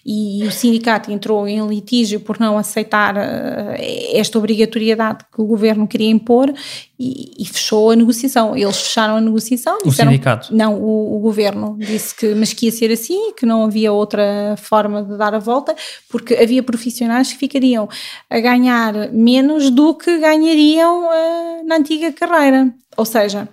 E 0.05 0.43
o 0.43 0.51
sindicato 0.51 1.11
entrou 1.11 1.47
em 1.47 1.67
litígio 1.67 2.19
por 2.19 2.39
não 2.39 2.59
aceitar 2.59 3.15
uh, 3.17 3.73
esta 4.13 4.37
obrigatoriedade 4.37 5.25
que 5.33 5.41
o 5.41 5.45
governo 5.45 5.87
queria 5.87 6.11
impor 6.11 6.53
e, 6.99 7.31
e, 7.39 7.45
fechou 7.45 7.89
a 7.89 7.95
negociação. 7.95 8.55
Eles 8.55 8.77
fecharam 8.77 9.17
a 9.17 9.21
negociação. 9.21 9.79
Disseram, 9.83 10.11
o 10.11 10.13
sindicato? 10.13 10.55
Não, 10.55 10.79
o, 10.79 11.17
o, 11.17 11.19
governo 11.19 11.75
disse 11.79 12.15
que, 12.15 12.35
mas 12.35 12.53
que 12.53 12.67
ia 12.67 12.71
ser 12.71 12.91
assim, 12.91 13.33
que 13.33 13.47
não 13.47 13.63
havia 13.63 13.91
outra 13.91 14.55
forma 14.57 15.03
de 15.03 15.17
dar 15.17 15.33
a 15.33 15.39
volta, 15.39 15.75
porque 16.07 16.35
havia 16.35 16.61
profissionais 16.61 17.33
que 17.33 17.39
ficariam 17.39 17.89
a 18.29 18.39
ganhar 18.39 19.11
menos 19.11 19.71
do 19.71 19.95
que 19.95 20.19
ganhariam 20.19 21.05
uh, 21.07 21.67
na 21.67 21.77
antiga 21.77 22.11
carreira. 22.11 22.71
Ou 22.95 23.05
seja, 23.05 23.47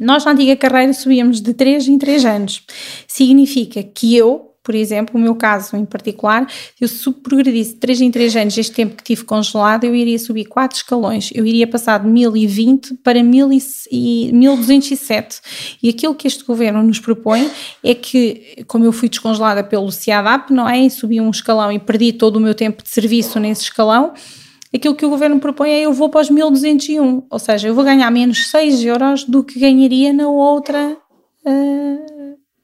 nós 0.00 0.24
na 0.24 0.32
antiga 0.32 0.56
carreira 0.56 0.92
subíamos 0.92 1.40
de 1.40 1.54
3 1.54 1.86
em 1.88 1.98
3 1.98 2.24
anos. 2.24 2.62
Significa 3.06 3.80
que 3.82 4.16
eu, 4.16 4.52
por 4.62 4.74
exemplo, 4.74 5.18
o 5.18 5.18
meu 5.18 5.34
caso 5.34 5.76
em 5.76 5.84
particular, 5.84 6.46
eu 6.78 6.86
se 6.86 7.10
progredisse 7.10 7.74
de 7.74 7.80
3 7.80 8.02
em 8.02 8.10
3 8.10 8.36
anos 8.36 8.58
este 8.58 8.74
tempo 8.74 8.96
que 8.96 9.02
tive 9.02 9.24
congelado, 9.24 9.84
eu 9.84 9.94
iria 9.94 10.18
subir 10.18 10.44
4 10.44 10.76
escalões. 10.76 11.30
Eu 11.34 11.46
iria 11.46 11.66
passar 11.66 12.00
de 12.00 12.06
1020 12.06 12.96
para 13.02 13.22
1207. 13.22 15.40
E 15.82 15.88
aquilo 15.88 16.14
que 16.14 16.28
este 16.28 16.44
governo 16.44 16.82
nos 16.82 17.00
propõe 17.00 17.50
é 17.82 17.94
que, 17.94 18.62
como 18.66 18.84
eu 18.84 18.92
fui 18.92 19.08
descongelada 19.08 19.64
pelo 19.64 19.90
CIADAP, 19.90 20.52
não 20.52 20.68
é? 20.68 20.80
E 20.80 20.90
subi 20.90 21.18
um 21.20 21.30
escalão 21.30 21.72
e 21.72 21.78
perdi 21.78 22.12
todo 22.12 22.36
o 22.36 22.40
meu 22.40 22.54
tempo 22.54 22.82
de 22.82 22.90
serviço 22.90 23.40
nesse 23.40 23.62
escalão 23.62 24.12
aquilo 24.76 24.94
que 24.94 25.06
o 25.06 25.10
governo 25.10 25.40
propõe 25.40 25.70
é 25.70 25.80
eu 25.80 25.92
vou 25.92 26.08
para 26.08 26.20
os 26.20 26.30
1201, 26.30 27.26
ou 27.30 27.38
seja, 27.38 27.68
eu 27.68 27.74
vou 27.74 27.84
ganhar 27.84 28.10
menos 28.10 28.50
6 28.50 28.84
euros 28.84 29.24
do 29.24 29.42
que 29.42 29.58
ganharia 29.58 30.12
na 30.12 30.28
outra 30.28 30.96
uh, 31.46 32.18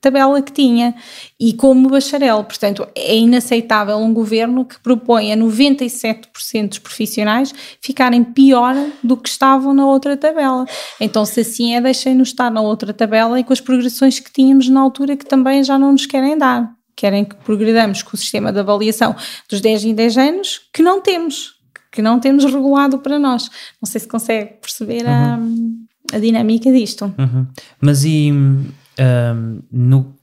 tabela 0.05 0.43
que 0.43 0.53
tinha. 0.53 0.95
E 1.41 1.55
como 1.55 1.89
bacharel, 1.89 2.45
portanto, 2.45 2.87
é 2.95 3.17
inaceitável 3.17 3.97
um 3.97 4.13
governo 4.13 4.65
que 4.65 4.79
propõe 4.79 5.33
a 5.33 5.37
97% 5.37 6.69
dos 6.69 6.79
profissionais 6.79 7.55
ficarem 7.81 8.23
pior 8.23 8.75
do 9.03 9.17
que 9.17 9.29
estavam 9.29 9.73
na 9.73 9.87
outra 9.87 10.17
tabela. 10.17 10.67
Então, 11.01 11.25
se 11.25 11.41
assim 11.41 11.75
é, 11.75 11.81
deixem-nos 11.81 12.29
estar 12.29 12.51
na 12.51 12.61
outra 12.61 12.93
tabela 12.93 13.41
e 13.41 13.45
com 13.45 13.53
as 13.53 13.61
progressões 13.61 14.21
que 14.21 14.33
tínhamos 14.33 14.69
na 14.69 14.81
altura 14.81 15.17
que 15.17 15.25
também 15.25 15.65
já 15.65 15.79
não 15.79 15.93
nos 15.93 16.07
querem 16.07 16.37
dar. 16.37 16.71
Querem 16.97 17.25
que 17.25 17.35
progredamos 17.37 18.03
com 18.03 18.15
o 18.15 18.19
sistema 18.19 18.53
de 18.53 18.61
avaliação 18.61 19.17
dos 19.49 19.61
10 19.61 19.87
em 19.87 19.95
10 19.95 20.17
anos, 20.19 20.61
que 20.73 20.81
não 20.81 21.01
temos 21.01 21.54
que 21.95 22.03
não 22.03 22.19
temos 22.19 22.45
regulado 22.45 22.99
para 22.99 23.19
nós. 23.19 23.49
Não 23.81 23.89
sei 23.89 24.01
se 24.01 24.09
consegue 24.09 24.55
perceber 24.61 25.05
uhum. 25.05 25.95
a, 26.13 26.17
a, 26.17 26.19
dinâmica 26.19 26.71
disto. 26.73 27.15
Uhum. 27.17 27.47
Mas 27.81 28.05
e 28.05 28.33
um, 28.33 29.63
no, 29.71 30.17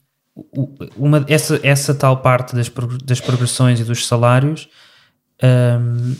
uma, 0.98 1.26
essa, 1.30 1.60
essa 1.64 1.96
tal 1.96 2.18
parte 2.18 2.54
das, 2.54 2.70
das 3.06 3.22
progressões 3.22 3.80
e 3.80 3.86
dos 3.86 4.06
salários, 4.06 4.68
um, 5.42 6.14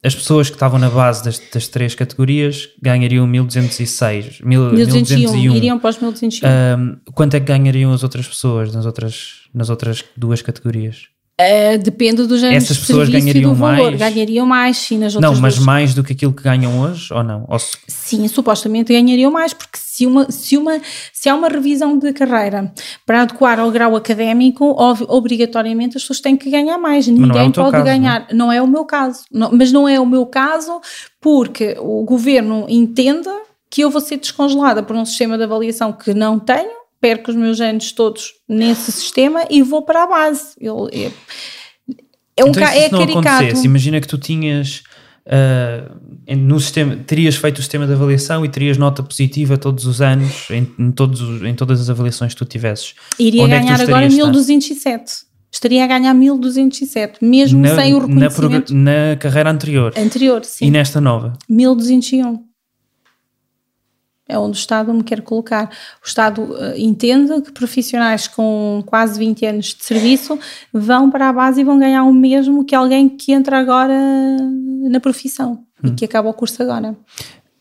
as 0.00 0.14
pessoas 0.14 0.48
que 0.48 0.54
estavam 0.54 0.78
na 0.78 0.88
base 0.88 1.24
das, 1.24 1.40
das 1.52 1.66
três 1.66 1.96
categorias 1.96 2.68
ganhariam 2.80 3.26
1206, 3.26 4.42
1201, 4.42 4.76
1201. 4.76 5.56
iriam 5.56 5.78
para 5.80 5.90
os 5.90 5.96
1201. 5.96 6.48
Um, 6.48 6.96
quanto 7.12 7.34
é 7.34 7.40
que 7.40 7.46
ganhariam 7.46 7.92
as 7.92 8.04
outras 8.04 8.28
pessoas 8.28 8.72
nas 8.72 8.86
outras, 8.86 9.48
nas 9.52 9.68
outras 9.70 10.04
duas 10.16 10.40
categorias? 10.40 11.08
Uh, 11.40 11.78
depende 11.78 12.26
do 12.26 12.36
género 12.36 12.56
Essas 12.56 12.76
pessoas 12.78 13.08
ganhariam 13.08 13.54
mais? 13.54 13.96
Ganhariam 13.96 14.44
mais, 14.44 14.76
sim, 14.76 14.98
nas 14.98 15.14
outras 15.14 15.32
Não, 15.32 15.40
mas 15.40 15.54
duas... 15.54 15.64
mais 15.64 15.94
do 15.94 16.02
que 16.02 16.12
aquilo 16.12 16.32
que 16.32 16.42
ganham 16.42 16.80
hoje, 16.80 17.14
ou 17.14 17.22
não? 17.22 17.44
Ou 17.46 17.56
se... 17.60 17.78
Sim, 17.86 18.26
supostamente 18.26 18.92
ganhariam 18.92 19.30
mais, 19.30 19.52
porque 19.54 19.78
se, 19.78 20.04
uma, 20.04 20.28
se, 20.32 20.56
uma, 20.56 20.80
se 21.12 21.28
há 21.28 21.36
uma 21.36 21.46
revisão 21.46 21.96
de 21.96 22.12
carreira 22.12 22.72
para 23.06 23.22
adequar 23.22 23.60
ao 23.60 23.70
grau 23.70 23.94
académico, 23.94 24.74
obrigatoriamente 25.06 25.96
as 25.96 26.02
pessoas 26.02 26.20
têm 26.20 26.36
que 26.36 26.50
ganhar 26.50 26.76
mais. 26.76 27.06
É 27.06 27.12
Ninguém 27.12 27.48
é 27.48 27.52
pode 27.52 27.70
caso, 27.70 27.84
ganhar. 27.84 28.26
Não? 28.32 28.46
não? 28.46 28.52
é 28.52 28.60
o 28.60 28.66
meu 28.66 28.84
caso. 28.84 29.20
Não, 29.30 29.50
mas 29.52 29.70
não 29.70 29.88
é 29.88 30.00
o 30.00 30.06
meu 30.06 30.26
caso 30.26 30.80
porque 31.20 31.76
o 31.78 32.02
governo 32.02 32.66
entenda 32.68 33.30
que 33.70 33.82
eu 33.82 33.90
vou 33.90 34.00
ser 34.00 34.16
descongelada 34.16 34.82
por 34.82 34.96
um 34.96 35.04
sistema 35.04 35.36
de 35.36 35.44
avaliação 35.44 35.92
que 35.92 36.12
não 36.12 36.36
tenho 36.36 36.77
perco 37.00 37.30
os 37.30 37.36
meus 37.36 37.60
anos 37.60 37.92
todos 37.92 38.32
nesse 38.48 38.92
sistema 38.92 39.44
e 39.50 39.62
vou 39.62 39.82
para 39.82 40.04
a 40.04 40.06
base. 40.06 40.54
Eu, 40.60 40.88
é, 40.92 41.10
é 42.36 42.44
um 42.44 42.48
então, 42.48 42.62
é 42.62 42.88
não 42.90 42.98
caricato. 42.98 43.64
Imagina 43.64 44.00
que 44.00 44.08
tu 44.08 44.18
tinhas 44.18 44.82
uh, 45.26 46.36
no 46.36 46.58
sistema, 46.60 46.96
terias 46.96 47.36
feito 47.36 47.58
o 47.58 47.62
sistema 47.62 47.86
de 47.86 47.92
avaliação 47.92 48.44
e 48.44 48.48
terias 48.48 48.76
nota 48.76 49.02
positiva 49.02 49.56
todos 49.56 49.86
os 49.86 50.00
anos 50.00 50.48
em, 50.50 50.68
em 50.78 50.90
todos, 50.90 51.42
em 51.42 51.54
todas 51.54 51.80
as 51.80 51.90
avaliações 51.90 52.34
que 52.34 52.38
tu 52.38 52.44
tivesses. 52.44 52.94
Iria 53.18 53.42
Onde 53.42 53.52
ganhar 53.52 53.80
é 53.80 53.82
agora 53.82 54.08
1207. 54.08 55.28
Estaria 55.50 55.82
a 55.82 55.86
ganhar 55.86 56.12
1207, 56.12 57.24
mesmo 57.24 57.62
na, 57.62 57.74
sem 57.74 57.94
o 57.94 58.00
reconhecimento. 58.00 58.74
Na, 58.74 59.10
na 59.10 59.16
carreira 59.16 59.50
anterior. 59.50 59.94
Anterior, 59.96 60.44
sim. 60.44 60.66
E 60.66 60.70
nesta 60.70 61.00
nova? 61.00 61.32
1201 61.48 62.47
é 64.28 64.38
onde 64.38 64.58
o 64.58 64.60
Estado 64.60 64.92
me 64.92 65.02
quer 65.02 65.22
colocar. 65.22 65.70
O 66.04 66.06
Estado 66.06 66.42
uh, 66.42 66.76
entende 66.76 67.40
que 67.40 67.50
profissionais 67.50 68.28
com 68.28 68.82
quase 68.84 69.18
20 69.18 69.46
anos 69.46 69.66
de 69.74 69.82
serviço 69.82 70.38
vão 70.72 71.10
para 71.10 71.30
a 71.30 71.32
base 71.32 71.62
e 71.62 71.64
vão 71.64 71.78
ganhar 71.78 72.04
o 72.04 72.12
mesmo 72.12 72.64
que 72.64 72.74
alguém 72.74 73.08
que 73.08 73.32
entra 73.32 73.58
agora 73.58 73.96
na 74.90 75.00
profissão 75.00 75.64
hum. 75.82 75.88
e 75.88 75.90
que 75.92 76.04
acaba 76.04 76.28
o 76.28 76.34
curso 76.34 76.62
agora. 76.62 76.94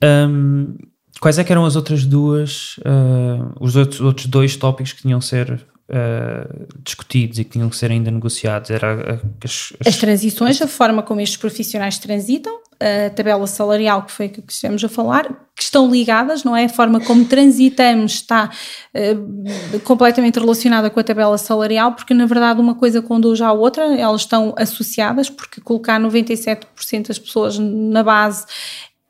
Um, 0.03 0.75
quais 1.21 1.39
é 1.39 1.43
que 1.43 1.51
eram 1.51 1.65
as 1.65 1.75
outras 1.75 2.05
duas, 2.05 2.77
uh, 2.79 3.55
os 3.59 3.75
outros, 3.75 4.01
outros 4.01 4.27
dois 4.27 4.55
tópicos 4.57 4.93
que 4.93 5.01
tinham 5.01 5.21
ser 5.21 5.65
uh, 5.89 6.67
discutidos 6.83 7.39
e 7.39 7.43
que 7.43 7.51
tinham 7.51 7.69
que 7.69 7.75
ser 7.75 7.91
ainda 7.91 8.11
negociados? 8.11 8.69
Era 8.69 9.21
as, 9.43 9.73
as, 9.79 9.87
as 9.87 9.97
transições, 9.97 10.61
a 10.61 10.67
forma 10.67 11.03
como 11.03 11.21
estes 11.21 11.37
profissionais 11.37 11.97
transitam, 11.97 12.59
a 12.79 13.09
tabela 13.09 13.47
salarial, 13.47 14.03
que 14.03 14.11
foi 14.11 14.29
que 14.29 14.43
estivemos 14.47 14.83
a 14.83 14.89
falar, 14.89 15.27
que 15.55 15.63
estão 15.63 15.89
ligadas, 15.89 16.43
não 16.43 16.55
é? 16.55 16.65
A 16.65 16.69
forma 16.69 16.99
como 16.99 17.25
transitamos 17.25 18.13
está 18.13 18.51
uh, 18.93 19.79
completamente 19.79 20.39
relacionada 20.39 20.89
com 20.89 20.99
a 20.99 21.03
tabela 21.03 21.37
salarial, 21.37 21.93
porque 21.93 22.13
na 22.13 22.25
verdade 22.25 22.61
uma 22.61 22.75
coisa 22.75 23.01
conduz 23.01 23.41
à 23.41 23.51
outra, 23.51 23.83
elas 23.97 24.21
estão 24.21 24.53
associadas, 24.57 25.29
porque 25.29 25.59
colocar 25.61 25.99
97% 25.99 27.07
das 27.07 27.17
pessoas 27.17 27.57
na 27.57 28.03
base. 28.03 28.45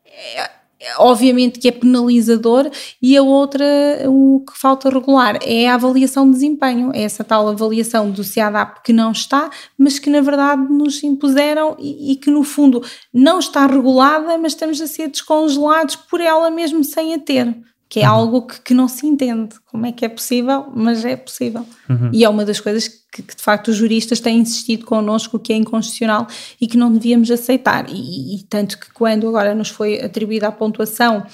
É, 0.05 0.57
obviamente 0.97 1.59
que 1.59 1.67
é 1.67 1.71
penalizador, 1.71 2.69
e 3.01 3.15
a 3.17 3.21
outra, 3.21 3.65
o 4.07 4.43
que 4.45 4.57
falta 4.57 4.89
regular, 4.89 5.39
é 5.43 5.67
a 5.67 5.75
avaliação 5.75 6.25
de 6.25 6.33
desempenho, 6.33 6.91
é 6.93 7.03
essa 7.03 7.23
tal 7.23 7.47
avaliação 7.47 8.09
do 8.11 8.23
CIADAP 8.23 8.83
que 8.83 8.93
não 8.93 9.11
está, 9.11 9.49
mas 9.77 9.99
que 9.99 10.09
na 10.09 10.21
verdade 10.21 10.61
nos 10.71 11.03
impuseram 11.03 11.75
e, 11.79 12.13
e 12.13 12.15
que 12.15 12.29
no 12.29 12.43
fundo 12.43 12.83
não 13.13 13.39
está 13.39 13.65
regulada, 13.65 14.37
mas 14.37 14.53
estamos 14.53 14.79
a 14.81 14.87
ser 14.87 15.09
descongelados 15.09 15.95
por 15.95 16.21
ela 16.21 16.49
mesmo 16.49 16.83
sem 16.83 17.13
a 17.13 17.19
ter 17.19 17.55
que 17.89 18.01
é 18.01 18.09
uhum. 18.09 18.15
algo 18.15 18.41
que, 18.47 18.59
que, 18.61 18.73
não 18.73 18.87
se 18.87 19.07
entende. 19.07 19.55
Como 19.65 19.85
é 19.85 19.91
que 19.91 20.03
é 20.03 20.09
possível? 20.09 20.65
Mas 20.75 21.05
é 21.05 21.15
possível. 21.15 21.65
Uhum. 21.89 22.09
E 22.11 22.23
é 22.23 22.29
uma 22.29 22.43
das 22.43 22.59
coisas 22.59 22.89
que, 23.17 23.23
que, 23.23 23.35
de 23.35 23.41
facto, 23.41 23.69
os 23.69 23.75
juristas 23.75 24.19
têm 24.19 24.39
insistido 24.39 24.85
connosco 24.85 25.39
que 25.39 25.51
é 25.51 25.55
inconstitucional 25.55 26.27
e 26.61 26.67
que 26.67 26.77
não 26.77 26.93
devíamos 26.93 27.31
aceitar. 27.31 27.89
E, 27.89 28.35
e 28.35 28.43
tanto 28.43 28.79
que 28.79 28.91
quando 28.93 29.27
agora 29.27 29.55
nos 29.55 29.69
foi 29.69 29.99
atribuída 29.99 30.47
a 30.47 30.51
pontuação 30.51 31.25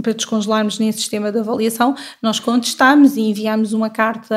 para 0.00 0.14
descongelarmos 0.14 0.78
nesse 0.78 1.00
sistema 1.00 1.30
de 1.30 1.38
avaliação, 1.38 1.94
nós 2.22 2.40
contestámos 2.40 3.16
e 3.16 3.20
enviámos 3.20 3.74
uma 3.74 3.90
carta 3.90 4.34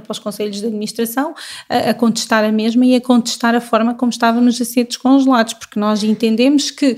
para 0.00 0.12
os 0.12 0.18
conselhos 0.20 0.60
de 0.60 0.66
administração 0.66 1.34
a 1.68 1.92
contestar 1.92 2.44
a 2.44 2.52
mesma 2.52 2.86
e 2.86 2.94
a 2.94 3.00
contestar 3.00 3.52
a 3.52 3.60
forma 3.60 3.94
como 3.94 4.10
estávamos 4.10 4.60
a 4.60 4.64
ser 4.64 4.84
descongelados, 4.84 5.54
porque 5.54 5.80
nós 5.80 6.04
entendemos 6.04 6.70
que 6.70 6.96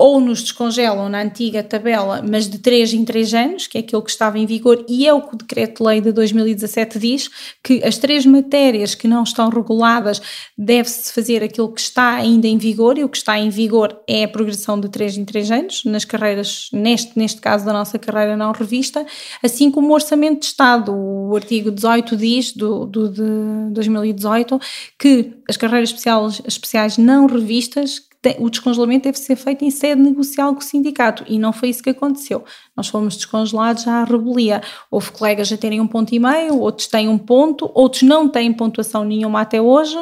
ou 0.00 0.18
nos 0.18 0.40
descongelam 0.40 1.10
na 1.10 1.20
antiga 1.20 1.62
tabela, 1.62 2.22
mas 2.26 2.48
de 2.48 2.58
3 2.58 2.94
em 2.94 3.04
3 3.04 3.34
anos, 3.34 3.66
que 3.66 3.76
é 3.76 3.82
aquilo 3.82 4.00
que 4.00 4.10
estava 4.10 4.38
em 4.38 4.46
vigor, 4.46 4.82
e 4.88 5.06
é 5.06 5.12
o 5.12 5.20
que 5.20 5.34
o 5.34 5.36
Decreto-Lei 5.36 6.00
de 6.00 6.10
2017 6.10 6.98
diz, 6.98 7.28
que 7.62 7.84
as 7.84 7.98
três 7.98 8.24
matérias 8.24 8.94
que 8.94 9.06
não 9.06 9.22
estão 9.22 9.50
reguladas 9.50 10.22
deve-se 10.56 11.12
fazer 11.12 11.44
aquilo 11.44 11.70
que 11.70 11.82
está 11.82 12.14
ainda 12.14 12.46
em 12.48 12.56
vigor, 12.56 12.96
e 12.96 13.04
o 13.04 13.10
que 13.10 13.18
está 13.18 13.38
em 13.38 13.50
vigor 13.50 13.94
é 14.08 14.24
a 14.24 14.28
progressão 14.28 14.80
de 14.80 14.88
3 14.88 15.18
em 15.18 15.24
3 15.26 15.50
anos, 15.50 15.84
nas 15.84 16.06
carreiras, 16.06 16.70
neste, 16.72 17.18
neste 17.18 17.42
caso 17.42 17.66
da 17.66 17.72
nossa 17.74 17.98
carreira 17.98 18.38
não 18.38 18.52
revista, 18.52 19.04
assim 19.44 19.70
como 19.70 19.88
o 19.88 19.92
Orçamento 19.92 20.40
de 20.40 20.46
Estado, 20.46 20.94
o 20.94 21.36
artigo 21.36 21.70
18 21.70 22.16
diz, 22.16 22.52
do, 22.52 22.86
do 22.86 23.10
de 23.10 23.74
2018, 23.74 24.58
que 24.98 25.34
as 25.46 25.58
carreiras 25.58 25.90
especiais, 25.90 26.40
especiais 26.46 26.96
não 26.96 27.26
revistas 27.26 28.08
o 28.38 28.50
descongelamento 28.50 29.04
deve 29.04 29.18
ser 29.18 29.36
feito 29.36 29.64
em 29.64 29.70
sede 29.70 30.00
negocial 30.00 30.52
com 30.54 30.60
o 30.60 30.62
sindicato 30.62 31.24
e 31.26 31.38
não 31.38 31.52
foi 31.52 31.70
isso 31.70 31.82
que 31.82 31.90
aconteceu. 31.90 32.44
Nós 32.76 32.88
fomos 32.88 33.16
descongelados 33.16 33.88
à 33.88 34.04
rebelia. 34.04 34.60
Houve 34.90 35.10
colegas 35.12 35.50
a 35.52 35.56
terem 35.56 35.80
um 35.80 35.86
ponto 35.86 36.14
e 36.14 36.18
meio, 36.18 36.58
outros 36.58 36.86
têm 36.86 37.08
um 37.08 37.18
ponto, 37.18 37.70
outros 37.74 38.02
não 38.02 38.28
têm 38.28 38.52
pontuação 38.52 39.04
nenhuma 39.04 39.40
até 39.40 39.60
hoje. 39.60 39.96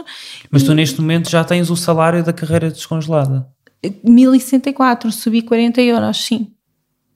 Mas 0.50 0.64
tu 0.64 0.74
neste 0.74 1.00
momento 1.00 1.30
já 1.30 1.44
tens 1.44 1.70
o 1.70 1.76
salário 1.76 2.24
da 2.24 2.32
carreira 2.32 2.70
descongelada? 2.70 3.46
1064, 4.02 5.12
subi 5.12 5.42
40 5.42 5.80
euros, 5.80 6.24
sim 6.24 6.52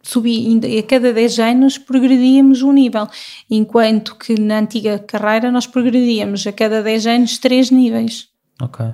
subi 0.03 0.61
a 0.79 0.83
cada 0.83 1.13
10 1.13 1.39
anos 1.39 1.79
progredíamos 1.79 2.61
um 2.63 2.73
nível, 2.73 3.07
enquanto 3.49 4.17
que 4.17 4.39
na 4.39 4.59
antiga 4.59 4.99
carreira 4.99 5.51
nós 5.51 5.67
progredíamos 5.67 6.45
a 6.47 6.53
cada 6.53 6.83
10 6.83 7.07
anos 7.07 7.39
3 7.39 7.71
níveis. 7.71 8.29
Ok. 8.61 8.85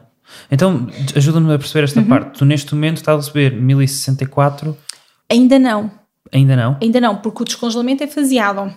Então, 0.51 0.89
ajuda-me 1.15 1.53
a 1.53 1.59
perceber 1.59 1.85
esta 1.85 2.01
uhum. 2.01 2.07
parte. 2.07 2.39
Tu 2.39 2.45
neste 2.45 2.75
momento 2.75 2.97
estás 2.99 3.17
a 3.17 3.21
receber 3.21 3.61
1064? 3.61 4.77
Ainda 5.31 5.59
não. 5.59 5.91
Ainda 6.33 6.57
não? 6.57 6.77
Ainda 6.83 7.01
não, 7.01 7.17
porque 7.17 7.43
o 7.43 7.45
descongelamento 7.45 8.05
é 8.05 8.07
faseado. 8.07 8.73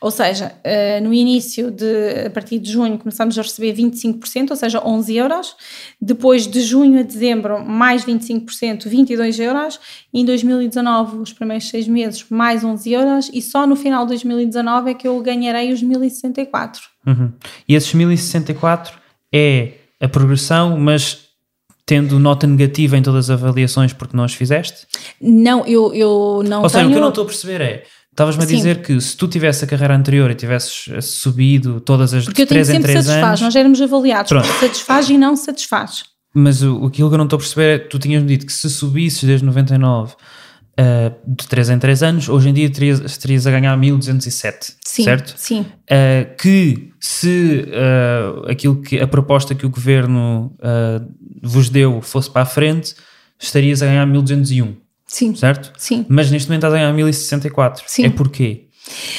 Ou 0.00 0.10
seja, 0.10 0.52
uh, 0.64 1.04
no 1.04 1.12
início 1.12 1.70
de, 1.70 2.26
a 2.26 2.30
partir 2.30 2.58
de 2.58 2.70
junho, 2.70 2.98
começamos 2.98 3.38
a 3.38 3.42
receber 3.42 3.74
25%, 3.74 4.50
ou 4.50 4.56
seja, 4.56 4.82
11 4.84 5.16
euros. 5.16 5.56
Depois 6.00 6.46
de 6.46 6.60
junho 6.60 6.98
a 7.00 7.02
dezembro, 7.02 7.64
mais 7.64 8.04
25%, 8.04 8.88
22 8.88 9.38
euros. 9.38 9.80
Em 10.12 10.24
2019, 10.24 11.18
os 11.18 11.32
primeiros 11.32 11.68
seis 11.68 11.86
meses, 11.86 12.24
mais 12.28 12.64
11 12.64 12.92
euros. 12.92 13.30
E 13.32 13.40
só 13.40 13.66
no 13.66 13.76
final 13.76 14.04
de 14.04 14.10
2019 14.10 14.90
é 14.90 14.94
que 14.94 15.06
eu 15.06 15.20
ganharei 15.20 15.72
os 15.72 15.82
1064. 15.82 16.82
Uhum. 17.06 17.32
E 17.68 17.74
esses 17.74 17.92
1064 17.94 18.98
é 19.32 19.72
a 20.00 20.08
progressão, 20.08 20.78
mas 20.78 21.26
tendo 21.84 22.18
nota 22.18 22.46
negativa 22.46 22.96
em 22.96 23.02
todas 23.02 23.30
as 23.30 23.42
avaliações 23.42 23.92
porque 23.92 24.16
não 24.16 24.24
as 24.24 24.34
fizeste? 24.34 24.86
Não, 25.20 25.64
eu, 25.66 25.94
eu 25.94 26.42
não 26.44 26.62
Ou 26.62 26.68
seja, 26.68 26.80
tenho... 26.80 26.88
o 26.88 26.92
que 26.92 26.98
eu 26.98 27.02
não 27.02 27.10
estou 27.10 27.22
a 27.22 27.26
perceber 27.26 27.60
é, 27.60 27.84
estavas-me 28.10 28.42
a 28.42 28.46
dizer 28.46 28.82
que 28.82 29.00
se 29.00 29.16
tu 29.16 29.28
tivesse 29.28 29.64
a 29.64 29.68
carreira 29.68 29.94
anterior 29.94 30.30
e 30.30 30.34
tivesses 30.34 31.04
subido 31.04 31.80
todas 31.80 32.12
as 32.12 32.24
porque 32.24 32.44
3 32.44 32.70
em 32.70 32.80
3 32.80 33.04
satisfaz, 33.04 33.24
anos... 33.24 33.40
nós 33.40 33.56
éramos 33.56 33.80
avaliados, 33.80 34.28
Pronto. 34.28 34.46
satisfaz 34.46 35.08
e 35.08 35.16
não 35.16 35.36
satisfaz. 35.36 36.04
Mas 36.34 36.62
o, 36.62 36.84
aquilo 36.84 37.08
que 37.08 37.14
eu 37.14 37.18
não 37.18 37.24
estou 37.24 37.36
a 37.36 37.40
perceber 37.40 37.74
é, 37.74 37.78
tu 37.78 37.98
tinhas-me 37.98 38.28
dito 38.28 38.44
que 38.44 38.52
se 38.52 38.68
subisses 38.68 39.22
desde 39.22 39.46
99 39.46 40.14
Uh, 40.78 41.14
de 41.26 41.48
3 41.48 41.70
em 41.70 41.78
3 41.78 42.02
anos, 42.02 42.28
hoje 42.28 42.50
em 42.50 42.52
dia 42.52 42.68
terias, 42.68 43.16
terias 43.16 43.46
a 43.46 43.50
ganhar 43.50 43.74
1207, 43.78 44.74
sim, 44.84 45.04
certo? 45.04 45.34
Sim. 45.34 45.60
Uh, 45.60 46.36
que 46.36 46.92
se 47.00 47.66
uh, 47.68 48.50
aquilo 48.50 48.82
que 48.82 49.00
a 49.00 49.06
proposta 49.06 49.54
que 49.54 49.64
o 49.64 49.70
governo 49.70 50.54
vos 51.42 51.70
deu 51.70 52.02
fosse 52.02 52.30
para 52.30 52.42
a 52.42 52.46
frente, 52.46 52.94
estarias 53.38 53.82
a 53.82 53.86
ganhar 53.86 54.04
1201. 54.04 54.76
Sim. 55.06 55.34
Certo? 55.34 55.72
Sim. 55.78 56.04
Mas 56.08 56.30
neste 56.30 56.48
momento 56.48 56.64
estás 56.64 56.74
a 56.74 56.76
ganhar 56.76 56.92
1064. 56.92 57.84
Sim. 57.86 58.04
É 58.04 58.10
porquê? 58.10 58.65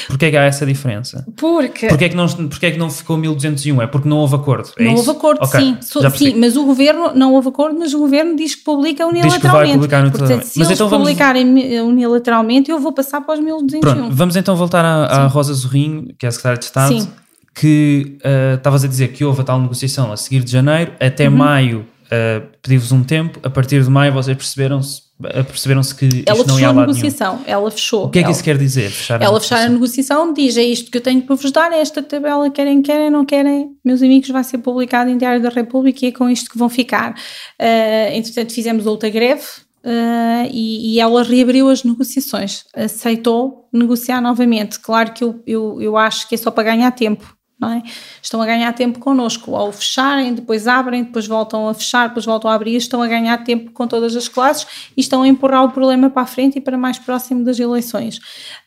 Porquê 0.06 0.26
é 0.26 0.30
que 0.30 0.36
há 0.36 0.44
essa 0.44 0.64
diferença? 0.64 1.26
Porque... 1.36 1.86
Porquê 1.88 2.06
é 2.06 2.08
que 2.08 2.16
não, 2.16 2.26
porquê 2.26 2.66
é 2.66 2.70
que 2.70 2.78
não 2.78 2.90
ficou 2.90 3.16
1201? 3.16 3.82
É 3.82 3.86
porque 3.86 4.08
não 4.08 4.18
houve 4.18 4.34
acordo? 4.34 4.70
É 4.78 4.84
não 4.84 4.92
isso? 4.92 5.00
houve 5.00 5.18
acordo, 5.18 5.44
okay, 5.44 5.60
sim. 5.60 5.76
So, 5.82 6.10
sim, 6.10 6.34
mas 6.38 6.56
o 6.56 6.64
governo, 6.64 7.12
não 7.14 7.34
houve 7.34 7.48
acordo, 7.48 7.78
mas 7.78 7.92
o 7.92 7.98
governo 7.98 8.34
diz 8.34 8.54
que 8.54 8.64
publica 8.64 9.06
unilateralmente. 9.06 9.78
Diz 9.78 9.86
que 9.86 9.88
vai. 9.88 10.10
Portanto, 10.10 10.42
se 10.44 10.58
mas 10.58 10.68
eles 10.68 10.80
então 10.80 10.88
publicarem 10.88 11.44
vamos... 11.46 11.92
unilateralmente, 11.92 12.70
eu 12.70 12.80
vou 12.80 12.92
passar 12.92 13.20
para 13.20 13.34
os 13.34 13.40
1201. 13.40 13.80
Pronto, 13.80 14.14
vamos 14.14 14.36
então 14.36 14.56
voltar 14.56 14.84
à, 14.84 15.04
à 15.04 15.26
Rosa 15.26 15.52
Zorrinho, 15.52 16.14
que 16.18 16.24
é 16.24 16.28
a 16.28 16.32
Secretária 16.32 16.58
de 16.58 16.64
Estado, 16.64 17.00
sim. 17.00 17.08
que 17.54 18.18
uh, 18.24 18.56
estavas 18.56 18.84
a 18.84 18.88
dizer 18.88 19.08
que 19.08 19.24
houve 19.24 19.42
a 19.42 19.44
tal 19.44 19.60
negociação 19.60 20.10
a 20.12 20.16
seguir 20.16 20.42
de 20.42 20.50
janeiro, 20.50 20.92
até 20.98 21.28
uhum. 21.28 21.36
maio 21.36 21.80
uh, 22.06 22.46
pedi-vos 22.62 22.92
um 22.92 23.02
tempo, 23.02 23.38
a 23.42 23.50
partir 23.50 23.82
de 23.82 23.90
maio 23.90 24.12
vocês 24.12 24.36
perceberam-se 24.36 25.07
perceberam-se 25.20 25.94
que 25.94 26.22
ela 26.24 26.44
não 26.46 26.60
ia 26.60 26.68
a 26.68 26.72
negociação, 26.72 27.34
nenhum. 27.34 27.44
ela 27.46 27.70
fechou. 27.70 28.04
O 28.04 28.08
que 28.10 28.20
é 28.20 28.22
que 28.22 28.26
ela, 28.26 28.32
isso 28.32 28.44
quer 28.44 28.56
dizer? 28.56 28.90
Fechar 28.90 29.20
ela 29.20 29.36
a 29.36 29.40
fechar 29.40 29.66
a 29.66 29.68
negociação 29.68 30.32
diz, 30.32 30.56
é 30.56 30.62
isto 30.62 30.90
que 30.90 30.98
eu 30.98 31.02
tenho 31.02 31.22
para 31.22 31.34
vos 31.34 31.50
dar, 31.50 31.72
é 31.72 31.80
esta 31.80 32.02
tabela, 32.02 32.48
querem, 32.50 32.80
querem, 32.80 33.10
não 33.10 33.24
querem, 33.24 33.70
meus 33.84 34.00
amigos, 34.02 34.28
vai 34.30 34.44
ser 34.44 34.58
publicado 34.58 35.10
em 35.10 35.18
Diário 35.18 35.42
da 35.42 35.48
República 35.48 36.04
e 36.04 36.08
é 36.08 36.12
com 36.12 36.30
isto 36.30 36.48
que 36.48 36.56
vão 36.56 36.68
ficar. 36.68 37.12
Uh, 37.60 38.14
entretanto, 38.14 38.52
fizemos 38.52 38.86
outra 38.86 39.08
greve, 39.08 39.44
Uh, 39.80 40.50
e, 40.50 40.94
e, 40.94 41.00
ela 41.00 41.22
reabriu 41.22 41.70
as 41.70 41.84
negociações, 41.84 42.64
aceitou 42.74 43.68
negociar 43.72 44.20
novamente. 44.20 44.78
Claro 44.80 45.12
que 45.12 45.22
eu, 45.22 45.40
eu, 45.46 45.80
eu 45.80 45.96
acho 45.96 46.28
que 46.28 46.34
é 46.34 46.38
só 46.38 46.50
para 46.50 46.64
ganhar 46.64 46.90
tempo, 46.90 47.37
é? 47.66 47.82
Estão 48.22 48.40
a 48.40 48.46
ganhar 48.46 48.72
tempo 48.72 49.00
connosco, 49.00 49.56
ao 49.56 49.72
fecharem, 49.72 50.32
depois 50.32 50.68
abrem, 50.68 51.02
depois 51.02 51.26
voltam 51.26 51.68
a 51.68 51.74
fechar, 51.74 52.08
depois 52.08 52.24
voltam 52.24 52.48
a 52.50 52.54
abrir, 52.54 52.76
estão 52.76 53.02
a 53.02 53.06
ganhar 53.08 53.36
tempo 53.42 53.72
com 53.72 53.88
todas 53.88 54.14
as 54.14 54.28
classes 54.28 54.66
e 54.96 55.00
estão 55.00 55.22
a 55.22 55.28
empurrar 55.28 55.64
o 55.64 55.70
problema 55.70 56.08
para 56.08 56.22
a 56.22 56.26
frente 56.26 56.58
e 56.58 56.60
para 56.60 56.78
mais 56.78 56.98
próximo 56.98 57.42
das 57.42 57.58
eleições. 57.58 58.18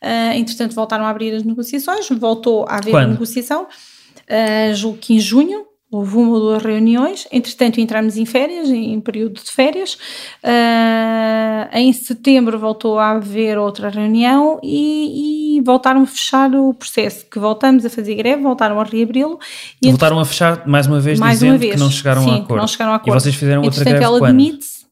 Uh, 0.02 0.34
entretanto, 0.34 0.74
voltaram 0.74 1.06
a 1.06 1.08
abrir 1.08 1.34
as 1.34 1.42
negociações, 1.42 2.06
voltou 2.10 2.66
a 2.68 2.76
haver 2.76 2.90
Quando? 2.90 3.12
negociação, 3.12 3.62
uh, 3.62 4.74
julgo 4.74 4.98
que 4.98 5.14
em 5.14 5.20
junho, 5.20 5.71
houve 5.92 6.16
uma 6.16 6.30
ou 6.30 6.40
duas 6.40 6.62
reuniões, 6.62 7.28
entretanto 7.30 7.78
entramos 7.78 8.16
em 8.16 8.24
férias, 8.24 8.70
em 8.70 8.98
período 8.98 9.34
de 9.34 9.52
férias, 9.52 9.98
uh, 10.42 11.68
em 11.70 11.92
setembro 11.92 12.58
voltou 12.58 12.98
a 12.98 13.10
haver 13.10 13.58
outra 13.58 13.90
reunião 13.90 14.58
e, 14.62 15.58
e, 15.58 15.60
voltaram 15.60 16.02
a 16.02 16.06
fechar 16.06 16.50
o 16.54 16.72
processo, 16.72 17.26
que 17.26 17.38
voltamos 17.38 17.84
a 17.84 17.90
fazer 17.90 18.14
greve, 18.14 18.42
voltaram 18.42 18.80
a 18.80 18.84
reabri-lo. 18.84 19.38
Voltaram 19.84 20.18
a 20.18 20.24
fechar 20.24 20.66
mais 20.66 20.86
uma 20.86 20.98
vez 20.98 21.20
mais 21.20 21.34
dizendo 21.34 21.52
uma 21.52 21.58
vez. 21.58 21.74
que 21.74 21.78
não 21.78 21.90
chegaram, 21.90 22.24
Sim, 22.24 22.30
a 22.30 22.36
acordo. 22.36 22.60
não 22.60 22.66
chegaram 22.66 22.92
a 22.92 22.96
acordo. 22.96 23.18
E 23.18 23.20
vocês 23.20 23.34
fizeram 23.34 23.62
outra 23.62 23.84
greve 23.84 24.02
ela 24.02 24.18
quando? 24.18 24.30
demite-se, 24.30 24.86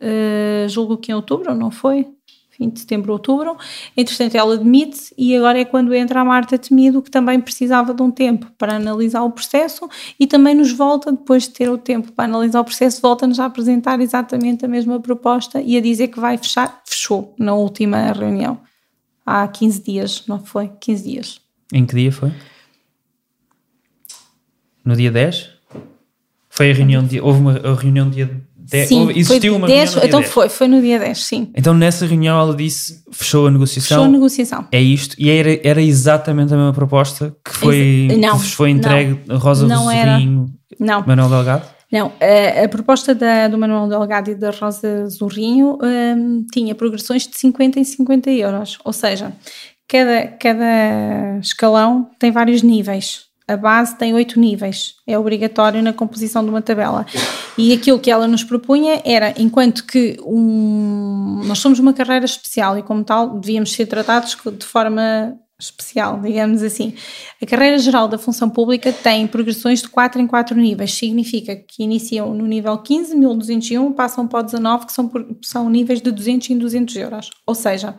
uh, 0.00 0.68
julgo 0.70 0.96
que 0.96 1.12
em 1.12 1.14
outubro, 1.14 1.54
não 1.54 1.70
foi? 1.70 2.06
Fim 2.56 2.68
de 2.68 2.80
setembro, 2.80 3.12
outubro. 3.12 3.56
Entretanto, 3.96 4.34
ela 4.34 4.56
demite 4.56 5.14
e 5.16 5.36
agora 5.36 5.60
é 5.60 5.64
quando 5.64 5.94
entra 5.94 6.20
a 6.20 6.24
Marta 6.24 6.56
Temido, 6.56 7.02
que 7.02 7.10
também 7.10 7.40
precisava 7.40 7.92
de 7.92 8.02
um 8.02 8.10
tempo 8.10 8.50
para 8.56 8.76
analisar 8.76 9.22
o 9.22 9.30
processo 9.30 9.88
e 10.18 10.26
também 10.26 10.54
nos 10.54 10.72
volta, 10.72 11.12
depois 11.12 11.44
de 11.44 11.50
ter 11.50 11.68
o 11.68 11.78
tempo 11.78 12.12
para 12.12 12.24
analisar 12.24 12.60
o 12.60 12.64
processo, 12.64 13.00
volta-nos 13.02 13.38
a 13.38 13.44
apresentar 13.44 14.00
exatamente 14.00 14.64
a 14.64 14.68
mesma 14.68 14.98
proposta 14.98 15.60
e 15.60 15.76
a 15.76 15.80
dizer 15.80 16.08
que 16.08 16.18
vai 16.18 16.38
fechar. 16.38 16.82
Fechou 16.84 17.34
na 17.38 17.54
última 17.54 18.12
reunião. 18.12 18.58
Há 19.24 19.46
15 19.46 19.82
dias, 19.82 20.24
não 20.26 20.44
foi? 20.44 20.70
15 20.80 21.02
dias. 21.02 21.40
Em 21.72 21.84
que 21.84 21.94
dia 21.94 22.12
foi? 22.12 22.32
No 24.84 24.94
dia 24.94 25.10
10? 25.10 25.50
Foi 26.48 26.70
a 26.70 26.74
reunião 26.74 27.04
de. 27.04 27.20
Houve 27.20 27.40
uma 27.40 27.74
reunião 27.74 28.08
dia 28.08 28.45
de, 28.66 28.86
sim, 28.86 29.10
existiu 29.14 29.56
uma 29.56 29.66
10, 29.66 29.94
reunião 29.94 30.08
Então 30.08 30.20
10. 30.20 30.32
foi, 30.32 30.48
foi 30.48 30.68
no 30.68 30.80
dia 30.80 30.98
10, 30.98 31.24
sim. 31.24 31.50
Então 31.54 31.72
nessa 31.72 32.04
reunião 32.04 32.38
ela 32.38 32.54
disse, 32.54 33.02
fechou 33.12 33.46
a 33.46 33.50
negociação. 33.50 33.98
Fechou 33.98 34.04
a 34.04 34.08
negociação. 34.08 34.68
É 34.72 34.80
isto, 34.80 35.14
e 35.18 35.30
era, 35.30 35.60
era 35.62 35.82
exatamente 35.82 36.52
a 36.52 36.56
mesma 36.56 36.72
proposta 36.72 37.34
que 37.44 37.56
foi, 37.56 38.08
não, 38.18 38.38
que 38.38 38.46
foi 38.46 38.70
entregue 38.70 39.20
não, 39.26 39.38
Rosa 39.38 39.66
não 39.66 39.84
Rosarinho, 39.84 40.46
não. 40.80 41.04
Manuel 41.06 41.28
Delgado? 41.28 41.76
Não, 41.92 42.12
a, 42.20 42.64
a 42.64 42.68
proposta 42.68 43.14
da, 43.14 43.46
do 43.46 43.56
Manuel 43.56 43.88
Delgado 43.88 44.30
e 44.30 44.34
da 44.34 44.50
Rosa 44.50 45.08
Zorrinho 45.08 45.78
um, 45.80 46.44
tinha 46.52 46.74
progressões 46.74 47.26
de 47.26 47.36
50 47.38 47.78
em 47.78 47.84
50 47.84 48.30
euros, 48.30 48.78
ou 48.84 48.92
seja, 48.92 49.32
cada, 49.88 50.26
cada 50.40 51.38
escalão 51.40 52.10
tem 52.18 52.32
vários 52.32 52.62
níveis. 52.62 53.25
A 53.48 53.56
base 53.56 53.96
tem 53.96 54.12
oito 54.12 54.40
níveis, 54.40 54.96
é 55.06 55.16
obrigatório 55.16 55.80
na 55.80 55.92
composição 55.92 56.42
de 56.42 56.50
uma 56.50 56.60
tabela. 56.60 57.06
E 57.56 57.72
aquilo 57.72 58.00
que 58.00 58.10
ela 58.10 58.26
nos 58.26 58.42
propunha 58.42 59.00
era, 59.04 59.32
enquanto 59.40 59.86
que 59.86 60.16
um, 60.24 61.42
nós 61.44 61.60
somos 61.60 61.78
uma 61.78 61.92
carreira 61.92 62.24
especial 62.24 62.76
e, 62.76 62.82
como 62.82 63.04
tal, 63.04 63.38
devíamos 63.38 63.72
ser 63.72 63.86
tratados 63.86 64.36
de 64.58 64.66
forma 64.66 65.38
especial, 65.58 66.20
digamos 66.20 66.62
assim. 66.62 66.94
A 67.40 67.46
carreira 67.46 67.78
geral 67.78 68.08
da 68.08 68.18
função 68.18 68.50
pública 68.50 68.92
tem 68.92 69.26
progressões 69.26 69.80
de 69.80 69.88
4 69.88 70.20
em 70.20 70.26
4 70.26 70.56
níveis, 70.56 70.92
significa 70.92 71.56
que 71.56 71.82
iniciam 71.82 72.34
no 72.34 72.46
nível 72.46 72.76
15, 72.76 73.16
1201, 73.16 73.92
passam 73.92 74.26
para 74.26 74.40
o 74.40 74.42
19, 74.42 74.86
que 74.86 74.92
são, 74.92 75.10
são 75.42 75.70
níveis 75.70 76.02
de 76.02 76.10
200 76.10 76.50
em 76.50 76.58
200 76.58 76.96
euros. 76.96 77.30
Ou 77.46 77.54
seja, 77.54 77.96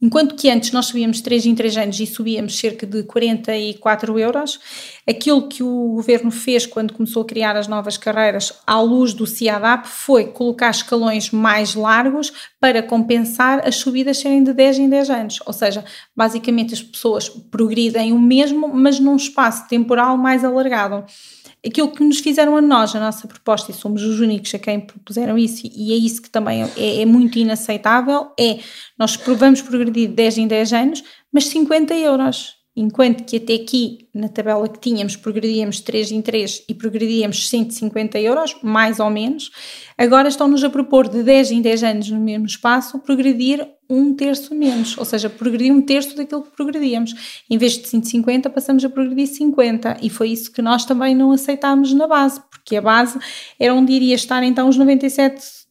Enquanto 0.00 0.34
que 0.34 0.50
antes 0.50 0.72
nós 0.72 0.86
subíamos 0.86 1.22
3 1.22 1.46
em 1.46 1.54
3 1.54 1.76
anos 1.78 2.00
e 2.00 2.06
subíamos 2.06 2.58
cerca 2.58 2.86
de 2.86 3.02
44 3.02 4.18
euros, 4.18 4.60
aquilo 5.08 5.48
que 5.48 5.62
o 5.62 5.94
governo 5.94 6.30
fez 6.30 6.66
quando 6.66 6.92
começou 6.92 7.22
a 7.22 7.26
criar 7.26 7.56
as 7.56 7.66
novas 7.66 7.96
carreiras 7.96 8.52
à 8.66 8.78
luz 8.78 9.14
do 9.14 9.26
CIADAP 9.26 9.86
foi 9.86 10.26
colocar 10.26 10.68
escalões 10.68 11.30
mais 11.30 11.74
largos 11.74 12.30
para 12.60 12.82
compensar 12.82 13.66
as 13.66 13.76
subidas 13.76 14.18
serem 14.18 14.44
de 14.44 14.52
10 14.52 14.80
em 14.80 14.88
10 14.90 15.10
anos. 15.10 15.38
Ou 15.46 15.52
seja, 15.54 15.82
basicamente 16.14 16.74
as 16.74 16.82
pessoas 16.82 17.30
progridem 17.30 18.12
o 18.12 18.18
mesmo, 18.18 18.68
mas 18.68 19.00
num 19.00 19.16
espaço 19.16 19.66
temporal 19.66 20.18
mais 20.18 20.44
alargado 20.44 21.06
aquilo 21.66 21.90
que 21.90 22.02
nos 22.02 22.20
fizeram 22.20 22.56
a 22.56 22.62
nós, 22.62 22.94
a 22.94 23.00
nossa 23.00 23.26
proposta, 23.26 23.70
e 23.70 23.74
somos 23.74 24.02
os 24.02 24.20
únicos 24.20 24.54
a 24.54 24.58
quem 24.58 24.80
propuseram 24.80 25.36
isso, 25.36 25.66
e 25.66 25.92
é 25.92 25.96
isso 25.96 26.22
que 26.22 26.30
também 26.30 26.62
é, 26.62 27.02
é 27.02 27.04
muito 27.04 27.38
inaceitável, 27.38 28.32
é 28.38 28.58
nós 28.98 29.16
vamos 29.16 29.60
progredir 29.62 30.10
10 30.10 30.38
em 30.38 30.46
10 30.46 30.72
anos, 30.72 31.04
mas 31.32 31.46
50 31.48 31.94
euros. 31.94 32.56
Enquanto 32.78 33.24
que 33.24 33.38
até 33.38 33.54
aqui, 33.54 34.06
na 34.14 34.28
tabela 34.28 34.68
que 34.68 34.78
tínhamos, 34.78 35.16
progredíamos 35.16 35.80
3 35.80 36.12
em 36.12 36.20
3 36.20 36.64
e 36.68 36.74
progredíamos 36.74 37.48
150 37.48 38.20
euros, 38.20 38.54
mais 38.62 39.00
ou 39.00 39.08
menos, 39.08 39.50
agora 39.96 40.28
estão-nos 40.28 40.62
a 40.62 40.68
propor 40.68 41.08
de 41.08 41.22
10 41.22 41.52
em 41.52 41.62
10 41.62 41.82
anos 41.84 42.10
no 42.10 42.20
mesmo 42.20 42.44
espaço, 42.44 42.98
progredir 42.98 43.66
um 43.88 44.14
terço 44.14 44.54
menos, 44.54 44.96
ou 44.98 45.04
seja, 45.04 45.30
progredir 45.30 45.72
um 45.72 45.82
terço 45.82 46.16
daquilo 46.16 46.42
que 46.42 46.50
progredíamos. 46.50 47.42
Em 47.48 47.56
vez 47.58 47.78
de 47.78 47.88
150, 47.88 48.50
passamos 48.50 48.84
a 48.84 48.88
progredir 48.88 49.26
50, 49.26 49.98
e 50.02 50.10
foi 50.10 50.30
isso 50.30 50.52
que 50.52 50.60
nós 50.60 50.84
também 50.84 51.14
não 51.14 51.32
aceitámos 51.32 51.92
na 51.92 52.06
base, 52.06 52.40
porque 52.50 52.76
a 52.76 52.82
base 52.82 53.18
era 53.58 53.74
onde 53.74 53.92
iria 53.92 54.14
estar 54.14 54.42
então 54.42 54.68
os 54.68 54.76
97 54.76 55.66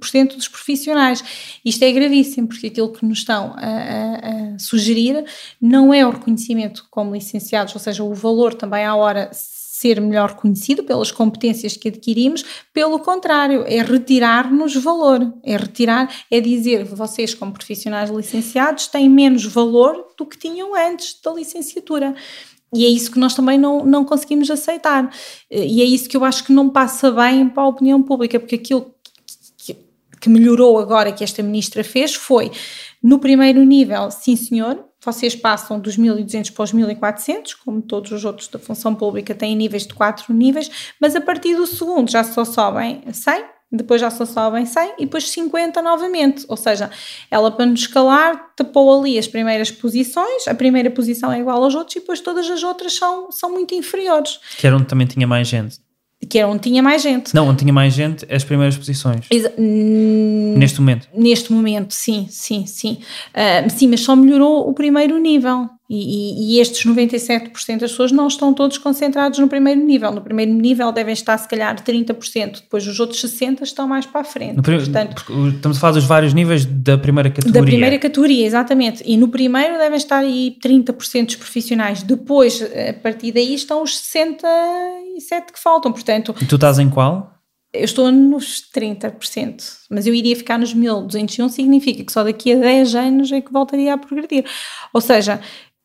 por 0.00 0.08
cento 0.08 0.36
dos 0.36 0.48
profissionais. 0.48 1.22
Isto 1.64 1.84
é 1.84 1.92
gravíssimo, 1.92 2.48
porque 2.48 2.68
aquilo 2.68 2.92
que 2.92 3.04
nos 3.04 3.18
estão 3.18 3.54
a, 3.56 3.66
a, 3.66 4.54
a, 4.54 4.58
sugerir 4.58 5.24
não 5.60 5.92
é 5.92 6.06
o 6.06 6.10
reconhecimento 6.10 6.86
como 6.90 7.14
licenciados, 7.14 7.74
ou 7.74 7.80
seja, 7.80 8.02
o 8.02 8.14
valor 8.14 8.54
também 8.54 8.84
à 8.84 8.94
hora 8.94 9.30
ser 9.78 10.00
melhor 10.00 10.34
conhecido 10.34 10.82
pelas 10.82 11.12
competências 11.12 11.76
que 11.76 11.88
adquirimos, 11.88 12.44
pelo 12.72 12.98
contrário, 12.98 13.64
é 13.66 13.80
retirar-nos 13.82 14.74
valor, 14.74 15.32
é 15.44 15.56
retirar, 15.56 16.12
é 16.30 16.40
dizer 16.40 16.84
vocês 16.84 17.34
como 17.34 17.52
profissionais 17.52 18.10
licenciados 18.10 18.88
têm 18.88 19.08
menos 19.08 19.44
valor 19.44 20.14
do 20.16 20.26
que 20.26 20.36
tinham 20.36 20.74
antes 20.74 21.20
da 21.22 21.32
licenciatura. 21.32 22.14
E 22.74 22.84
é 22.84 22.88
isso 22.88 23.10
que 23.10 23.18
nós 23.18 23.34
também 23.34 23.56
não, 23.56 23.84
não 23.84 24.04
conseguimos 24.04 24.50
aceitar. 24.50 25.10
E 25.50 25.80
é 25.80 25.84
isso 25.84 26.08
que 26.08 26.16
eu 26.16 26.24
acho 26.24 26.44
que 26.44 26.52
não 26.52 26.68
passa 26.68 27.10
bem 27.10 27.48
para 27.48 27.62
a 27.62 27.68
opinião 27.68 28.02
pública, 28.02 28.38
porque 28.38 28.56
aquilo 28.56 28.94
que 30.20 30.28
melhorou 30.28 30.78
agora 30.78 31.12
que 31.12 31.22
esta 31.22 31.42
ministra 31.42 31.84
fez 31.84 32.14
foi, 32.14 32.50
no 33.00 33.20
primeiro 33.20 33.62
nível, 33.64 34.10
sim 34.10 34.34
senhor, 34.34 34.87
vocês 35.00 35.34
passam 35.34 35.78
dos 35.78 35.96
1.200 35.96 36.52
para 36.52 36.62
os 36.64 36.72
1.400, 36.72 37.56
como 37.64 37.80
todos 37.80 38.10
os 38.10 38.24
outros 38.24 38.48
da 38.48 38.58
função 38.58 38.94
pública 38.94 39.34
têm 39.34 39.56
níveis 39.56 39.86
de 39.86 39.94
4 39.94 40.32
níveis, 40.34 40.70
mas 41.00 41.14
a 41.14 41.20
partir 41.20 41.54
do 41.54 41.66
segundo 41.66 42.10
já 42.10 42.24
só 42.24 42.44
sobem 42.44 43.02
100, 43.10 43.44
depois 43.70 44.00
já 44.00 44.10
só 44.10 44.24
sobem 44.24 44.64
100 44.64 44.94
e 44.98 45.04
depois 45.04 45.28
50 45.30 45.82
novamente. 45.82 46.44
Ou 46.48 46.56
seja, 46.56 46.90
ela 47.30 47.50
para 47.50 47.66
nos 47.66 47.80
escalar 47.80 48.52
tapou 48.56 48.98
ali 48.98 49.18
as 49.18 49.28
primeiras 49.28 49.70
posições, 49.70 50.48
a 50.48 50.54
primeira 50.54 50.90
posição 50.90 51.30
é 51.30 51.38
igual 51.38 51.62
aos 51.62 51.74
outros 51.74 51.96
e 51.96 52.00
depois 52.00 52.20
todas 52.20 52.48
as 52.48 52.62
outras 52.62 52.94
são, 52.94 53.30
são 53.30 53.50
muito 53.50 53.74
inferiores. 53.74 54.40
Que 54.58 54.66
era 54.66 54.76
onde 54.76 54.86
também 54.86 55.06
tinha 55.06 55.26
mais 55.26 55.46
gente 55.46 55.87
que 56.26 56.38
era 56.38 56.48
onde 56.48 56.62
tinha 56.62 56.82
mais 56.82 57.02
gente. 57.02 57.34
Não, 57.34 57.48
onde 57.48 57.58
tinha 57.58 57.72
mais 57.72 57.94
gente, 57.94 58.26
as 58.32 58.42
primeiras 58.44 58.76
posições. 58.76 59.26
Exa 59.30 59.52
neste 59.58 60.80
momento. 60.80 61.08
Neste 61.14 61.52
momento, 61.52 61.94
sim, 61.94 62.26
sim, 62.28 62.66
sim. 62.66 62.98
Uh, 63.30 63.70
sim, 63.70 63.86
mas 63.86 64.00
só 64.00 64.16
melhorou 64.16 64.68
o 64.68 64.74
primeiro 64.74 65.16
nível. 65.18 65.68
E, 65.90 65.96
e, 65.96 66.56
e, 66.56 66.60
estes 66.60 66.84
97% 66.84 67.78
das 67.78 67.90
pessoas 67.92 68.12
não 68.12 68.26
estão 68.26 68.52
todos 68.52 68.76
concentrados 68.76 69.38
no 69.38 69.48
primeiro 69.48 69.80
nível. 69.80 70.12
No 70.12 70.20
primeiro 70.20 70.52
nível 70.52 70.92
devem 70.92 71.14
estar, 71.14 71.38
se 71.38 71.48
calhar, 71.48 71.82
30%, 71.82 72.60
depois 72.60 72.86
os 72.86 73.00
outros 73.00 73.22
60% 73.22 73.62
estão 73.62 73.88
mais 73.88 74.04
para 74.04 74.20
a 74.20 74.24
frente. 74.24 74.60
Portanto, 74.60 75.24
estamos 75.54 75.78
a 75.78 75.80
falar 75.80 75.92
dos 75.94 76.04
vários 76.04 76.34
níveis 76.34 76.66
da 76.66 76.98
primeira 76.98 77.30
categoria. 77.30 77.62
Da 77.62 77.66
primeira 77.66 77.98
categoria, 77.98 78.46
exatamente. 78.46 79.02
E 79.06 79.16
no 79.16 79.28
primeiro 79.28 79.78
devem 79.78 79.96
estar 79.96 80.18
aí 80.18 80.58
30% 80.62 81.24
dos 81.24 81.36
profissionais. 81.36 82.02
Depois, 82.02 82.60
a 82.62 82.92
partir 82.92 83.32
daí, 83.32 83.54
estão 83.54 83.82
os 83.82 83.92
67% 83.92 85.52
que 85.54 85.58
faltam. 85.58 85.90
Portanto, 85.90 86.34
e 86.38 86.44
tu 86.44 86.56
estás 86.56 86.78
em 86.78 86.90
qual? 86.90 87.38
Eu 87.72 87.84
estou 87.84 88.10
nos 88.10 88.62
30%, 88.74 89.62
mas 89.90 90.06
eu 90.06 90.14
iria 90.14 90.34
ficar 90.34 90.58
nos 90.58 90.72
1201, 90.72 91.50
significa 91.50 92.02
que 92.02 92.10
só 92.10 92.24
daqui 92.24 92.54
a 92.54 92.56
10 92.56 92.94
anos 92.94 93.30
é 93.30 93.42
que 93.42 93.52
voltaria 93.52 93.92
a 93.92 93.98
progredir. 93.98 94.46
Ou 94.90 95.02
seja, 95.02 95.38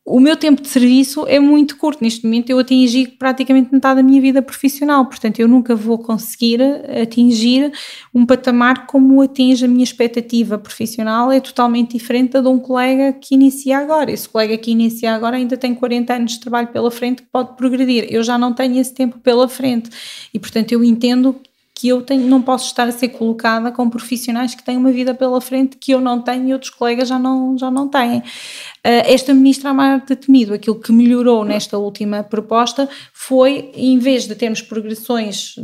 o 0.06 0.20
meu 0.20 0.36
tempo 0.36 0.60
de 0.60 0.68
serviço 0.68 1.26
é 1.26 1.40
muito 1.40 1.78
curto. 1.78 2.04
Neste 2.04 2.24
momento 2.24 2.50
eu 2.50 2.58
atingi 2.58 3.06
praticamente 3.06 3.72
metade 3.72 3.96
da 3.96 4.02
minha 4.02 4.20
vida 4.20 4.42
profissional, 4.42 5.06
portanto 5.06 5.40
eu 5.40 5.48
nunca 5.48 5.74
vou 5.74 5.98
conseguir 5.98 6.60
atingir 7.00 7.72
um 8.14 8.26
patamar 8.26 8.86
como 8.86 9.22
atinge 9.22 9.64
a 9.64 9.68
minha 9.68 9.82
expectativa 9.82 10.58
profissional, 10.58 11.32
é 11.32 11.40
totalmente 11.40 11.92
diferente 11.92 12.32
da 12.32 12.42
de 12.42 12.48
um 12.48 12.58
colega 12.58 13.14
que 13.14 13.34
inicia 13.34 13.78
agora. 13.78 14.12
Esse 14.12 14.28
colega 14.28 14.58
que 14.58 14.70
inicia 14.70 15.14
agora 15.14 15.36
ainda 15.36 15.56
tem 15.56 15.74
40 15.74 16.12
anos 16.12 16.32
de 16.32 16.40
trabalho 16.40 16.68
pela 16.68 16.90
frente 16.90 17.22
que 17.22 17.28
pode 17.32 17.56
progredir. 17.56 18.06
Eu 18.10 18.22
já 18.22 18.36
não 18.36 18.52
tenho 18.52 18.78
esse 18.78 18.92
tempo 18.92 19.18
pela 19.18 19.48
frente 19.48 19.88
e 20.34 20.38
portanto 20.38 20.72
eu 20.72 20.84
entendo 20.84 21.40
que 21.74 21.88
eu 21.88 22.02
tenho, 22.02 22.26
não 22.28 22.40
posso 22.40 22.66
estar 22.66 22.86
a 22.86 22.92
ser 22.92 23.08
colocada 23.08 23.72
com 23.72 23.90
profissionais 23.90 24.54
que 24.54 24.62
têm 24.62 24.76
uma 24.76 24.92
vida 24.92 25.12
pela 25.12 25.40
frente 25.40 25.76
que 25.76 25.92
eu 25.92 26.00
não 26.00 26.22
tenho 26.22 26.48
e 26.48 26.52
outros 26.52 26.70
colegas 26.70 27.08
já 27.08 27.18
não, 27.18 27.58
já 27.58 27.70
não 27.70 27.88
têm. 27.88 28.18
Uh, 28.18 28.22
esta 29.04 29.34
ministra 29.34 29.74
Marta 29.74 30.14
Temido, 30.14 30.54
aquilo 30.54 30.78
que 30.78 30.92
melhorou 30.92 31.44
nesta 31.44 31.76
última 31.76 32.22
proposta 32.22 32.88
foi, 33.12 33.72
em 33.74 33.98
vez 33.98 34.26
de 34.26 34.36
termos 34.36 34.62
progressões 34.62 35.56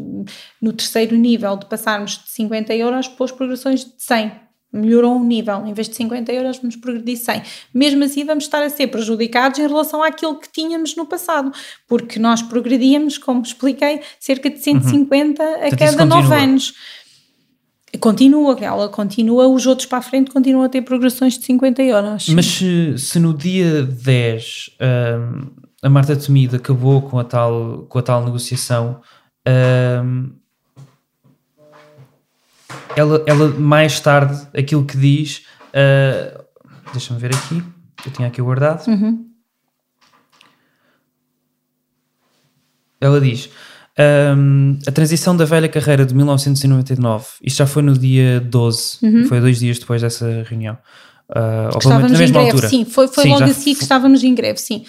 no 0.61 0.73
terceiro 0.73 1.17
nível, 1.17 1.57
de 1.57 1.67
passarmos 1.67 2.19
de 2.19 2.29
50 2.29 2.75
euros, 2.75 3.07
pôs 3.07 3.31
progressões 3.31 3.85
de 3.85 3.93
100 3.97 4.50
melhorou 4.73 5.17
um 5.17 5.25
nível, 5.25 5.67
em 5.67 5.73
vez 5.73 5.89
de 5.89 5.97
50 5.97 6.33
euros 6.33 6.59
vamos 6.59 6.77
progredir 6.77 7.17
100. 7.17 7.43
Mesmo 7.75 8.05
assim 8.05 8.25
vamos 8.25 8.45
estar 8.45 8.63
a 8.63 8.71
ser 8.71 8.87
prejudicados 8.87 9.59
em 9.59 9.67
relação 9.67 10.03
àquilo 10.03 10.39
que 10.39 10.51
tínhamos 10.51 10.95
no 10.97 11.07
passado, 11.07 11.53
porque 11.89 12.19
nós 12.19 12.43
progredíamos, 12.43 13.19
como 13.19 13.43
expliquei, 13.43 14.01
cerca 14.19 14.49
de 14.49 14.59
150 14.59 15.43
uhum. 15.43 15.55
a 15.67 15.77
cada 15.77 16.05
9 16.05 16.35
anos. 16.35 16.75
Continua, 17.99 18.57
ela 18.61 18.89
continua, 18.89 19.49
os 19.49 19.67
outros 19.67 19.87
para 19.87 19.99
a 19.99 20.03
frente 20.03 20.31
continuam 20.31 20.65
a 20.65 20.69
ter 20.69 20.83
progressões 20.83 21.37
de 21.37 21.45
50 21.45 21.83
euros. 21.83 22.29
Mas 22.29 22.47
se, 22.47 22.97
se 22.97 23.19
no 23.19 23.35
dia 23.35 23.83
10 23.83 24.71
um, 24.81 25.71
a 25.83 25.89
Marta 25.89 26.15
Temido 26.15 26.57
acabou 26.57 27.03
com 27.03 27.19
a 27.19 27.25
tal, 27.25 27.87
com 27.89 27.99
a 27.99 28.03
tal 28.03 28.25
negociação, 28.25 29.01
um, 30.05 30.31
ela, 32.97 33.23
ela 33.27 33.49
mais 33.49 34.01
tarde, 34.01 34.47
aquilo 34.57 34.85
que 34.85 34.97
diz, 34.97 35.45
uh, 35.69 36.45
deixa-me 36.93 37.21
ver 37.21 37.35
aqui, 37.35 37.63
eu 38.07 38.13
tinha 38.13 38.29
aqui 38.29 38.41
guardado. 38.41 38.87
Uhum. 38.89 39.27
Ela 43.01 43.21
diz: 43.21 43.49
um, 44.37 44.79
a 44.87 44.93
transição 44.93 45.37
da 45.37 45.45
velha 45.45 45.69
carreira 45.69 46.05
de 46.05 46.15
1999, 46.15 47.27
isto 47.43 47.57
já 47.57 47.67
foi 47.67 47.83
no 47.83 47.97
dia 47.97 48.41
12, 48.41 48.99
uhum. 49.03 49.25
foi 49.27 49.41
dois 49.41 49.59
dias 49.59 49.79
depois 49.79 50.03
dessa 50.03 50.45
reunião. 50.49 50.77
Uh, 51.29 51.79
estávamos 51.79 52.21
em 52.21 52.33
greve, 52.33 52.39
altura. 52.39 52.69
sim, 52.69 52.85
foi, 52.85 53.07
foi 53.07 53.25
sim, 53.25 53.31
logo 53.31 53.45
assim 53.45 53.75
que 53.75 53.83
estávamos 53.83 54.25
em 54.25 54.35
greve, 54.35 54.59
sim. 54.59 54.85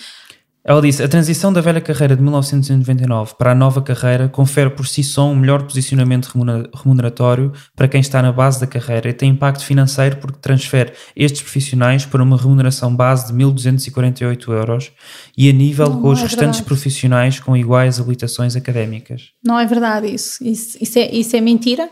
Ela 0.64 0.82
disse: 0.82 1.02
a 1.02 1.08
transição 1.08 1.52
da 1.52 1.60
velha 1.60 1.82
carreira 1.82 2.16
de 2.16 2.22
1999 2.22 3.34
para 3.38 3.52
a 3.52 3.56
nova 3.56 3.82
carreira 3.82 4.30
confere 4.30 4.70
por 4.70 4.88
si 4.88 5.04
só 5.04 5.28
um 5.28 5.36
melhor 5.36 5.64
posicionamento 5.64 6.32
remuneratório 6.76 7.52
para 7.76 7.88
quem 7.88 8.00
está 8.00 8.22
na 8.22 8.32
base 8.32 8.60
da 8.60 8.68
carreira 8.68 9.10
e 9.10 9.14
tem 9.14 9.32
impacto 9.32 9.66
financeiro 9.66 10.18
porque 10.18 10.38
transfere 10.40 10.94
estes 11.16 11.42
profissionais 11.42 12.06
para 12.06 12.22
uma 12.22 12.38
remuneração 12.38 12.96
base 12.96 13.28
de 13.28 13.34
1.248 13.34 14.52
euros 14.52 14.92
e 15.36 15.50
a 15.50 15.54
nível 15.54 15.90
Não, 15.90 16.02
com 16.02 16.10
os 16.10 16.20
é 16.20 16.24
restantes 16.24 16.60
verdade. 16.60 16.64
profissionais 16.64 17.40
com 17.40 17.58
iguais 17.58 18.00
habilitações 18.00 18.56
académicas. 18.56 19.30
Não 19.44 19.60
é 19.60 19.66
verdade 19.66 20.14
isso. 20.14 20.44
Isso, 20.44 20.78
isso, 20.80 21.00
é, 21.00 21.10
isso 21.12 21.36
é 21.36 21.42
mentira, 21.42 21.90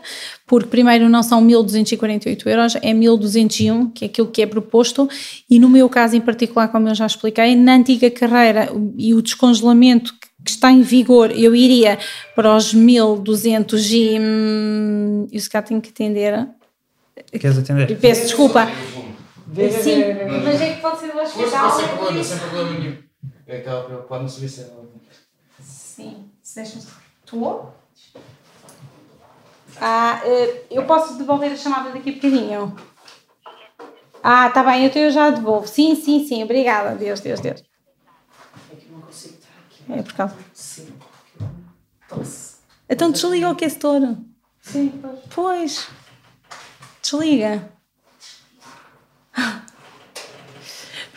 porque 0.50 0.68
primeiro 0.68 1.08
não 1.08 1.22
são 1.22 1.40
1.248 1.46 2.44
euros, 2.44 2.74
é 2.74 2.92
1.201, 2.92 3.92
que 3.94 4.04
é 4.04 4.08
aquilo 4.08 4.26
que 4.26 4.42
é 4.42 4.46
proposto, 4.46 5.08
e 5.48 5.60
no 5.60 5.68
meu 5.68 5.88
caso 5.88 6.16
em 6.16 6.20
particular, 6.20 6.66
como 6.66 6.88
eu 6.88 6.94
já 6.96 7.06
expliquei, 7.06 7.54
na 7.54 7.76
antiga 7.76 8.10
carreira 8.10 8.68
e 8.98 9.14
o 9.14 9.22
descongelamento 9.22 10.12
que 10.44 10.50
está 10.50 10.72
em 10.72 10.82
vigor, 10.82 11.30
eu 11.30 11.54
iria 11.54 12.00
para 12.34 12.56
os 12.56 12.74
1.200 12.74 13.90
e... 13.92 14.18
Hum, 14.18 15.28
eu 15.30 15.38
se 15.38 15.48
calhar 15.48 15.68
tenho 15.68 15.80
que 15.80 15.90
atender... 15.90 16.48
Queres 17.30 17.56
atender? 17.56 17.96
Peço 18.00 18.22
desculpa. 18.22 18.66
Sim, 18.66 20.02
mas 20.44 20.60
é 20.60 20.74
que 20.74 20.80
pode 20.80 20.98
ser 20.98 21.12
duas 21.12 21.30
Força, 21.30 21.58
força, 21.58 21.78
sem 21.78 21.96
problema, 21.96 22.24
sem 22.24 22.38
problema 22.38 22.70
nenhum. 22.72 22.96
É 23.46 23.52
que 23.52 23.58
estava 23.58 23.84
preocupado, 23.84 24.22
não 24.22 24.28
sabia 24.28 24.48
se 24.48 24.62
era. 24.62 24.70
Sim, 25.60 26.24
se 26.42 26.56
deixa-me. 26.56 26.82
Tu? 27.24 27.79
Ah, 29.80 30.20
eh, 30.24 30.66
eu 30.70 30.84
posso 30.84 31.16
devolver 31.16 31.52
a 31.52 31.56
chamada 31.56 31.90
daqui 31.90 32.10
a 32.10 32.12
bocadinho? 32.12 32.76
Ah, 34.22 34.50
tá 34.50 34.62
bem, 34.62 34.84
então 34.84 35.00
eu 35.00 35.10
já 35.10 35.30
devolvo. 35.30 35.66
Sim, 35.66 35.94
sim, 35.94 36.26
sim, 36.26 36.42
obrigada. 36.42 36.94
Deus, 36.94 37.20
Deus, 37.20 37.40
Deus. 37.40 37.62
É 39.88 40.02
por 40.02 40.12
causa. 40.12 40.36
Então 42.88 43.10
desliga 43.10 43.48
o 43.48 43.52
aquecedor. 43.52 44.16
Sim, 44.60 45.00
pois. 45.34 45.88
Desliga. 47.00 47.72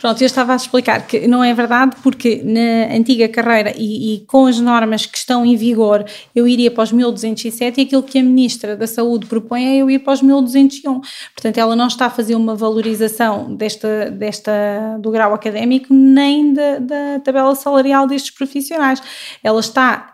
Pronto, 0.04 0.20
eu 0.20 0.26
estava 0.26 0.52
a 0.52 0.56
explicar 0.56 1.06
que 1.06 1.26
não 1.26 1.42
é 1.42 1.54
verdade, 1.54 1.96
porque 2.02 2.42
na 2.44 2.94
antiga 2.94 3.26
carreira 3.26 3.72
e, 3.74 4.16
e, 4.16 4.26
com 4.26 4.44
as 4.44 4.60
normas 4.60 5.06
que 5.06 5.16
estão 5.16 5.46
em 5.46 5.56
vigor, 5.56 6.04
eu 6.36 6.46
iria 6.46 6.70
para 6.70 6.84
os 6.84 6.92
1207 6.92 7.80
e 7.80 7.84
aquilo 7.84 8.02
que 8.02 8.18
a 8.18 8.22
Ministra 8.22 8.76
da 8.76 8.86
Saúde 8.86 9.24
propõe 9.24 9.64
é 9.64 9.76
eu 9.76 9.90
ir 9.90 10.00
para 10.00 10.12
os 10.12 10.20
1201. 10.20 11.00
Portanto, 11.32 11.56
ela 11.56 11.74
não 11.74 11.86
está 11.86 12.04
a 12.04 12.10
fazer 12.10 12.34
uma 12.34 12.54
valorização 12.54 13.56
desta, 13.56 14.10
desta, 14.10 14.52
do 15.00 15.10
grau 15.10 15.32
académico 15.32 15.86
nem 15.90 16.52
da, 16.52 16.80
da 16.80 17.20
tabela 17.24 17.54
salarial 17.54 18.06
destes 18.06 18.30
profissionais. 18.30 19.02
Ela 19.42 19.60
está 19.60 20.13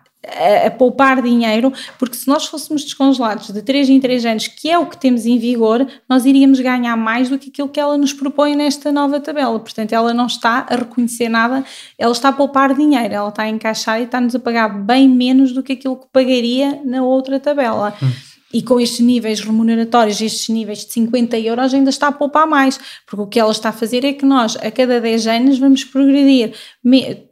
a, 0.67 0.71
poupar 0.71 1.23
dinheiro, 1.23 1.73
porque 1.99 2.17
se 2.17 2.29
nós 2.29 2.47
fôssemos 2.47 2.85
descongelados 2.85 3.51
de 3.51 3.63
3 3.63 3.91
em 3.91 4.01
3 4.01 4.27
anos, 4.27 4.47
que 4.49 4.71
é 4.71 4.79
o 4.79 4.87
que 4.87 4.97
temos 4.97 5.27
em 5.27 5.39
vigor, 5.39 5.87
nós 6.09 6.27
iríamos 6.27 6.61
ganhar 6.61 6.97
mais 6.97 7.29
do 7.29 7.39
que 7.39 7.49
aquilo 7.49 7.69
que 7.69 7.81
ela 7.81 7.97
nos 7.97 8.13
propõe 8.13 8.55
nesta 8.55 8.93
nova 8.93 9.19
tabela. 9.21 9.59
Portanto, 9.59 9.93
ela 9.93 10.13
não 10.13 10.27
está 10.27 10.67
a 10.69 10.77
reconhecer 10.77 11.29
nada, 11.29 11.65
ela 11.99 12.13
está 12.13 12.29
a 12.29 12.33
poupar 12.33 12.75
dinheiro, 12.75 13.15
ela 13.15 13.29
está 13.29 13.45
a 13.45 13.49
encaixar 13.49 14.01
e 14.01 14.05
está-nos 14.05 14.35
a 14.35 14.39
pagar 14.39 14.69
bem 14.69 15.09
menos 15.09 15.53
do 15.53 15.63
que 15.63 15.73
aquilo 15.73 15.97
que 15.97 16.07
pagaria 16.13 16.81
na 16.85 17.03
outra 17.03 17.41
tabela. 17.41 17.95
Hum. 18.03 18.31
E 18.53 18.63
com 18.63 18.81
estes 18.81 19.01
níveis 19.01 19.41
remuneratórios, 19.41 20.21
estes 20.21 20.49
níveis 20.49 20.85
de 20.85 20.93
50 20.93 21.39
euros, 21.39 21.73
ainda 21.73 21.91
está 21.91 22.09
a 22.09 22.13
poupar 22.13 22.47
mais, 22.47 22.81
porque 23.07 23.23
o 23.23 23.27
que 23.27 23.39
ela 23.39 23.53
está 23.53 23.69
a 23.69 23.73
fazer 23.73 24.05
é 24.05 24.13
que 24.13 24.25
nós, 24.25 24.57
a 24.57 24.71
cada 24.71 25.01
10 25.01 25.27
anos, 25.29 25.59
vamos 25.59 25.85
progredir 25.85 26.53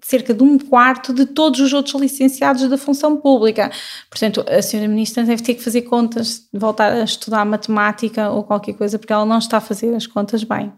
cerca 0.00 0.32
de 0.32 0.42
um 0.42 0.58
quarto 0.58 1.12
de 1.12 1.26
todos 1.26 1.58
os 1.58 1.72
outros 1.72 2.00
licenciados 2.00 2.68
da 2.68 2.78
função 2.78 3.16
pública. 3.16 3.70
Portanto, 4.08 4.44
a 4.48 4.62
senhora 4.62 4.88
Ministra 4.88 5.24
deve 5.24 5.42
ter 5.42 5.54
que 5.54 5.62
fazer 5.62 5.82
contas, 5.82 6.42
voltar 6.52 6.92
a 6.92 7.02
estudar 7.02 7.44
matemática 7.44 8.30
ou 8.30 8.44
qualquer 8.44 8.74
coisa, 8.74 8.98
porque 8.98 9.12
ela 9.12 9.26
não 9.26 9.38
está 9.38 9.56
a 9.56 9.60
fazer 9.60 9.94
as 9.94 10.06
contas 10.06 10.44
bem. 10.44 10.72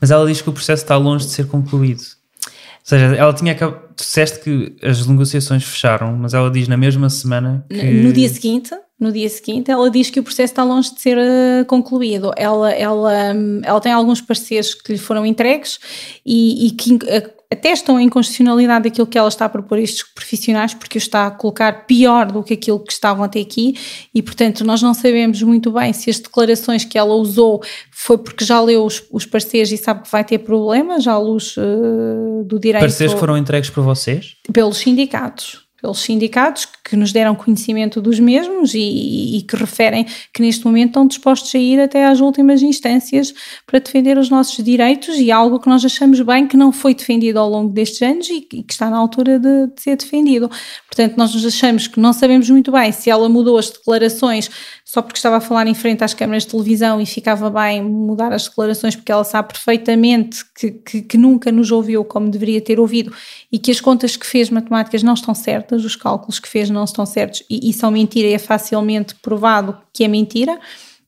Mas 0.00 0.10
ela 0.10 0.26
diz 0.26 0.42
que 0.42 0.50
o 0.50 0.52
processo 0.52 0.82
está 0.82 0.96
longe 0.96 1.26
de 1.26 1.32
ser 1.32 1.46
concluído. 1.46 2.02
Ou 2.42 2.88
seja, 2.88 3.06
ela 3.16 3.32
tinha. 3.32 3.54
Tu 3.54 4.02
disseste 4.02 4.40
que 4.40 4.76
as 4.82 5.06
negociações 5.06 5.64
fecharam, 5.64 6.16
mas 6.16 6.34
ela 6.34 6.50
diz 6.50 6.68
na 6.68 6.76
mesma 6.76 7.08
semana 7.08 7.64
que. 7.68 7.82
No 7.82 8.12
dia 8.12 8.28
seguinte, 8.28 8.70
no 8.98 9.12
dia 9.12 9.28
seguinte, 9.28 9.70
ela 9.70 9.90
diz 9.90 10.08
que 10.08 10.18
o 10.18 10.22
processo 10.22 10.52
está 10.52 10.64
longe 10.64 10.94
de 10.94 11.00
ser 11.00 11.18
uh, 11.18 11.64
concluído. 11.66 12.32
Ela, 12.34 12.72
ela, 12.72 13.34
um, 13.34 13.60
ela 13.62 13.80
tem 13.80 13.92
alguns 13.92 14.22
pareceres 14.22 14.74
que 14.74 14.92
lhe 14.92 14.98
foram 14.98 15.26
entregues 15.26 15.78
e, 16.24 16.66
e 16.66 16.70
que 16.70 16.94
uh, 16.94 17.36
atestam 17.52 17.98
a 17.98 18.02
inconstitucionalidade 18.02 18.84
daquilo 18.84 19.06
que 19.06 19.18
ela 19.18 19.28
está 19.28 19.44
a 19.44 19.48
propor 19.50 19.76
a 19.76 19.82
estes 19.82 20.02
profissionais, 20.02 20.72
porque 20.72 20.96
o 20.96 20.98
está 20.98 21.26
a 21.26 21.30
colocar 21.30 21.86
pior 21.86 22.32
do 22.32 22.42
que 22.42 22.54
aquilo 22.54 22.80
que 22.80 22.92
estavam 22.92 23.22
até 23.22 23.38
aqui 23.38 23.76
e, 24.14 24.22
portanto, 24.22 24.64
nós 24.64 24.80
não 24.80 24.94
sabemos 24.94 25.42
muito 25.42 25.70
bem 25.70 25.92
se 25.92 26.08
as 26.08 26.18
declarações 26.18 26.82
que 26.82 26.96
ela 26.96 27.14
usou 27.14 27.62
foi 27.92 28.16
porque 28.16 28.46
já 28.46 28.60
leu 28.62 28.82
os, 28.82 29.04
os 29.12 29.26
pareceres 29.26 29.72
e 29.72 29.76
sabe 29.76 30.04
que 30.04 30.10
vai 30.10 30.24
ter 30.24 30.38
problemas, 30.38 31.06
à 31.06 31.18
luz 31.18 31.54
uh, 31.58 32.42
do 32.44 32.58
direito. 32.58 32.80
Pareceres 32.80 33.12
foram 33.12 33.36
entregues 33.36 33.68
por 33.68 33.84
vocês? 33.84 34.36
Pelos 34.50 34.78
sindicatos 34.78 35.65
pelos 35.86 36.00
sindicatos 36.00 36.66
que 36.84 36.96
nos 36.96 37.12
deram 37.12 37.36
conhecimento 37.36 38.00
dos 38.00 38.18
mesmos 38.18 38.74
e, 38.74 39.36
e, 39.36 39.42
que 39.42 39.54
referem 39.54 40.04
que 40.34 40.42
neste 40.42 40.64
momento 40.64 40.88
estão 40.88 41.06
dispostos 41.06 41.54
a 41.54 41.58
ir 41.58 41.78
até 41.78 42.04
às 42.04 42.20
últimas 42.20 42.60
instâncias 42.60 43.32
para 43.64 43.78
defender 43.78 44.18
os 44.18 44.28
nossos 44.28 44.64
direitos 44.64 45.16
e 45.16 45.30
algo 45.30 45.60
que 45.60 45.68
nós 45.68 45.84
achamos 45.84 46.20
bem 46.20 46.48
que 46.48 46.56
não 46.56 46.72
foi 46.72 46.92
defendido 46.92 47.38
ao 47.38 47.48
longo 47.48 47.72
destes 47.72 48.02
anos 48.02 48.28
e, 48.28 48.40
que 48.40 48.64
está 48.68 48.90
na 48.90 48.96
altura 48.96 49.38
de, 49.38 49.68
de, 49.68 49.80
ser 49.80 49.96
defendido. 49.96 50.50
Portanto, 50.88 51.16
nós 51.16 51.32
nos 51.32 51.46
achamos 51.46 51.86
que 51.86 52.00
não 52.00 52.12
sabemos 52.12 52.50
muito 52.50 52.72
bem 52.72 52.90
se 52.90 53.08
ela 53.08 53.28
mudou 53.28 53.56
as 53.56 53.70
declarações 53.70 54.50
só 54.88 55.02
porque 55.02 55.18
estava 55.18 55.38
a 55.38 55.40
falar 55.40 55.66
em 55.66 55.74
frente 55.74 56.04
às 56.04 56.14
câmaras 56.14 56.44
de 56.44 56.50
televisão 56.50 57.00
e 57.00 57.04
ficava 57.04 57.50
bem 57.50 57.82
mudar 57.82 58.32
as 58.32 58.44
declarações 58.44 58.94
porque 58.94 59.10
ela 59.10 59.24
sabe 59.24 59.48
perfeitamente 59.48 60.44
que, 60.54 60.70
que, 60.70 61.02
que 61.02 61.18
nunca 61.18 61.50
nos 61.50 61.72
ouviu 61.72 62.04
como 62.04 62.30
deveria 62.30 62.60
ter 62.60 62.78
ouvido 62.78 63.12
e 63.50 63.58
que 63.58 63.72
as 63.72 63.80
contas 63.80 64.16
que 64.16 64.24
fez 64.24 64.48
matemáticas 64.48 65.02
não 65.02 65.14
estão 65.14 65.34
certas, 65.34 65.84
os 65.84 65.96
cálculos 65.96 66.38
que 66.38 66.48
fez 66.48 66.70
não 66.70 66.84
estão 66.84 67.04
certos 67.04 67.42
e, 67.50 67.68
e 67.68 67.72
são 67.72 67.90
mentira 67.90 68.28
e 68.28 68.34
é 68.34 68.38
facilmente 68.38 69.16
provado 69.16 69.76
que 69.92 70.04
é 70.04 70.08
mentira, 70.08 70.56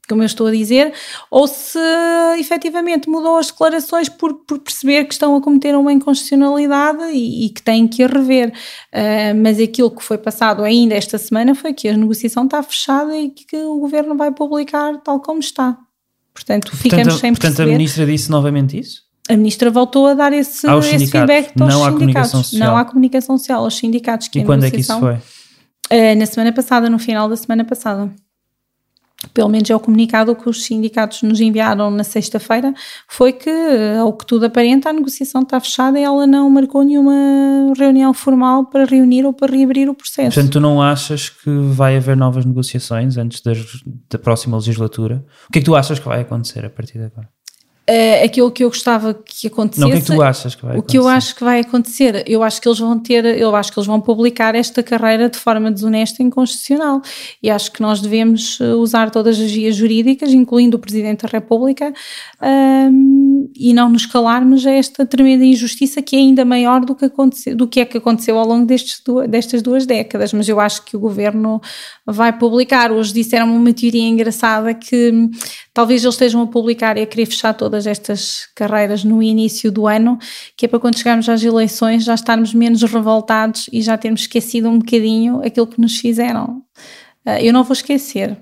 como 0.08 0.22
eu 0.22 0.26
estou 0.26 0.46
a 0.46 0.50
dizer, 0.50 0.92
ou 1.30 1.46
se 1.46 1.78
efetivamente 2.38 3.08
mudou 3.08 3.36
as 3.36 3.48
declarações 3.48 4.08
por, 4.08 4.34
por 4.44 4.58
perceber 4.58 5.04
que 5.04 5.12
estão 5.12 5.36
a 5.36 5.40
cometer 5.40 5.76
uma 5.76 5.92
inconstitucionalidade 5.92 7.02
e, 7.12 7.46
e 7.46 7.50
que 7.50 7.62
têm 7.62 7.86
que 7.86 8.02
a 8.02 8.06
rever. 8.06 8.48
Uh, 8.48 9.34
mas 9.42 9.60
aquilo 9.60 9.90
que 9.90 10.02
foi 10.02 10.18
passado 10.18 10.62
ainda 10.62 10.94
esta 10.94 11.18
semana 11.18 11.54
foi 11.54 11.72
que 11.72 11.88
a 11.88 11.96
negociação 11.96 12.44
está 12.44 12.62
fechada 12.62 13.16
e 13.16 13.30
que 13.30 13.56
o 13.56 13.78
governo 13.78 14.16
vai 14.16 14.32
publicar 14.32 14.98
tal 15.02 15.20
como 15.20 15.40
está. 15.40 15.76
Portanto, 16.32 16.76
ficamos 16.76 17.04
portanto, 17.04 17.20
sem 17.20 17.32
portanto, 17.32 17.56
perceber. 17.56 17.70
a 17.70 17.78
ministra 17.78 18.06
disse 18.06 18.30
novamente 18.30 18.78
isso? 18.78 19.02
A 19.28 19.36
ministra 19.36 19.70
voltou 19.70 20.06
a 20.06 20.14
dar 20.14 20.32
esse, 20.32 20.66
esse 20.66 21.06
feedback 21.08 21.52
aos 21.60 21.74
não 21.74 21.84
à 21.84 21.92
sindicatos. 21.92 22.30
social. 22.30 22.68
Não 22.68 22.76
há 22.76 22.84
comunicação 22.84 23.36
social, 23.36 23.64
aos 23.64 23.76
sindicatos. 23.76 24.28
Que 24.28 24.38
e 24.38 24.42
a 24.42 24.44
quando 24.44 24.64
é 24.64 24.70
que 24.70 24.80
isso 24.80 24.98
foi? 24.98 25.14
Uh, 25.14 26.16
na 26.16 26.26
semana 26.26 26.52
passada, 26.52 26.88
no 26.88 26.98
final 26.98 27.28
da 27.28 27.36
semana 27.36 27.64
passada. 27.64 28.10
Pelo 29.34 29.48
menos 29.48 29.68
é 29.68 29.74
o 29.74 29.80
comunicado 29.80 30.34
que 30.36 30.48
os 30.48 30.64
sindicatos 30.64 31.22
nos 31.22 31.40
enviaram 31.40 31.90
na 31.90 32.04
sexta-feira, 32.04 32.72
foi 33.08 33.32
que, 33.32 33.50
ao 34.00 34.12
que 34.12 34.24
tudo 34.24 34.46
aparenta, 34.46 34.90
a 34.90 34.92
negociação 34.92 35.42
está 35.42 35.58
fechada 35.58 35.98
e 35.98 36.04
ela 36.04 36.24
não 36.24 36.48
marcou 36.48 36.84
nenhuma 36.84 37.72
reunião 37.76 38.14
formal 38.14 38.66
para 38.66 38.84
reunir 38.84 39.26
ou 39.26 39.32
para 39.32 39.52
reabrir 39.52 39.88
o 39.88 39.94
processo. 39.94 40.34
Portanto, 40.34 40.52
tu 40.52 40.60
não 40.60 40.80
achas 40.80 41.28
que 41.28 41.50
vai 41.50 41.96
haver 41.96 42.16
novas 42.16 42.44
negociações 42.44 43.16
antes 43.16 43.42
da 44.08 44.18
próxima 44.18 44.56
legislatura? 44.56 45.24
O 45.48 45.52
que 45.52 45.58
é 45.58 45.62
que 45.62 45.66
tu 45.66 45.74
achas 45.74 45.98
que 45.98 46.06
vai 46.06 46.20
acontecer 46.20 46.64
a 46.64 46.70
partir 46.70 46.98
de 46.98 47.04
agora? 47.06 47.28
Uh, 47.88 48.24
aquilo 48.24 48.50
que 48.50 48.62
eu 48.62 48.68
gostava 48.68 49.14
que 49.14 49.46
acontecesse. 49.46 49.80
Não, 49.80 49.88
o 49.88 49.92
que 49.92 49.98
é 49.98 50.00
que 50.02 50.12
tu 50.12 50.22
achas 50.22 50.54
que 50.54 50.62
vai 50.62 50.72
acontecer? 50.72 50.86
O 50.86 50.90
que 50.90 50.98
eu 50.98 51.08
acho 51.08 51.34
que 51.34 51.44
vai 51.44 51.60
acontecer, 51.60 52.24
eu 52.26 52.42
acho 52.42 52.60
que 52.60 52.68
eles 52.68 52.78
vão 52.78 52.98
ter, 52.98 53.24
eu 53.24 53.56
acho 53.56 53.72
que 53.72 53.78
eles 53.78 53.86
vão 53.86 53.98
publicar 53.98 54.54
esta 54.54 54.82
carreira 54.82 55.30
de 55.30 55.38
forma 55.38 55.70
desonesta 55.70 56.22
e 56.22 56.26
inconstitucional. 56.26 57.00
E 57.42 57.48
acho 57.48 57.72
que 57.72 57.80
nós 57.80 58.00
devemos 58.00 58.60
usar 58.60 59.10
todas 59.10 59.40
as 59.40 59.50
vias 59.50 59.74
jurídicas, 59.74 60.32
incluindo 60.32 60.76
o 60.76 60.80
Presidente 60.80 61.22
da 61.22 61.28
República, 61.28 61.92
um, 62.42 63.50
e 63.56 63.72
não 63.72 63.88
nos 63.88 64.06
calarmos 64.06 64.66
a 64.66 64.70
esta 64.70 65.06
tremenda 65.06 65.44
injustiça 65.44 66.02
que 66.02 66.16
é 66.16 66.18
ainda 66.18 66.44
maior 66.44 66.84
do 66.84 66.94
que, 66.94 67.06
aconteceu, 67.06 67.56
do 67.56 67.66
que 67.66 67.80
é 67.80 67.84
que 67.84 67.98
aconteceu 67.98 68.38
ao 68.38 68.46
longo 68.46 68.66
destes, 68.66 69.02
destas 69.28 69.62
duas 69.62 69.86
décadas. 69.86 70.32
Mas 70.32 70.48
eu 70.48 70.60
acho 70.60 70.84
que 70.84 70.96
o 70.96 71.00
Governo 71.00 71.60
vai 72.06 72.32
publicar. 72.32 72.92
Hoje 72.92 73.12
disseram 73.12 73.54
uma 73.54 73.72
teoria 73.72 74.06
engraçada 74.06 74.74
que 74.74 75.10
hum, 75.10 75.30
talvez 75.72 76.02
eles 76.02 76.14
estejam 76.14 76.42
a 76.42 76.46
publicar 76.46 76.96
e 76.96 77.02
a 77.02 77.06
querer 77.06 77.26
fechar 77.26 77.54
todas 77.54 77.77
estas 77.86 78.48
carreiras 78.54 79.04
no 79.04 79.22
início 79.22 79.70
do 79.70 79.86
ano, 79.86 80.18
que 80.56 80.66
é 80.66 80.68
para 80.68 80.80
quando 80.80 80.98
chegarmos 80.98 81.28
às 81.28 81.42
eleições 81.42 82.04
já 82.04 82.14
estarmos 82.14 82.54
menos 82.54 82.82
revoltados 82.82 83.68
e 83.72 83.82
já 83.82 83.96
termos 83.96 84.22
esquecido 84.22 84.68
um 84.68 84.78
bocadinho 84.78 85.42
aquilo 85.44 85.66
que 85.66 85.80
nos 85.80 85.98
fizeram. 85.98 86.62
Eu 87.40 87.52
não 87.52 87.62
vou 87.62 87.74
esquecer. 87.74 88.38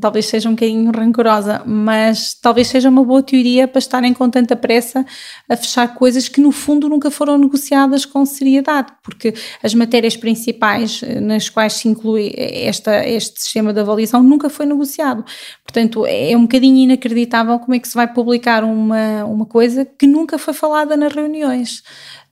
Talvez 0.00 0.26
seja 0.26 0.48
um 0.48 0.52
bocadinho 0.52 0.92
rancorosa, 0.94 1.62
mas 1.64 2.34
talvez 2.34 2.68
seja 2.68 2.90
uma 2.90 3.02
boa 3.02 3.22
teoria 3.22 3.66
para 3.66 3.78
estarem 3.78 4.12
com 4.12 4.28
tanta 4.28 4.54
pressa 4.54 5.06
a 5.48 5.56
fechar 5.56 5.94
coisas 5.94 6.28
que 6.28 6.40
no 6.40 6.52
fundo 6.52 6.86
nunca 6.86 7.10
foram 7.10 7.38
negociadas 7.38 8.04
com 8.04 8.26
seriedade, 8.26 8.92
porque 9.02 9.32
as 9.62 9.72
matérias 9.74 10.16
principais 10.16 11.02
eh, 11.02 11.18
nas 11.18 11.48
quais 11.48 11.72
se 11.74 11.88
inclui 11.88 12.32
esta, 12.36 13.08
este 13.08 13.40
sistema 13.40 13.72
de 13.72 13.80
avaliação 13.80 14.22
nunca 14.22 14.50
foi 14.50 14.66
negociado. 14.66 15.24
Portanto, 15.64 16.04
é 16.06 16.36
um 16.36 16.42
bocadinho 16.42 16.76
inacreditável 16.76 17.58
como 17.58 17.74
é 17.74 17.78
que 17.78 17.88
se 17.88 17.94
vai 17.94 18.12
publicar 18.12 18.62
uma, 18.64 19.24
uma 19.24 19.46
coisa 19.46 19.86
que 19.86 20.06
nunca 20.06 20.36
foi 20.36 20.52
falada 20.52 20.94
nas 20.94 21.14
reuniões. 21.14 21.82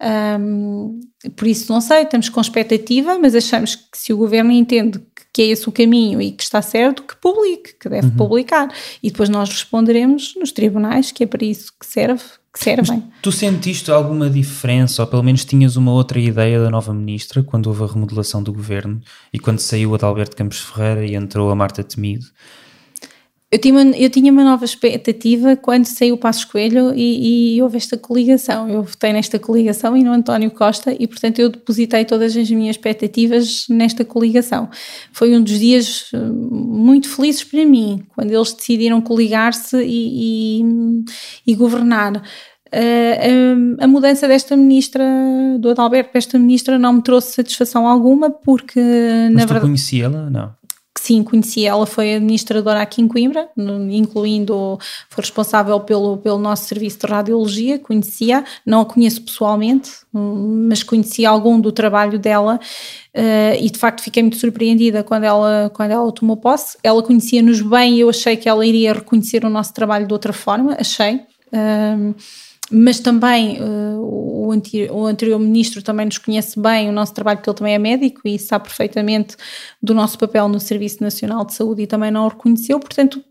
Um, 0.00 0.98
por 1.36 1.46
isso, 1.46 1.70
não 1.70 1.80
sei, 1.80 2.02
estamos 2.02 2.28
com 2.28 2.40
expectativa, 2.40 3.18
mas 3.18 3.34
achamos 3.34 3.76
que 3.76 3.98
se 3.98 4.12
o 4.12 4.16
governo 4.16 4.50
entende 4.50 5.00
que 5.32 5.42
é 5.42 5.46
esse 5.46 5.68
o 5.68 5.72
caminho 5.72 6.20
e 6.20 6.32
que 6.32 6.42
está 6.42 6.60
certo, 6.60 7.02
que 7.02 7.16
publique, 7.16 7.74
que 7.78 7.88
deve 7.88 8.08
uhum. 8.08 8.16
publicar. 8.16 8.68
E 9.02 9.10
depois 9.10 9.28
nós 9.28 9.48
responderemos 9.48 10.34
nos 10.36 10.50
tribunais, 10.50 11.12
que 11.12 11.22
é 11.22 11.26
para 11.26 11.44
isso 11.44 11.72
que 11.78 11.86
serve, 11.86 12.22
que 12.52 12.58
servem. 12.58 13.04
Mas 13.06 13.20
tu 13.22 13.30
sentiste 13.30 13.90
alguma 13.90 14.28
diferença, 14.28 15.02
ou 15.02 15.08
pelo 15.08 15.22
menos 15.22 15.44
tinhas 15.44 15.76
uma 15.76 15.92
outra 15.92 16.18
ideia 16.18 16.60
da 16.60 16.70
nova 16.70 16.92
ministra, 16.92 17.42
quando 17.42 17.68
houve 17.68 17.84
a 17.84 17.86
remodelação 17.86 18.42
do 18.42 18.52
governo 18.52 19.00
e 19.32 19.38
quando 19.38 19.60
saiu 19.60 19.92
a 19.92 19.96
Adalberto 19.96 20.36
Campos 20.36 20.60
Ferreira 20.60 21.06
e 21.06 21.14
entrou 21.14 21.50
a 21.50 21.54
Marta 21.54 21.84
Temido? 21.84 22.26
Eu 23.52 23.58
tinha, 23.58 23.74
uma, 23.74 23.96
eu 23.96 24.08
tinha 24.08 24.30
uma 24.30 24.44
nova 24.44 24.64
expectativa 24.64 25.56
quando 25.56 25.84
saiu 25.84 26.14
o 26.14 26.18
Passo 26.18 26.46
Coelho 26.46 26.94
e, 26.94 27.56
e, 27.56 27.62
houve 27.62 27.78
esta 27.78 27.98
coligação. 27.98 28.68
Eu 28.68 28.84
votei 28.84 29.12
nesta 29.12 29.40
coligação 29.40 29.96
e 29.96 30.04
no 30.04 30.12
António 30.12 30.52
Costa 30.52 30.94
e, 30.96 31.04
portanto, 31.08 31.40
eu 31.40 31.48
depositei 31.48 32.04
todas 32.04 32.36
as 32.36 32.48
minhas 32.48 32.76
expectativas 32.76 33.66
nesta 33.68 34.04
coligação. 34.04 34.70
Foi 35.12 35.36
um 35.36 35.42
dos 35.42 35.58
dias 35.58 36.10
eh, 36.14 36.18
muito 36.18 37.08
felizes 37.08 37.42
para 37.42 37.66
mim, 37.66 38.04
quando 38.14 38.30
eles 38.30 38.52
decidiram 38.52 39.00
coligar-se 39.00 39.76
e, 39.82 40.60
e, 40.60 40.64
e 41.44 41.54
governar. 41.56 42.22
Uh, 42.72 43.76
a 43.80 43.88
mudança 43.88 44.28
desta 44.28 44.56
ministra, 44.56 45.04
do 45.58 45.70
Adalberto 45.70 46.10
para 46.10 46.18
esta 46.18 46.38
ministra, 46.38 46.78
não 46.78 46.92
me 46.92 47.02
trouxe 47.02 47.34
satisfação 47.34 47.84
alguma, 47.84 48.30
porque 48.30 48.78
Mas 48.78 49.32
na 49.32 49.38
verdade. 49.40 49.60
conhecia-la? 49.62 50.30
Não 50.30 50.59
sim, 51.10 51.24
conheci 51.24 51.66
ela, 51.66 51.84
foi 51.86 52.14
administradora 52.14 52.80
aqui 52.80 53.02
em 53.02 53.08
Coimbra, 53.08 53.48
incluindo, 53.90 54.78
foi 55.08 55.22
responsável 55.22 55.80
pelo, 55.80 56.18
pelo 56.18 56.38
nosso 56.38 56.66
serviço 56.66 57.00
de 57.00 57.06
radiologia, 57.06 57.80
conhecia, 57.80 58.44
não 58.64 58.82
a 58.82 58.86
conheço 58.86 59.20
pessoalmente, 59.22 59.90
mas 60.12 60.84
conheci 60.84 61.26
algum 61.26 61.60
do 61.60 61.72
trabalho 61.72 62.16
dela 62.16 62.60
uh, 63.16 63.56
e 63.60 63.68
de 63.68 63.76
facto 63.76 64.02
fiquei 64.02 64.22
muito 64.22 64.36
surpreendida 64.36 65.02
quando 65.02 65.24
ela, 65.24 65.68
quando 65.74 65.90
ela 65.90 66.12
tomou 66.12 66.36
posse. 66.36 66.78
Ela 66.80 67.02
conhecia-nos 67.02 67.60
bem 67.60 67.96
e 67.96 68.00
eu 68.00 68.10
achei 68.10 68.36
que 68.36 68.48
ela 68.48 68.64
iria 68.64 68.92
reconhecer 68.92 69.44
o 69.44 69.50
nosso 69.50 69.74
trabalho 69.74 70.06
de 70.06 70.12
outra 70.12 70.32
forma, 70.32 70.76
achei. 70.78 71.22
Uh, 71.52 72.14
mas 72.70 73.00
também 73.00 73.60
uh, 73.60 74.46
o, 74.46 74.52
anterior, 74.52 74.96
o, 74.96 75.06
anterior, 75.06 75.38
ministro 75.38 75.82
também 75.82 76.06
nos 76.06 76.18
conhece 76.18 76.58
bem 76.58 76.88
o 76.88 76.92
nosso 76.92 77.12
trabalho, 77.12 77.38
porque 77.38 77.50
ele 77.50 77.56
também 77.56 77.74
é 77.74 77.78
médico 77.78 78.20
e 78.24 78.38
sabe 78.38 78.64
perfeitamente 78.64 79.36
do 79.82 79.92
nosso 79.92 80.18
papel 80.18 80.48
no 80.48 80.60
Serviço 80.60 81.02
Nacional 81.02 81.44
de 81.44 81.54
Saúde 81.54 81.82
e 81.82 81.86
também 81.86 82.10
não 82.10 82.24
o 82.24 82.28
reconheceu, 82.28 82.78
portanto 82.78 83.22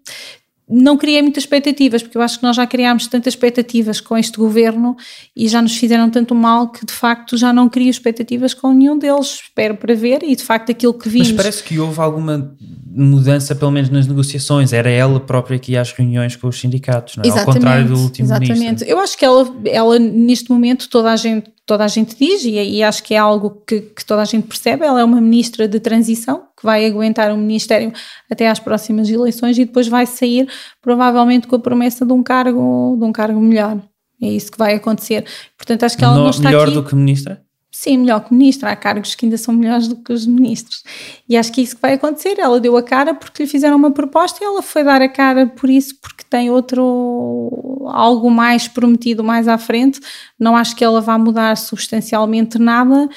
não 0.69 0.97
criei 0.97 1.21
muitas 1.21 1.43
expectativas, 1.43 2.03
porque 2.03 2.17
eu 2.17 2.21
acho 2.21 2.37
que 2.37 2.43
nós 2.43 2.55
já 2.55 2.67
criámos 2.67 3.07
tantas 3.07 3.33
expectativas 3.33 3.99
com 3.99 4.15
este 4.15 4.37
governo 4.37 4.95
e 5.35 5.47
já 5.47 5.61
nos 5.61 5.75
fizeram 5.75 6.09
tanto 6.09 6.35
mal 6.35 6.69
que 6.69 6.85
de 6.85 6.93
facto 6.93 7.35
já 7.37 7.51
não 7.51 7.67
crio 7.67 7.89
expectativas 7.89 8.53
com 8.53 8.71
nenhum 8.71 8.97
deles. 8.97 9.39
Espero 9.43 9.75
para 9.75 9.95
ver 9.95 10.21
e 10.21 10.35
de 10.35 10.43
facto 10.43 10.71
aquilo 10.71 10.93
que 10.93 11.09
vimos. 11.09 11.29
Mas 11.29 11.37
parece 11.37 11.63
que 11.63 11.79
houve 11.79 11.99
alguma 11.99 12.55
mudança, 12.85 13.55
pelo 13.55 13.71
menos 13.71 13.89
nas 13.89 14.05
negociações. 14.05 14.71
Era 14.71 14.89
ela 14.89 15.19
própria 15.19 15.57
que 15.57 15.71
ia 15.71 15.81
às 15.81 15.91
reuniões 15.91 16.35
com 16.35 16.47
os 16.47 16.59
sindicatos, 16.59 17.17
não 17.17 17.23
é? 17.23 17.29
Ao 17.29 17.45
contrário 17.45 17.87
do 17.87 17.97
último 17.97 18.27
Exatamente. 18.27 18.59
Ministro. 18.59 18.87
Eu 18.87 18.99
acho 18.99 19.17
que 19.17 19.25
ela, 19.25 19.51
ela, 19.65 19.97
neste 19.97 20.51
momento, 20.51 20.87
toda 20.87 21.11
a 21.11 21.15
gente 21.15 21.51
toda 21.69 21.85
a 21.85 21.87
gente 21.87 22.15
diz, 22.15 22.43
e, 22.45 22.55
e 22.55 22.81
acho 22.81 23.03
que 23.03 23.13
é 23.13 23.17
algo 23.19 23.61
que, 23.67 23.79
que, 23.81 24.03
toda 24.03 24.23
a 24.23 24.25
gente 24.25 24.47
percebe, 24.47 24.83
ela 24.83 25.01
é 25.01 25.03
uma 25.03 25.21
ministra 25.21 25.67
de 25.67 25.79
transição, 25.79 26.45
que 26.57 26.65
vai 26.65 26.83
aguentar 26.83 27.31
o 27.31 27.37
ministério 27.37 27.93
até 28.27 28.49
às 28.49 28.57
próximas 28.57 29.07
eleições 29.07 29.55
e 29.55 29.65
depois 29.65 29.87
vai 29.87 30.07
sair, 30.07 30.49
provavelmente 30.81 31.45
com 31.45 31.57
a 31.57 31.59
promessa 31.59 32.03
de 32.03 32.11
um 32.11 32.23
cargo, 32.23 32.97
de 32.97 33.05
um 33.05 33.11
cargo 33.11 33.39
melhor. 33.39 33.79
É 34.19 34.27
isso 34.29 34.51
que 34.51 34.57
vai 34.57 34.73
acontecer. 34.73 35.23
Portanto, 35.55 35.83
acho 35.83 35.95
que 35.95 36.03
ela 36.03 36.15
no, 36.15 36.23
não 36.23 36.31
está 36.31 36.49
melhor 36.49 36.65
aqui... 36.65 36.73
do 36.73 36.83
que 36.83 36.95
ministra? 36.95 37.39
Sim, 37.79 37.99
melhor 37.99 38.25
que 38.25 38.33
ministra. 38.33 38.71
Há 38.71 38.75
cargos 38.75 39.15
que 39.15 39.25
ainda 39.25 39.37
são 39.37 39.53
melhores 39.53 39.87
do 39.87 39.95
que 39.95 40.11
os 40.11 40.25
ministros. 40.25 40.83
E 41.29 41.37
acho 41.37 41.49
que 41.49 41.61
isso 41.61 41.77
que 41.77 41.81
vai 41.81 41.93
acontecer. 41.93 42.37
Ela 42.37 42.59
deu 42.59 42.75
a 42.75 42.83
cara 42.83 43.13
porque 43.13 43.43
lhe 43.43 43.49
fizeram 43.49 43.77
uma 43.77 43.89
proposta 43.89 44.43
e 44.43 44.45
ela 44.45 44.61
foi 44.61 44.83
dar 44.83 45.01
a 45.01 45.07
cara 45.07 45.47
por 45.47 45.69
isso, 45.69 45.95
porque 46.01 46.25
tem 46.29 46.51
outro. 46.51 47.87
algo 47.87 48.29
mais 48.29 48.67
prometido 48.67 49.23
mais 49.23 49.47
à 49.47 49.57
frente. 49.57 50.01
Não 50.37 50.57
acho 50.57 50.75
que 50.75 50.83
ela 50.83 50.99
vá 50.99 51.17
mudar 51.17 51.55
substancialmente 51.55 52.59
nada. 52.59 53.07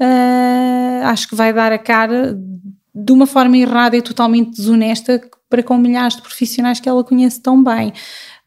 Uh, 0.00 1.04
acho 1.06 1.28
que 1.28 1.34
vai 1.34 1.52
dar 1.52 1.72
a 1.72 1.78
cara 1.78 2.38
de 2.94 3.12
uma 3.12 3.26
forma 3.26 3.56
errada 3.56 3.96
e 3.96 4.02
totalmente 4.02 4.52
desonesta 4.52 5.20
para 5.50 5.64
com 5.64 5.76
milhares 5.76 6.14
de 6.14 6.22
profissionais 6.22 6.78
que 6.78 6.88
ela 6.88 7.02
conhece 7.02 7.42
tão 7.42 7.60
bem. 7.60 7.92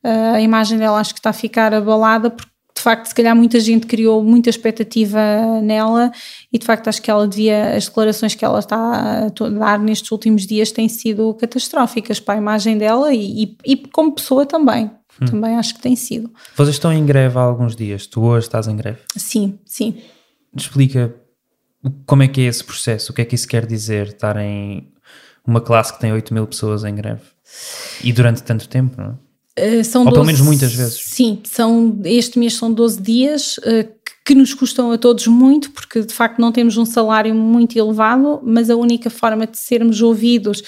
Uh, 0.01 0.36
a 0.36 0.41
imagem 0.41 0.80
dela 0.80 1.01
acho 1.01 1.13
que 1.13 1.19
está 1.19 1.32
a 1.32 1.34
ficar 1.34 1.73
abalada 1.73 2.30
porque 2.30 2.55
facto, 2.86 3.08
se 3.08 3.16
calhar 3.16 3.36
muita 3.36 3.60
gente 3.60 3.88
criou 3.88 4.24
muita 4.24 4.50
expectativa 4.50 5.20
nela 5.62 6.12
e 6.54 6.58
de 6.58 6.66
facto 6.66 6.88
acho 6.88 7.02
que 7.02 7.12
ela 7.12 7.28
devia, 7.28 7.76
as 7.76 7.86
declarações 7.86 8.36
que 8.36 8.46
ela 8.46 8.60
está 8.60 9.26
a 9.28 9.30
dar 9.50 9.80
nestes 9.80 10.12
últimos 10.12 10.46
dias 10.46 10.72
têm 10.72 10.88
sido 10.88 11.34
catastróficas 11.34 12.20
para 12.20 12.36
a 12.36 12.38
imagem 12.38 12.78
dela 12.78 13.14
e, 13.14 13.44
e, 13.44 13.58
e 13.66 13.78
como 13.88 14.14
pessoa 14.14 14.46
também. 14.46 14.90
Hum. 15.22 15.26
Também 15.26 15.56
acho 15.56 15.74
que 15.76 15.82
tem 15.82 15.96
sido. 15.96 16.32
Vocês 16.56 16.76
estão 16.76 16.94
em 16.94 17.06
greve 17.06 17.38
há 17.38 17.42
alguns 17.42 17.76
dias, 17.76 18.06
tu 18.06 18.22
hoje 18.22 18.48
estás 18.48 18.68
em 18.68 18.76
greve? 18.76 19.00
Sim, 19.16 19.58
sim. 19.66 20.02
Explica 20.56 21.16
como 22.06 22.24
é 22.24 22.28
que 22.28 22.42
é 22.42 22.46
esse 22.46 22.64
processo, 22.64 23.12
o 23.12 23.16
que 23.16 23.22
é 23.22 23.26
que 23.26 23.36
isso 23.36 23.48
quer 23.48 23.66
dizer, 23.66 24.08
estar 24.08 24.38
em 24.38 24.92
uma 25.46 25.62
classe 25.62 25.94
que 25.94 26.00
tem 26.00 26.12
8 26.12 26.34
mil 26.34 26.46
pessoas 26.48 26.84
em 26.84 26.94
greve 26.96 27.22
e 28.04 28.12
durante 28.12 28.44
tanto 28.44 28.68
tempo, 28.68 29.00
não 29.00 29.12
é? 29.12 29.24
Uh, 29.58 29.84
são 29.84 30.01
Ou 30.01 30.10
12, 30.10 30.14
pelo 30.16 30.26
menos 30.26 30.41
muitas 30.41 30.74
vezes. 30.74 31.01
Sim, 31.01 31.39
são, 31.45 31.97
este 32.03 32.38
mês 32.38 32.56
são 32.56 32.74
12 32.74 33.01
dias 33.01 33.58
uh, 33.60 33.88
que 34.26 34.36
nos 34.36 34.53
custam 34.53 34.91
a 34.91 34.97
todos 34.97 35.28
muito, 35.28 35.72
porque 35.72 36.01
de 36.01 36.14
facto 36.14 36.39
não 36.39 36.51
temos 36.51 36.78
um 36.78 36.86
salário 36.86 37.34
muito 37.34 37.78
elevado, 37.78 38.41
mas 38.43 38.70
a 38.70 38.76
única 38.76 39.10
forma 39.10 39.45
de 39.45 39.58
sermos 39.58 40.01
ouvidos 40.01 40.64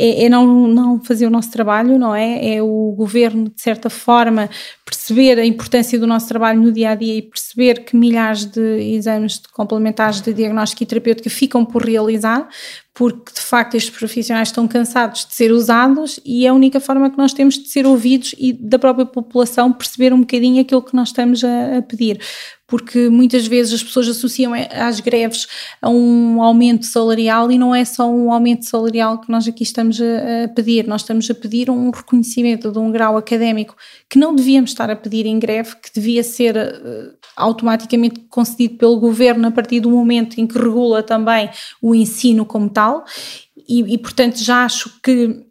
é, 0.00 0.24
é 0.24 0.28
não, 0.28 0.66
não 0.66 0.98
fazer 0.98 1.26
o 1.26 1.30
nosso 1.30 1.50
trabalho, 1.50 1.98
não 1.98 2.14
é? 2.14 2.54
É 2.54 2.62
o 2.62 2.94
governo, 2.96 3.50
de 3.50 3.60
certa 3.60 3.90
forma, 3.90 4.48
perceber 4.84 5.38
a 5.38 5.44
importância 5.44 5.98
do 5.98 6.06
nosso 6.06 6.26
trabalho 6.26 6.60
no 6.60 6.72
dia 6.72 6.90
a 6.90 6.94
dia 6.94 7.16
e 7.16 7.22
perceber 7.22 7.84
que 7.84 7.94
milhares 7.96 8.46
de 8.46 8.94
exames 8.94 9.34
de 9.34 9.48
complementares 9.48 10.20
de 10.20 10.32
diagnóstico 10.32 10.82
e 10.82 10.86
terapêutica 10.86 11.28
ficam 11.28 11.64
por 11.64 11.84
realizar, 11.84 12.48
porque 12.94 13.32
de 13.32 13.40
facto 13.40 13.76
estes 13.76 13.94
profissionais 13.96 14.48
estão 14.48 14.66
cansados 14.66 15.26
de 15.26 15.34
ser 15.34 15.52
usados 15.52 16.18
e 16.24 16.46
é 16.46 16.48
a 16.48 16.54
única 16.54 16.80
forma 16.80 17.10
que 17.10 17.18
nós 17.18 17.32
temos 17.32 17.54
de 17.54 17.68
ser 17.68 17.86
ouvidos 17.86 18.34
e 18.38 18.52
da 18.52 18.78
própria 18.78 19.06
população 19.06 19.72
perceber 19.72 20.12
um 20.12 20.20
bocadinho 20.20 20.62
aquilo 20.62 20.82
que 20.82 20.96
nós 20.96 21.08
estamos 21.08 21.44
a, 21.44 21.78
a 21.78 21.82
pedir 21.82 22.20
porque 22.70 23.08
muitas 23.08 23.46
vezes 23.48 23.74
as 23.74 23.82
pessoas 23.82 24.08
associam 24.08 24.52
às 24.70 25.00
greves 25.00 25.48
a 25.82 25.90
um 25.90 26.40
aumento 26.40 26.86
salarial 26.86 27.50
e 27.50 27.58
não 27.58 27.74
é 27.74 27.84
só 27.84 28.08
um 28.08 28.32
aumento 28.32 28.64
salarial 28.64 29.20
que 29.20 29.30
nós 29.30 29.46
aqui 29.48 29.64
estamos 29.64 29.89
a, 29.98 30.44
a, 30.44 30.48
pedir, 30.48 30.86
nós 30.86 31.00
estamos 31.00 31.30
a 31.30 31.34
pedir 31.34 31.70
um 31.70 31.90
reconhecimento 31.90 32.70
de 32.70 32.78
um 32.78 32.92
grau 32.92 33.16
académico 33.16 33.74
que 34.08 34.18
não 34.18 34.34
devíamos 34.34 34.70
estar 34.70 34.90
a 34.90 34.96
pedir 34.96 35.24
em 35.24 35.38
greve, 35.38 35.76
que 35.76 35.90
devia 35.94 36.22
ser 36.22 36.54
uh, 36.54 37.14
automaticamente 37.34 38.20
concedido 38.28 38.76
pelo 38.76 39.00
governo 39.00 39.48
a 39.48 39.50
partir 39.50 39.80
do 39.80 39.90
momento 39.90 40.38
em 40.38 40.46
que 40.46 40.58
regula 40.58 41.02
também 41.02 41.48
o 41.80 41.94
ensino 41.94 42.44
como 42.44 42.68
tal. 42.68 43.04
E, 43.66 43.94
e 43.94 43.96
portanto, 43.96 44.36
já 44.36 44.64
acho 44.64 45.00
que 45.02 45.46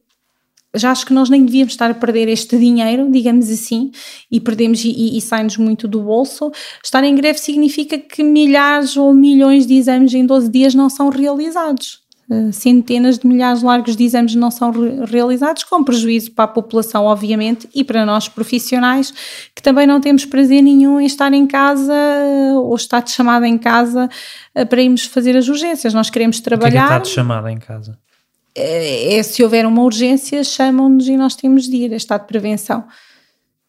já 0.76 0.92
acho 0.92 1.06
que 1.06 1.14
nós 1.14 1.30
nem 1.30 1.44
devíamos 1.44 1.74
estar 1.74 1.90
a 1.90 1.96
perder 1.96 2.28
este 2.28 2.58
dinheiro, 2.58 3.10
digamos 3.12 3.50
assim, 3.50 3.92
e 4.32 4.40
perdemos 4.40 4.84
e, 4.86 5.18
e 5.18 5.22
sai-nos 5.22 5.58
muito 5.58 5.88
do 5.88 6.02
bolso. 6.02 6.52
Estar 6.84 7.04
em 7.04 7.16
greve 7.16 7.40
significa 7.40 7.98
que 7.98 8.22
milhares 8.22 8.96
ou 8.96 9.14
milhões 9.14 9.66
de 9.66 9.74
exames 9.74 10.14
em 10.14 10.26
12 10.26 10.50
dias 10.50 10.76
não 10.76 10.90
são 10.90 11.10
realizados. 11.10 12.02
Uh, 12.30 12.54
centenas 12.54 13.18
de 13.18 13.26
milhares 13.26 13.64
largos 13.64 13.96
de 13.96 14.04
exames 14.04 14.36
não 14.36 14.52
são 14.52 14.70
re 14.70 15.04
realizados, 15.06 15.64
com 15.64 15.84
prejuízo 15.84 16.32
para 16.32 16.46
a 16.46 16.48
população, 16.48 17.06
obviamente, 17.06 17.68
e 17.74 17.84
para 17.84 18.06
nós 18.06 18.28
profissionais, 18.28 19.12
que 19.56 19.64
também 19.64 19.88
não 19.88 20.00
temos 20.00 20.26
prazer 20.26 20.62
nenhum 20.62 21.00
em 21.00 21.06
estar 21.06 21.34
em 21.34 21.48
casa 21.48 21.92
uh, 21.92 22.60
ou 22.60 22.76
estar 22.76 23.00
de 23.00 23.12
chamada 23.12 23.48
em 23.48 23.58
casa 23.58 24.08
uh, 24.56 24.66
para 24.68 24.82
irmos 24.82 25.06
fazer 25.06 25.36
as 25.36 25.48
urgências. 25.48 25.94
Nós 25.94 26.10
queremos 26.10 26.40
trabalhar. 26.40 26.72
Que 26.72 26.78
é 26.78 26.82
que 26.82 26.86
está 26.86 27.00
de 27.00 27.10
chamada 27.10 27.52
em 27.52 27.58
casa? 27.58 27.98
é, 28.56 29.16
é, 29.16 29.24
se 29.24 29.44
houver 29.44 29.66
uma 29.66 29.82
urgência, 29.84 30.44
chamam-nos 30.44 31.08
e 31.08 31.16
nós 31.16 31.36
temos 31.36 31.68
de 31.68 31.78
ir, 31.78 31.94
é 31.94 31.96
estado 31.96 32.22
de 32.22 32.28
prevenção. 32.28 32.84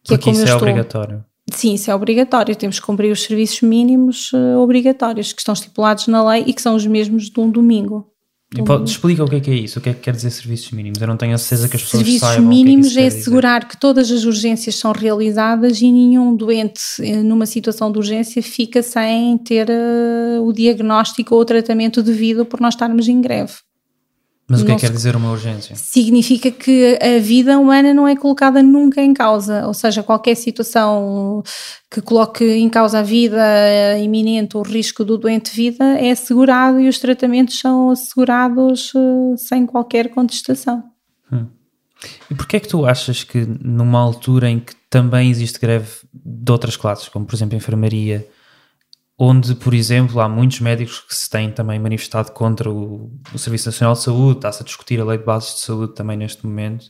Que 0.03 0.15
é 0.15 0.17
Porque 0.17 0.31
é 0.31 0.33
isso 0.33 0.43
é 0.43 0.45
estou... 0.45 0.59
obrigatório. 0.59 1.25
Sim, 1.53 1.75
isso 1.75 1.91
é 1.91 1.95
obrigatório. 1.95 2.55
Temos 2.55 2.79
que 2.79 2.87
cumprir 2.87 3.11
os 3.11 3.23
serviços 3.23 3.61
mínimos 3.63 4.33
uh, 4.33 4.59
obrigatórios 4.59 5.33
que 5.33 5.41
estão 5.41 5.53
estipulados 5.53 6.07
na 6.07 6.27
lei 6.29 6.45
e 6.47 6.53
que 6.53 6.63
são 6.63 6.77
os 6.77 6.87
mesmos 6.87 7.29
de 7.29 7.41
um 7.41 7.51
domingo. 7.51 8.10
E 8.57 8.65
pode, 8.65 8.91
explica 8.91 9.23
o 9.23 9.29
que 9.29 9.37
é 9.37 9.41
que 9.41 9.51
é 9.51 9.55
isso, 9.55 9.79
o 9.79 9.83
que 9.83 9.91
é 9.91 9.95
que 9.95 10.01
quer 10.01 10.13
dizer 10.13 10.31
serviços 10.31 10.73
mínimos. 10.73 11.01
Eu 11.01 11.07
não 11.07 11.17
tenho 11.17 11.35
a 11.35 11.39
certeza 11.39 11.69
que 11.69 11.77
as 11.77 11.83
pessoas 11.83 12.03
Serviços 12.03 12.29
saibam 12.29 12.49
mínimos 12.49 12.89
o 12.89 12.91
que 12.95 12.99
é, 12.99 13.03
é, 13.05 13.07
assegurar 13.07 13.69
que 13.69 13.77
todas 13.77 14.11
as 14.11 14.25
urgências 14.25 14.75
são 14.75 14.91
realizadas 14.91 15.81
e 15.81 15.91
nenhum 15.91 16.35
doente 16.35 16.83
eh, 16.99 17.23
numa 17.23 17.47
situação 17.47 17.93
de 17.93 17.99
urgência 17.99 18.43
fica 18.43 18.83
sem 18.83 19.39
ter 19.39 19.71
eh, 19.71 20.41
o 20.41 20.53
diagnóstico 20.53 21.37
ou 21.37 21.43
o 21.43 21.45
tratamento 21.45 22.03
devido 22.03 22.45
por 22.45 22.61
nós 22.61 22.75
estarmos 22.75 23.07
em 23.07 23.21
greve. 23.21 23.53
Mas 24.51 24.63
o 24.63 24.67
que 24.67 24.73
é 24.73 24.75
que 24.75 24.81
quer 24.81 24.91
dizer 24.91 25.15
uma 25.15 25.31
urgência? 25.31 25.77
significa 25.77 26.51
que 26.51 26.99
a 27.01 27.21
vida 27.21 27.57
humana 27.57 27.95
não 27.95 28.09
é 28.09 28.17
colocada 28.17 28.61
nunca 28.61 29.01
em 29.01 29.15
causa, 29.15 29.65
ou 29.65 29.73
seja, 29.73 30.03
qualquer 30.03 30.35
situação 30.35 31.43
que 31.89 32.01
coloque 32.01 32.45
em 32.45 32.69
causa 32.69 32.99
a 32.99 33.03
vida 33.03 33.41
eh, 33.41 34.03
iminente, 34.03 34.57
o 34.57 34.63
risco 34.63 35.05
do 35.05 35.17
doente 35.17 35.55
vida 35.55 35.85
é 35.85 36.11
assegurado 36.11 36.81
e 36.81 36.89
os 36.89 36.99
tratamentos 36.99 37.61
são 37.61 37.91
assegurados 37.91 38.93
eh, 38.97 39.37
sem 39.37 39.65
qualquer 39.67 40.09
contestação. 40.09 40.83
E 42.31 42.35
porquê 42.35 42.57
é 42.57 42.61
que 42.61 42.69
tu 42.69 42.87
achas 42.87 43.23
que 43.23 43.47
numa 43.63 44.01
altura 44.01 44.49
em 44.49 44.59
que 44.59 44.75
também 44.89 45.31
existe 45.31 45.61
greve 45.61 45.91
de 46.13 46.51
outras 46.51 46.77
classes, 46.77 47.09
como 47.09 47.27
por 47.27 47.35
exemplo 47.35 47.55
a 47.55 47.59
enfermaria, 47.59 48.27
onde, 49.23 49.55
por 49.55 49.75
exemplo, 49.75 50.19
há 50.19 50.27
muitos 50.27 50.61
médicos 50.61 50.99
que 51.01 51.15
se 51.15 51.29
têm 51.29 51.53
também 51.53 51.79
manifestado 51.79 52.33
contra 52.33 52.71
o, 52.71 53.13
o 53.35 53.39
Serviço 53.39 53.69
Nacional 53.69 53.93
de 53.93 54.01
Saúde, 54.01 54.39
está-se 54.39 54.63
a 54.63 54.65
discutir 54.65 54.99
a 54.99 55.05
lei 55.05 55.19
de 55.19 55.25
bases 55.25 55.57
de 55.57 55.61
saúde 55.61 55.95
também 55.95 56.17
neste 56.17 56.47
momento, 56.47 56.87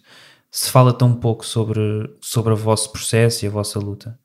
se 0.48 0.70
fala 0.70 0.92
tão 0.92 1.12
pouco 1.12 1.44
sobre, 1.44 2.08
sobre 2.20 2.52
o 2.52 2.56
vosso 2.56 2.92
processo 2.92 3.44
e 3.44 3.48
a 3.48 3.50
vossa 3.50 3.80
luta? 3.80 4.16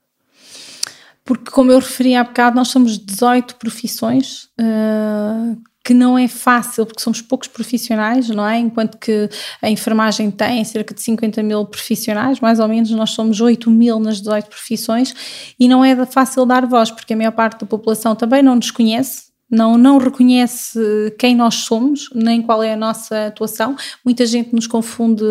Porque, 1.24 1.50
como 1.50 1.72
eu 1.72 1.80
referi 1.80 2.14
há 2.16 2.24
bocado, 2.24 2.56
nós 2.56 2.68
somos 2.68 3.00
18 3.00 3.56
profissões, 3.56 4.50
eh, 4.60 5.58
que 5.86 5.94
não 5.94 6.18
é 6.18 6.28
fácil, 6.28 6.84
porque 6.84 7.00
somos 7.00 7.22
poucos 7.22 7.48
profissionais, 7.48 8.28
não 8.30 8.46
é? 8.48 8.58
Enquanto 8.58 8.98
que 8.98 9.30
a 9.62 9.70
enfermagem 9.70 10.32
tem 10.32 10.64
cerca 10.64 10.96
de 10.96 11.02
50 11.02 11.44
mil 11.44 11.64
profissionais, 11.64 12.40
mais 12.40 12.60
ou 12.60 12.68
menos, 12.68 12.90
nós 12.90 13.12
somos 13.12 13.40
8 13.40 13.70
mil 13.70 14.00
nas 14.00 14.18
18 14.18 14.50
profissões, 14.50 15.14
e 15.60 15.68
não 15.68 15.86
é 15.86 15.96
fácil 16.08 16.44
dar 16.44 16.66
voz, 16.66 16.90
porque 16.90 17.14
a 17.14 17.16
maior 17.18 17.34
parte 17.34 17.60
da 17.60 17.68
população 17.68 18.16
também 18.16 18.42
não 18.42 18.56
nos 18.56 18.72
conhece. 18.72 19.26
Não, 19.48 19.78
não 19.78 20.00
reconhece 20.00 20.80
quem 21.20 21.36
nós 21.36 21.54
somos, 21.54 22.10
nem 22.16 22.42
qual 22.42 22.64
é 22.64 22.74
a 22.74 22.78
nossa 22.78 23.28
atuação. 23.28 23.76
Muita 24.04 24.26
gente 24.26 24.56
nos 24.56 24.66
confunde 24.66 25.24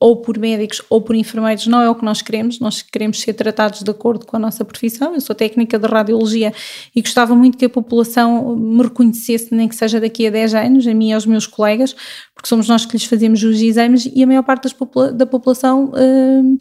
ou 0.00 0.16
por 0.22 0.38
médicos 0.38 0.80
ou 0.88 1.00
por 1.00 1.16
enfermeiros, 1.16 1.66
não 1.66 1.80
é 1.82 1.90
o 1.90 1.94
que 1.94 2.04
nós 2.04 2.22
queremos, 2.22 2.60
nós 2.60 2.82
queremos 2.82 3.20
ser 3.20 3.32
tratados 3.34 3.82
de 3.82 3.90
acordo 3.90 4.24
com 4.26 4.36
a 4.36 4.38
nossa 4.40 4.64
profissão. 4.64 5.14
Eu 5.14 5.20
sou 5.20 5.34
técnica 5.34 5.78
de 5.78 5.88
radiologia 5.88 6.52
e 6.94 7.02
gostava 7.02 7.34
muito 7.34 7.58
que 7.58 7.64
a 7.64 7.68
população 7.68 8.54
me 8.54 8.82
reconhecesse, 8.82 9.52
nem 9.52 9.66
que 9.66 9.74
seja 9.74 10.00
daqui 10.00 10.26
a 10.26 10.30
10 10.30 10.54
anos, 10.54 10.86
a 10.86 10.94
mim 10.94 11.08
e 11.08 11.12
aos 11.12 11.26
meus 11.26 11.46
colegas, 11.46 11.96
porque 12.34 12.48
somos 12.48 12.68
nós 12.68 12.86
que 12.86 12.92
lhes 12.92 13.04
fazemos 13.04 13.42
os 13.42 13.60
exames 13.60 14.08
e 14.14 14.22
a 14.22 14.26
maior 14.26 14.42
parte 14.44 14.72
popula- 14.74 15.12
da 15.12 15.26
população. 15.26 15.92
hum, 15.96 16.58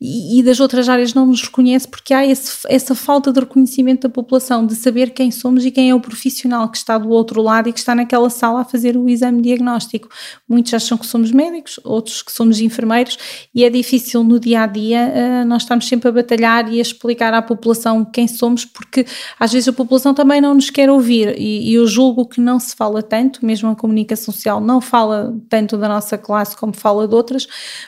e, 0.00 0.38
e 0.38 0.42
das 0.42 0.60
outras 0.60 0.88
áreas 0.88 1.14
não 1.14 1.24
nos 1.26 1.42
reconhece 1.42 1.88
porque 1.88 2.12
há 2.12 2.26
esse- 2.26 2.66
essa 2.68 2.94
falta 2.94 3.32
de 3.32 3.40
reconhecimento 3.40 4.02
da 4.06 4.12
população, 4.12 4.66
de 4.66 4.74
saber 4.74 5.10
quem 5.10 5.30
somos 5.30 5.64
e 5.64 5.70
quem 5.70 5.88
é 5.90 5.94
o 5.94 6.00
profissional 6.00 6.68
que 6.68 6.76
está 6.76 6.98
do 6.98 7.08
outro 7.08 7.40
lado 7.40 7.68
e 7.68 7.72
que 7.72 7.78
está 7.78 7.94
naquela 7.94 8.28
sala 8.28 8.60
a 8.60 8.64
fazer 8.64 8.96
o 8.96 9.08
exame 9.08 9.40
diagnóstico. 9.40 10.08
Muitos 10.48 10.74
acham 10.74 10.98
que 10.98 11.06
somos 11.06 11.30
médicos, 11.32 11.80
outros 11.82 12.22
que 12.22 12.30
somos 12.30 12.60
enfermeiros 12.60 13.16
e 13.54 13.64
é 13.64 13.70
difícil 13.70 14.22
no 14.22 14.38
dia 14.38 14.62
a 14.62 14.66
dia 14.66 14.98
eh, 15.14 15.44
nós 15.44 15.62
estamos 15.62 15.88
sempre 15.88 16.08
a 16.08 16.12
batalhar 16.12 16.70
e 16.72 16.78
a 16.78 16.82
explicar 16.82 17.32
à 17.32 17.40
população 17.40 18.04
quem 18.04 18.28
somos 18.28 18.64
porque 18.64 19.06
às 19.40 19.52
vezes 19.52 19.68
a 19.68 19.72
população 19.72 20.12
também 20.12 20.40
não 20.40 20.54
nos 20.54 20.68
quer 20.70 20.90
ouvir 20.90 21.34
e, 21.38 21.70
e 21.70 21.74
eu 21.74 21.86
julgo 21.86 22.26
que 22.28 22.40
não 22.40 22.60
se 22.60 22.76
fala 22.76 23.02
tanto, 23.02 23.44
mesmo 23.44 23.70
a 23.70 23.76
comunicação 23.76 24.32
social 24.32 24.60
não 24.60 24.80
fala 24.80 25.34
tanto 25.48 25.76
da 25.78 25.88
nossa 25.88 26.18
classe 26.18 26.56
como 26.56 26.74
fala 26.74 27.08
de 27.08 27.14
outras, 27.14 27.46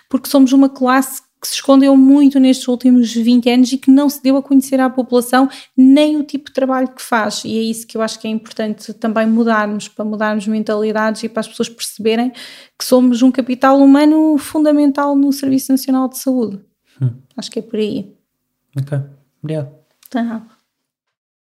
porque 0.09 0.29
somos 0.29 0.53
uma 0.53 0.69
classe 0.69 1.28
que 1.41 1.47
se 1.47 1.55
escondeu 1.55 1.97
muito 1.97 2.41
nestes 2.41 2.67
últimos 2.67 3.13
20 3.13 3.49
anos 3.51 3.73
e 3.73 3.79
que 3.79 3.91
não 3.91 4.09
se 4.09 4.23
deu 4.23 4.37
a 4.37 4.43
conhecer 4.43 4.81
à 4.81 4.91
população 4.91 5.49
nem 5.77 6.17
o 6.17 6.25
tipo 6.25 6.47
de 6.47 6.53
trabalho 6.53 6.89
que 6.89 7.01
faz. 7.01 7.45
E 7.45 7.57
é 7.57 7.63
isso 7.63 7.87
que 7.87 7.97
eu 7.97 8.03
acho 8.03 8.19
que 8.19 8.27
é 8.27 8.31
importante 8.31 8.93
também 8.95 9.27
mudarmos, 9.27 9.89
para 9.89 10.05
mudarmos 10.05 10.47
mentalidades 10.47 11.23
e 11.23 11.29
para 11.29 11.41
as 11.41 11.49
pessoas 11.49 11.69
perceberem 11.69 12.31
que 12.79 12.85
somos 12.85 13.23
um 13.23 13.31
capital 13.31 13.79
humano 13.79 14.37
fundamental 14.39 15.15
no 15.15 15.33
Serviço 15.33 15.73
Nacional 15.73 16.09
de 16.09 16.19
Saúde. 16.19 16.61
Acho 17.37 17.51
que 17.51 17.61
é 17.61 17.63
por 17.63 17.79
aí. 17.79 18.13
Ok, 18.77 18.99
obrigado. 19.41 19.71
Tá. 20.11 20.58